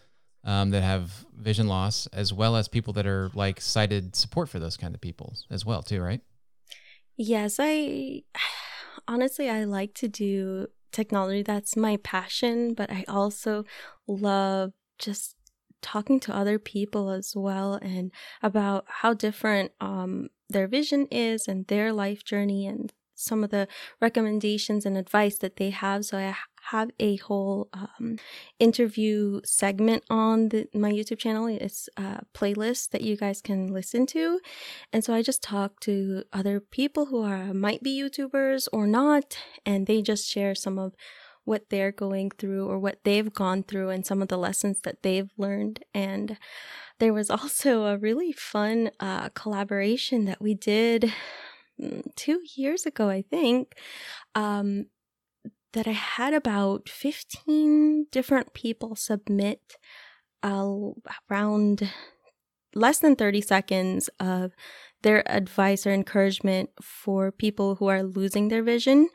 um, 0.46 0.72
that 0.72 0.84
have 0.84 1.26
vision 1.36 1.68
loss, 1.68 2.08
as 2.08 2.34
well 2.34 2.56
as 2.56 2.68
people 2.68 2.94
that 2.94 3.08
are 3.08 3.32
like 3.34 3.60
sighted 3.62 4.16
support 4.16 4.50
for 4.50 4.60
those 4.60 4.78
kind 4.78 4.94
of 4.94 5.02
people 5.02 5.34
as 5.50 5.66
well, 5.66 5.82
too, 5.82 6.02
right? 6.02 6.22
Yes, 7.18 7.58
I 7.60 8.24
honestly 9.08 9.50
I 9.50 9.66
like 9.66 9.94
to 9.96 10.08
do 10.08 10.68
technology. 10.94 11.44
That's 11.44 11.76
my 11.76 11.98
passion, 11.98 12.74
but 12.74 12.92
I 12.92 13.04
also 13.08 13.66
love 14.08 14.72
just 14.98 15.36
talking 15.82 16.20
to 16.22 16.36
other 16.36 16.58
people 16.58 17.10
as 17.10 17.34
well 17.36 17.74
and 17.76 18.12
about 18.42 18.86
how 18.88 19.14
different 19.14 19.74
um, 19.82 20.30
their 20.50 20.68
vision 20.68 21.08
is 21.12 21.48
and 21.48 21.68
their 21.68 21.92
life 21.92 22.24
journey 22.24 22.66
and 22.66 22.94
some 23.16 23.44
of 23.44 23.50
the 23.50 23.68
recommendations 24.02 24.86
and 24.86 24.98
advice 24.98 25.38
that 25.40 25.58
they 25.58 25.70
have. 25.72 26.06
So 26.06 26.18
I 26.18 26.36
have 26.72 26.92
a 27.00 27.18
whole 27.18 27.70
um, 27.74 28.18
interview 28.60 29.42
segment 29.44 30.04
on 30.10 30.50
the, 30.50 30.68
my 30.74 30.92
YouTube 30.92 31.20
channel. 31.20 31.48
It's 31.48 31.90
a 31.98 32.24
playlist 32.34 32.92
that 32.92 33.02
you 33.02 33.18
guys 33.18 33.42
can 33.42 33.68
listen 33.68 34.06
to. 34.08 34.40
And 34.92 35.04
so 35.04 35.14
I 35.14 35.22
just 35.22 35.44
talk 35.44 35.80
to 35.82 36.24
other 36.32 36.60
people 36.60 37.08
who 37.08 37.24
are 37.24 37.54
might 37.54 37.84
be 37.84 38.02
YouTubers 38.02 38.68
or 38.72 38.88
not, 38.88 39.38
and 39.66 39.88
they 39.88 40.02
just 40.02 40.30
share 40.30 40.56
some 40.56 40.80
of 40.80 40.94
what 41.46 41.70
they're 41.70 41.92
going 41.92 42.32
through 42.32 42.70
or 42.70 42.80
what 42.80 43.00
they've 43.04 43.34
gone 43.34 43.64
through 43.64 43.90
and 43.90 44.06
some 44.06 44.22
of 44.22 44.30
the 44.30 44.38
lessons 44.38 44.82
that 44.82 45.04
they've 45.04 45.30
learned. 45.38 45.84
And 45.94 46.38
there 47.00 47.14
was 47.14 47.30
also 47.30 47.86
a 47.86 47.98
really 47.98 48.32
fun 48.32 48.92
uh, 49.00 49.30
collaboration 49.30 50.26
that 50.26 50.42
we 50.42 50.54
did 50.54 51.12
mm, 51.82 52.04
two 52.16 52.42
years 52.56 52.86
ago, 52.86 53.10
I 53.10 53.24
think. 53.24 53.74
Um, 54.36 54.86
that 55.74 55.88
I 55.88 55.92
had 55.92 56.34
about 56.34 56.88
15 56.88 58.08
different 58.12 58.54
people 58.54 58.96
submit 58.96 59.76
uh, 60.42 60.70
around 61.30 61.90
less 62.76 63.00
than 63.00 63.16
30 63.16 63.42
seconds 63.42 64.10
of 64.20 64.52
their 65.02 65.30
advice 65.32 65.86
or 65.86 65.92
encouragement 65.92 66.70
for 66.82 67.32
people 67.32 67.76
who 67.76 67.88
are 67.88 68.04
losing 68.04 68.48
their 68.48 68.64
vision. 68.64 69.10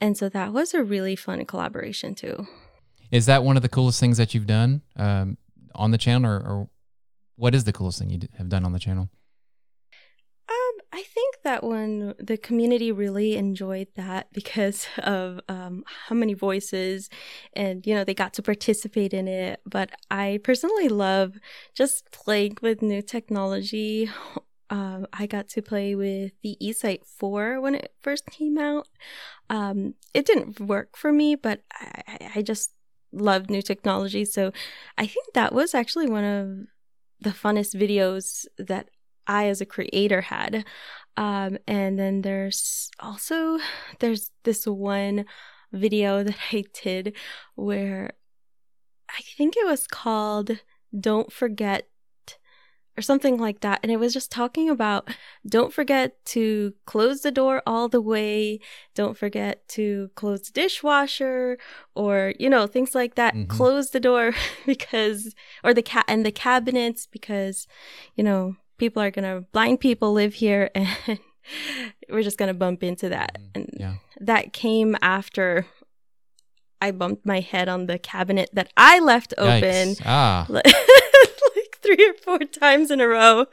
And 0.00 0.16
so 0.16 0.28
that 0.28 0.52
was 0.52 0.74
a 0.74 0.82
really 0.82 1.16
fun 1.16 1.44
collaboration 1.46 2.14
too. 2.14 2.46
Is 3.10 3.26
that 3.26 3.44
one 3.44 3.56
of 3.56 3.62
the 3.62 3.68
coolest 3.68 4.00
things 4.00 4.18
that 4.18 4.34
you've 4.34 4.46
done 4.46 4.82
um, 4.96 5.36
on 5.74 5.90
the 5.90 5.98
channel, 5.98 6.30
or, 6.30 6.36
or 6.36 6.70
what 7.36 7.54
is 7.54 7.64
the 7.64 7.72
coolest 7.72 7.98
thing 7.98 8.10
you 8.10 8.20
have 8.38 8.48
done 8.48 8.64
on 8.64 8.72
the 8.72 8.78
channel? 8.78 9.10
That 11.44 11.64
one, 11.64 12.14
the 12.18 12.36
community 12.36 12.92
really 12.92 13.36
enjoyed 13.36 13.88
that 13.96 14.28
because 14.32 14.86
of 14.98 15.40
um, 15.48 15.84
how 16.08 16.14
many 16.14 16.34
voices 16.34 17.08
and, 17.52 17.86
you 17.86 17.94
know, 17.94 18.04
they 18.04 18.14
got 18.14 18.32
to 18.34 18.42
participate 18.42 19.12
in 19.12 19.26
it. 19.28 19.60
But 19.66 19.90
I 20.10 20.40
personally 20.44 20.88
love 20.88 21.38
just 21.74 22.10
playing 22.12 22.58
with 22.62 22.82
new 22.82 23.02
technology. 23.02 24.10
Um, 24.70 25.06
I 25.12 25.26
got 25.26 25.48
to 25.48 25.60
play 25.60 25.94
with 25.94 26.32
the 26.42 26.56
eSight 26.62 27.04
4 27.04 27.60
when 27.60 27.74
it 27.74 27.92
first 28.00 28.24
came 28.30 28.56
out. 28.56 28.88
Um, 29.50 29.96
it 30.14 30.24
didn't 30.24 30.60
work 30.60 30.96
for 30.96 31.12
me, 31.12 31.34
but 31.34 31.60
I, 31.74 32.30
I 32.36 32.42
just 32.42 32.72
love 33.12 33.50
new 33.50 33.60
technology. 33.60 34.24
So 34.24 34.50
I 34.96 35.06
think 35.06 35.34
that 35.34 35.54
was 35.54 35.74
actually 35.74 36.08
one 36.08 36.24
of 36.24 36.58
the 37.20 37.36
funnest 37.36 37.76
videos 37.76 38.46
that 38.58 38.88
I 39.26 39.48
as 39.48 39.60
a 39.60 39.66
creator 39.66 40.22
had. 40.22 40.64
Um, 41.16 41.58
and 41.66 41.98
then 41.98 42.22
there's 42.22 42.90
also 42.98 43.58
there's 44.00 44.30
this 44.44 44.66
one 44.66 45.26
video 45.72 46.22
that 46.24 46.36
I 46.52 46.64
did 46.82 47.16
where 47.54 48.12
I 49.08 49.20
think 49.36 49.56
it 49.56 49.66
was 49.66 49.86
called 49.86 50.62
Don't 50.98 51.32
Forget 51.32 51.88
or 52.96 53.02
something 53.02 53.38
like 53.38 53.60
that. 53.60 53.80
And 53.82 53.90
it 53.90 53.98
was 53.98 54.12
just 54.12 54.30
talking 54.30 54.68
about 54.68 55.08
don't 55.46 55.72
forget 55.72 56.22
to 56.26 56.74
close 56.84 57.22
the 57.22 57.30
door 57.30 57.62
all 57.66 57.88
the 57.88 58.00
way. 58.00 58.60
Don't 58.94 59.16
forget 59.16 59.66
to 59.68 60.10
close 60.14 60.42
the 60.42 60.52
dishwasher 60.52 61.58
or, 61.94 62.34
you 62.38 62.50
know, 62.50 62.66
things 62.66 62.94
like 62.94 63.14
that. 63.14 63.34
Mm-hmm. 63.34 63.50
Close 63.56 63.90
the 63.90 64.00
door 64.00 64.34
because, 64.66 65.34
or 65.64 65.72
the 65.72 65.82
cat 65.82 66.04
and 66.06 66.24
the 66.24 66.32
cabinets 66.32 67.06
because, 67.06 67.66
you 68.14 68.24
know, 68.24 68.56
people 68.82 69.00
are 69.00 69.12
going 69.12 69.22
to, 69.24 69.46
blind 69.52 69.78
people 69.78 70.12
live 70.12 70.34
here 70.34 70.68
and 70.74 70.88
we're 72.10 72.24
just 72.24 72.36
going 72.36 72.48
to 72.48 72.54
bump 72.54 72.82
into 72.82 73.10
that. 73.10 73.38
Mm-hmm. 73.38 73.50
And 73.54 73.70
yeah. 73.78 73.94
that 74.20 74.52
came 74.52 74.96
after 75.00 75.66
I 76.80 76.90
bumped 76.90 77.24
my 77.24 77.38
head 77.38 77.68
on 77.68 77.86
the 77.86 77.96
cabinet 77.96 78.50
that 78.54 78.72
I 78.76 78.98
left 78.98 79.34
open. 79.38 79.94
Ah. 80.04 80.46
like 80.48 80.64
three 81.80 82.10
or 82.10 82.14
four 82.14 82.40
times 82.40 82.90
in 82.90 83.00
a 83.00 83.06
row. 83.06 83.46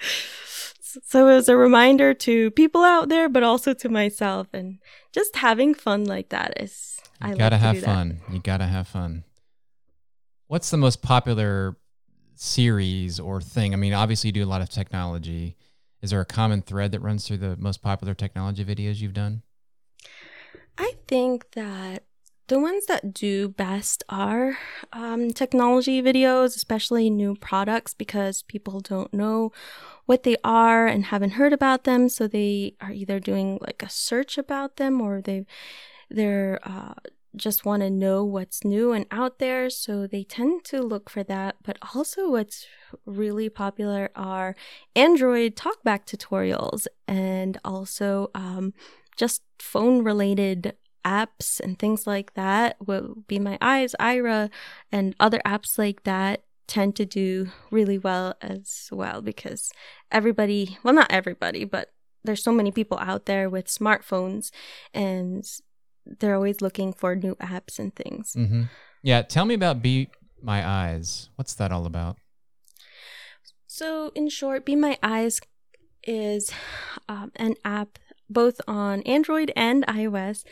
So 0.82 1.28
it 1.28 1.36
was 1.36 1.48
a 1.48 1.56
reminder 1.56 2.16
to 2.16 2.50
people 2.50 2.84
out 2.84 3.10
there, 3.10 3.30
but 3.30 3.44
also 3.44 3.76
to 3.76 3.88
myself, 3.88 4.48
and 4.52 4.80
just 5.12 5.36
having 5.36 5.76
fun 5.76 6.06
like 6.06 6.30
that 6.30 6.60
is. 6.60 7.00
You 7.24 7.34
I 7.34 7.36
gotta 7.36 7.58
have 7.58 7.80
fun. 7.84 8.22
You 8.32 8.40
gotta 8.40 8.66
have 8.66 8.88
fun. 8.88 9.26
What's 10.48 10.72
the 10.72 10.78
most 10.78 11.04
popular 11.04 11.78
series 12.40 13.20
or 13.20 13.42
thing? 13.42 13.74
I 13.74 13.78
mean, 13.78 13.94
obviously 13.94 14.30
you 14.30 14.32
do 14.32 14.44
a 14.44 14.46
lot 14.46 14.62
of 14.62 14.70
technology. 14.70 15.58
Is 16.02 16.12
there 16.12 16.22
a 16.22 16.26
common 16.26 16.62
thread 16.62 16.92
that 16.94 17.02
runs 17.02 17.28
through 17.28 17.38
the 17.38 17.58
most 17.58 17.82
popular 17.82 18.14
technology 18.14 18.64
videos 18.64 19.02
you've 19.02 19.14
done? 19.14 19.44
I 20.78 20.94
think 21.08 21.52
that 21.52 22.04
the 22.48 22.60
ones 22.60 22.86
that 22.86 23.14
do 23.14 23.50
best 23.50 24.04
are 24.08 24.58
um, 24.94 25.32
technology 25.32 26.02
videos, 26.02 26.56
especially 26.56 27.10
new 27.10 27.36
products, 27.36 27.94
because 27.94 28.44
people 28.44 28.80
don't 28.80 29.14
know 29.14 29.52
what 30.06 30.24
they 30.24 30.38
are 30.44 30.88
and 30.88 31.06
haven't 31.06 31.32
heard 31.32 31.52
about 31.52 31.84
them. 31.84 32.08
So 32.08 32.28
they 32.28 32.76
are 32.80 32.92
either 32.92 33.20
doing 33.20 33.60
like 33.62 33.84
a 33.84 33.90
search 33.90 34.38
about 34.38 34.78
them 34.78 35.02
or 35.02 35.22
they 35.22 35.46
they're 36.10 36.60
uh, 36.64 36.94
just 37.36 37.66
want 37.66 37.82
to 37.82 37.90
know 37.90 38.24
what's 38.24 38.64
new 38.64 38.92
and 38.92 39.06
out 39.12 39.40
there. 39.40 39.70
So 39.70 40.08
they 40.08 40.24
tend 40.24 40.64
to 40.66 40.82
look 40.82 41.10
for 41.10 41.24
that. 41.24 41.58
But 41.64 41.78
also, 41.94 42.30
what's 42.30 42.66
really 43.06 43.50
popular 43.50 44.10
are 44.16 44.56
Android 44.96 45.56
talkback 45.56 46.06
tutorials 46.06 46.88
and 47.08 47.58
also 47.64 48.32
um, 48.34 48.74
just 49.16 49.44
phone 49.60 50.04
related 50.04 50.76
apps 51.06 51.60
and 51.60 51.78
things 51.78 52.06
like 52.06 52.34
that. 52.34 52.78
Will 52.86 53.24
Be 53.28 53.40
My 53.40 53.58
Eyes, 53.62 53.96
Aira, 54.00 54.50
and 54.92 55.16
other 55.20 55.42
apps 55.46 55.78
like 55.78 56.04
that 56.04 56.44
tend 56.68 56.96
to 56.96 57.06
do 57.06 57.50
really 57.72 57.98
well 57.98 58.36
as 58.42 58.90
well 58.92 59.22
because 59.22 59.72
everybody, 60.12 60.78
well, 60.84 60.94
not 60.94 61.12
everybody, 61.12 61.66
but 61.66 61.92
there's 62.24 62.44
so 62.44 62.52
many 62.52 62.72
people 62.72 63.00
out 63.00 63.26
there 63.26 63.50
with 63.50 63.66
smartphones 63.66 64.52
and 64.94 65.46
they're 66.20 66.36
always 66.36 66.62
looking 66.62 66.94
for 66.94 67.16
new 67.16 67.36
apps 67.36 67.80
and 67.80 67.96
things. 67.96 68.34
Mm-hmm. 68.38 68.64
Yeah, 69.04 69.22
tell 69.22 69.46
me 69.46 69.54
about 69.56 69.82
Be 69.82 70.10
My 70.42 70.68
Eyes. 70.68 71.30
What's 71.36 71.54
that 71.56 71.72
all 71.72 71.86
about? 71.86 72.18
So, 73.68 74.12
in 74.16 74.30
short, 74.30 74.66
Be 74.66 74.76
My 74.76 74.98
Eyes 75.04 75.40
is 76.04 76.52
um, 77.08 77.32
an 77.36 77.56
app 77.64 78.00
both 78.30 78.62
on 78.68 79.02
Android 79.04 79.52
and 79.56 79.86
iOS, 79.88 80.44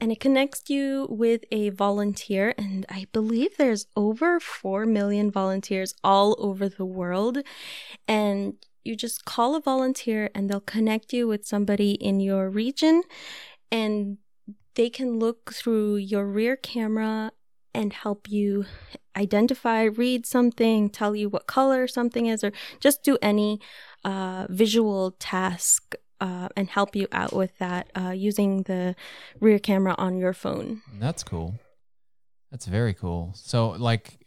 and 0.00 0.12
it 0.12 0.20
connects 0.20 0.70
you 0.70 1.06
with 1.10 1.44
a 1.50 1.70
volunteer. 1.70 2.54
And 2.56 2.86
I 2.88 3.06
believe 3.12 3.56
there's 3.56 3.86
over 3.96 4.38
4 4.38 4.86
million 4.86 5.30
volunteers 5.30 5.94
all 6.04 6.36
over 6.38 6.68
the 6.68 6.84
world. 6.84 7.38
And 8.06 8.54
you 8.84 8.96
just 8.96 9.24
call 9.24 9.56
a 9.56 9.60
volunteer, 9.60 10.30
and 10.34 10.48
they'll 10.48 10.60
connect 10.60 11.12
you 11.12 11.26
with 11.26 11.46
somebody 11.46 11.92
in 11.92 12.20
your 12.20 12.48
region. 12.48 13.02
And 13.72 14.18
they 14.74 14.90
can 14.90 15.18
look 15.18 15.52
through 15.52 15.96
your 15.96 16.26
rear 16.26 16.56
camera 16.56 17.32
and 17.74 17.92
help 17.92 18.30
you 18.30 18.66
identify, 19.16 19.82
read 19.82 20.26
something, 20.26 20.88
tell 20.90 21.14
you 21.14 21.28
what 21.28 21.46
color 21.46 21.86
something 21.88 22.26
is, 22.26 22.44
or 22.44 22.52
just 22.80 23.02
do 23.02 23.18
any 23.20 23.60
uh, 24.04 24.46
visual 24.48 25.12
task 25.18 25.94
uh, 26.20 26.48
and 26.56 26.70
help 26.70 26.94
you 26.94 27.08
out 27.12 27.32
with 27.32 27.56
that 27.58 27.90
uh, 27.96 28.10
using 28.10 28.62
the 28.62 28.94
rear 29.40 29.58
camera 29.58 29.94
on 29.98 30.16
your 30.16 30.32
phone. 30.32 30.82
That's 30.98 31.24
cool. 31.24 31.54
That's 32.50 32.66
very 32.66 32.94
cool. 32.94 33.32
So, 33.34 33.70
like, 33.70 34.20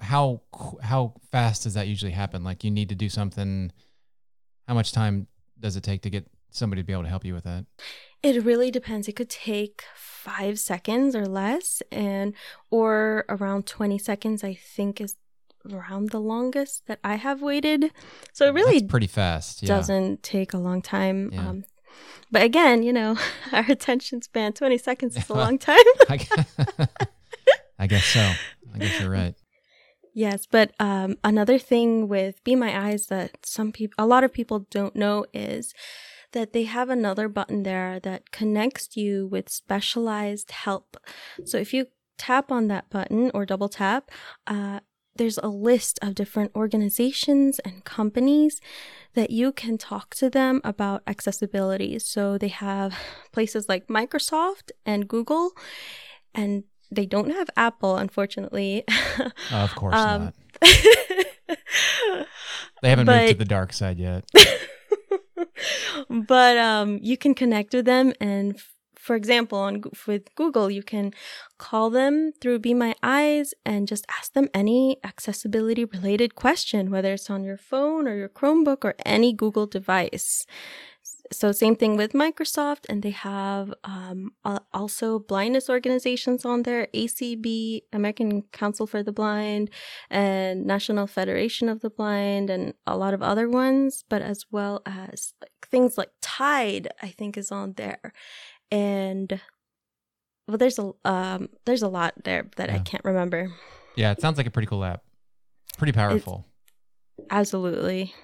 how 0.00 0.42
how 0.82 1.14
fast 1.32 1.64
does 1.64 1.74
that 1.74 1.88
usually 1.88 2.12
happen? 2.12 2.44
Like, 2.44 2.62
you 2.62 2.70
need 2.70 2.88
to 2.90 2.94
do 2.94 3.08
something. 3.08 3.72
How 4.68 4.74
much 4.74 4.92
time 4.92 5.26
does 5.58 5.76
it 5.76 5.82
take 5.82 6.02
to 6.02 6.10
get 6.10 6.26
somebody 6.50 6.82
to 6.82 6.86
be 6.86 6.92
able 6.92 7.02
to 7.02 7.08
help 7.08 7.24
you 7.24 7.34
with 7.34 7.44
that? 7.44 7.66
It 8.26 8.44
really 8.44 8.70
depends. 8.70 9.08
It 9.08 9.16
could 9.16 9.30
take 9.30 9.84
five 9.94 10.58
seconds 10.58 11.14
or 11.14 11.26
less, 11.26 11.82
and 11.92 12.34
or 12.70 13.24
around 13.28 13.66
twenty 13.66 13.98
seconds. 13.98 14.42
I 14.42 14.54
think 14.54 15.00
is 15.00 15.16
around 15.72 16.10
the 16.10 16.20
longest 16.20 16.86
that 16.86 16.98
I 17.02 17.16
have 17.16 17.42
waited. 17.42 17.90
So 18.32 18.46
it 18.46 18.54
really 18.54 18.80
That's 18.80 18.90
pretty 18.90 19.06
fast. 19.06 19.62
Yeah. 19.62 19.68
doesn't 19.68 20.22
take 20.22 20.52
a 20.52 20.58
long 20.58 20.80
time. 20.82 21.30
Yeah. 21.32 21.48
Um, 21.48 21.64
but 22.30 22.42
again, 22.42 22.82
you 22.82 22.92
know, 22.92 23.16
our 23.52 23.64
attention 23.68 24.22
span, 24.22 24.52
20 24.52 24.78
seconds 24.78 25.16
is 25.16 25.28
a 25.30 25.34
long 25.44 25.58
time. 25.58 25.76
I 26.08 27.86
guess 27.86 28.04
so. 28.04 28.32
I 28.74 28.78
guess 28.78 29.00
you're 29.00 29.10
right. 29.10 29.34
yes. 30.14 30.46
But 30.46 30.72
um, 30.80 31.16
another 31.24 31.58
thing 31.58 32.08
with 32.08 32.42
Be 32.44 32.54
My 32.54 32.88
Eyes 32.88 33.06
that 33.06 33.44
some 33.44 33.72
people, 33.72 33.94
a 33.98 34.06
lot 34.06 34.24
of 34.24 34.32
people 34.32 34.66
don't 34.70 34.94
know 34.96 35.24
is 35.32 35.74
that 36.36 36.52
they 36.52 36.64
have 36.64 36.90
another 36.90 37.28
button 37.28 37.62
there 37.62 37.98
that 38.00 38.30
connects 38.30 38.94
you 38.94 39.26
with 39.26 39.48
specialized 39.48 40.50
help. 40.50 40.98
So 41.46 41.56
if 41.56 41.72
you 41.72 41.86
tap 42.18 42.52
on 42.52 42.68
that 42.68 42.90
button 42.90 43.30
or 43.32 43.46
double 43.46 43.70
tap, 43.70 44.10
uh, 44.46 44.80
there's 45.16 45.38
a 45.38 45.48
list 45.48 45.98
of 46.02 46.14
different 46.14 46.52
organizations 46.54 47.58
and 47.60 47.82
companies 47.84 48.60
that 49.14 49.30
you 49.30 49.50
can 49.50 49.78
talk 49.78 50.14
to 50.16 50.28
them 50.28 50.60
about 50.62 51.02
accessibility. 51.06 51.98
So 51.98 52.36
they 52.36 52.48
have 52.48 52.92
places 53.32 53.66
like 53.66 53.86
Microsoft 53.86 54.72
and 54.84 55.08
Google, 55.08 55.52
and 56.34 56.64
they 56.90 57.06
don't 57.06 57.30
have 57.30 57.48
Apple, 57.56 57.96
unfortunately. 57.96 58.84
Of 59.50 59.74
course 59.74 59.94
Um, 59.96 60.24
not. 60.24 60.34
They 62.82 62.90
haven't 62.90 63.06
moved 63.06 63.28
to 63.28 63.34
the 63.38 63.46
dark 63.46 63.72
side 63.72 63.98
yet. 63.98 64.24
but 66.08 66.56
um, 66.56 66.98
you 67.02 67.16
can 67.16 67.34
connect 67.34 67.74
with 67.74 67.86
them, 67.86 68.12
and 68.20 68.60
for 69.06 69.14
example, 69.14 69.58
on 69.58 69.82
with 70.08 70.34
Google, 70.34 70.68
you 70.68 70.82
can 70.82 71.12
call 71.58 71.90
them 71.90 72.32
through 72.40 72.58
Be 72.58 72.74
My 72.74 72.94
Eyes 73.04 73.54
and 73.64 73.86
just 73.86 74.04
ask 74.10 74.32
them 74.32 74.48
any 74.52 74.98
accessibility 75.04 75.84
related 75.84 76.34
question, 76.34 76.90
whether 76.90 77.12
it's 77.12 77.30
on 77.30 77.44
your 77.44 77.56
phone 77.56 78.08
or 78.08 78.16
your 78.16 78.28
Chromebook 78.28 78.84
or 78.84 78.94
any 79.04 79.32
Google 79.32 79.66
device. 79.66 80.44
So 81.32 81.52
same 81.52 81.76
thing 81.76 81.96
with 81.96 82.12
Microsoft, 82.12 82.86
and 82.88 83.02
they 83.02 83.10
have 83.10 83.74
um, 83.84 84.32
also 84.72 85.18
blindness 85.18 85.68
organizations 85.68 86.44
on 86.44 86.62
there: 86.62 86.88
ACB, 86.94 87.82
American 87.92 88.42
Council 88.52 88.86
for 88.86 89.02
the 89.02 89.12
Blind, 89.12 89.70
and 90.10 90.66
National 90.66 91.06
Federation 91.06 91.68
of 91.68 91.80
the 91.80 91.90
Blind, 91.90 92.50
and 92.50 92.74
a 92.86 92.96
lot 92.96 93.14
of 93.14 93.22
other 93.22 93.48
ones. 93.48 94.04
But 94.08 94.22
as 94.22 94.46
well 94.50 94.82
as 94.86 95.34
like, 95.40 95.50
things 95.70 95.98
like 95.98 96.10
Tide, 96.22 96.88
I 97.02 97.08
think 97.08 97.36
is 97.36 97.50
on 97.50 97.74
there, 97.74 98.12
and 98.70 99.40
well, 100.46 100.58
there's 100.58 100.78
a 100.78 100.92
um, 101.04 101.48
there's 101.64 101.82
a 101.82 101.88
lot 101.88 102.14
there 102.24 102.48
that 102.56 102.70
I 102.70 102.78
can't 102.78 103.04
remember. 103.04 103.50
Yeah, 103.96 104.12
it 104.12 104.20
sounds 104.20 104.36
like 104.36 104.46
a 104.46 104.50
pretty 104.50 104.66
cool 104.66 104.84
app. 104.84 105.02
Pretty 105.76 105.92
powerful. 105.92 106.46
Absolutely. 107.30 108.14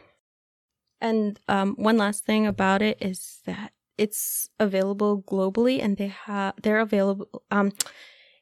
And 1.02 1.40
um, 1.48 1.74
one 1.74 1.98
last 1.98 2.24
thing 2.24 2.46
about 2.46 2.80
it 2.80 2.96
is 3.00 3.40
that 3.44 3.72
it's 3.98 4.48
available 4.60 5.20
globally, 5.22 5.82
and 5.82 5.96
they 5.96 6.06
have 6.06 6.54
they're 6.62 6.78
available. 6.78 7.28
Um, 7.50 7.72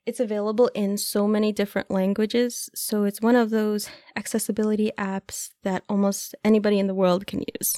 it's 0.04 0.20
available 0.20 0.70
in 0.74 0.98
so 0.98 1.26
many 1.26 1.52
different 1.52 1.90
languages, 1.90 2.68
so 2.74 3.04
it's 3.04 3.20
one 3.20 3.34
of 3.34 3.48
those 3.48 3.88
accessibility 4.14 4.92
apps 4.98 5.50
that 5.62 5.84
almost 5.88 6.34
anybody 6.44 6.78
in 6.78 6.86
the 6.86 6.94
world 6.94 7.26
can 7.26 7.42
use. 7.58 7.76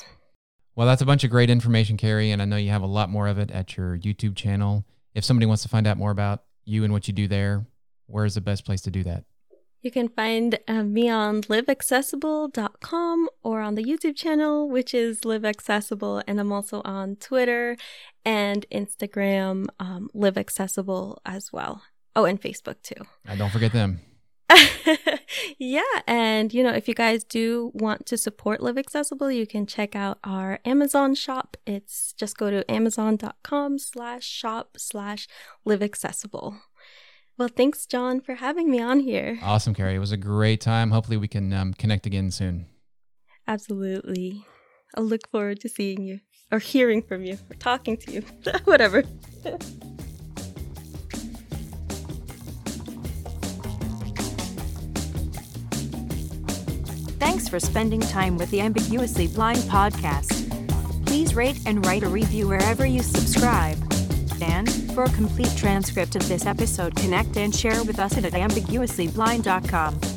Well, 0.74 0.86
that's 0.86 1.02
a 1.02 1.06
bunch 1.06 1.22
of 1.22 1.30
great 1.30 1.50
information, 1.50 1.96
Carrie, 1.96 2.30
and 2.30 2.42
I 2.42 2.44
know 2.44 2.56
you 2.56 2.70
have 2.70 2.82
a 2.82 2.86
lot 2.86 3.08
more 3.08 3.28
of 3.28 3.38
it 3.38 3.50
at 3.50 3.76
your 3.76 3.96
YouTube 3.98 4.34
channel. 4.34 4.84
If 5.14 5.24
somebody 5.24 5.46
wants 5.46 5.62
to 5.62 5.68
find 5.68 5.86
out 5.86 5.98
more 5.98 6.10
about 6.10 6.42
you 6.64 6.82
and 6.82 6.92
what 6.92 7.06
you 7.06 7.14
do 7.14 7.28
there, 7.28 7.66
where's 8.06 8.34
the 8.34 8.40
best 8.40 8.64
place 8.64 8.80
to 8.82 8.90
do 8.90 9.04
that? 9.04 9.24
You 9.82 9.90
can 9.90 10.08
find 10.08 10.60
uh, 10.68 10.84
me 10.84 11.08
on 11.08 11.42
liveaccessible.com 11.42 13.28
or 13.42 13.60
on 13.60 13.74
the 13.74 13.82
YouTube 13.82 14.14
channel, 14.14 14.70
which 14.70 14.94
is 14.94 15.24
Live 15.24 15.44
Accessible. 15.44 16.22
And 16.28 16.38
I'm 16.38 16.52
also 16.52 16.82
on 16.84 17.16
Twitter 17.16 17.76
and 18.24 18.64
Instagram, 18.70 19.66
um, 19.80 20.08
Live 20.14 20.38
Accessible 20.38 21.20
as 21.26 21.52
well. 21.52 21.82
Oh, 22.14 22.26
and 22.26 22.40
Facebook 22.40 22.80
too. 22.82 23.02
Uh, 23.26 23.34
don't 23.34 23.50
forget 23.50 23.72
them. 23.72 24.00
yeah. 25.58 25.82
And, 26.06 26.54
you 26.54 26.62
know, 26.62 26.72
if 26.72 26.86
you 26.86 26.94
guys 26.94 27.24
do 27.24 27.72
want 27.74 28.06
to 28.06 28.16
support 28.16 28.62
Live 28.62 28.78
Accessible, 28.78 29.32
you 29.32 29.48
can 29.48 29.66
check 29.66 29.96
out 29.96 30.18
our 30.22 30.60
Amazon 30.64 31.16
shop. 31.16 31.56
It's 31.66 32.12
just 32.12 32.36
go 32.36 32.50
to 32.52 32.70
amazon.com 32.70 33.78
slash 33.80 34.24
shop 34.24 34.76
slash 34.78 35.26
live 35.64 35.82
accessible. 35.82 36.56
Well, 37.42 37.50
thanks, 37.52 37.86
John, 37.86 38.20
for 38.20 38.36
having 38.36 38.70
me 38.70 38.80
on 38.80 39.00
here. 39.00 39.36
Awesome, 39.42 39.74
Carrie. 39.74 39.96
It 39.96 39.98
was 39.98 40.12
a 40.12 40.16
great 40.16 40.60
time. 40.60 40.92
Hopefully, 40.92 41.16
we 41.16 41.26
can 41.26 41.52
um, 41.52 41.74
connect 41.74 42.06
again 42.06 42.30
soon. 42.30 42.66
Absolutely. 43.48 44.44
I'll 44.94 45.02
look 45.02 45.28
forward 45.28 45.58
to 45.62 45.68
seeing 45.68 46.04
you 46.04 46.20
or 46.52 46.60
hearing 46.60 47.02
from 47.02 47.24
you 47.24 47.38
or 47.50 47.56
talking 47.56 47.96
to 47.96 48.12
you. 48.12 48.20
Whatever. 48.64 49.02
Thanks 57.18 57.48
for 57.48 57.58
spending 57.58 58.02
time 58.02 58.38
with 58.38 58.52
the 58.52 58.60
Ambiguously 58.60 59.26
Blind 59.26 59.58
podcast. 59.62 60.48
Please 61.06 61.34
rate 61.34 61.58
and 61.66 61.84
write 61.84 62.04
a 62.04 62.08
review 62.08 62.46
wherever 62.46 62.86
you 62.86 63.02
subscribe. 63.02 63.91
For 64.94 65.04
a 65.04 65.10
complete 65.10 65.56
transcript 65.56 66.16
of 66.16 66.28
this 66.28 66.46
episode, 66.46 66.94
connect 66.96 67.36
and 67.36 67.54
share 67.54 67.82
with 67.84 67.98
us 67.98 68.16
at 68.18 68.24
ambiguouslyblind.com. 68.24 70.11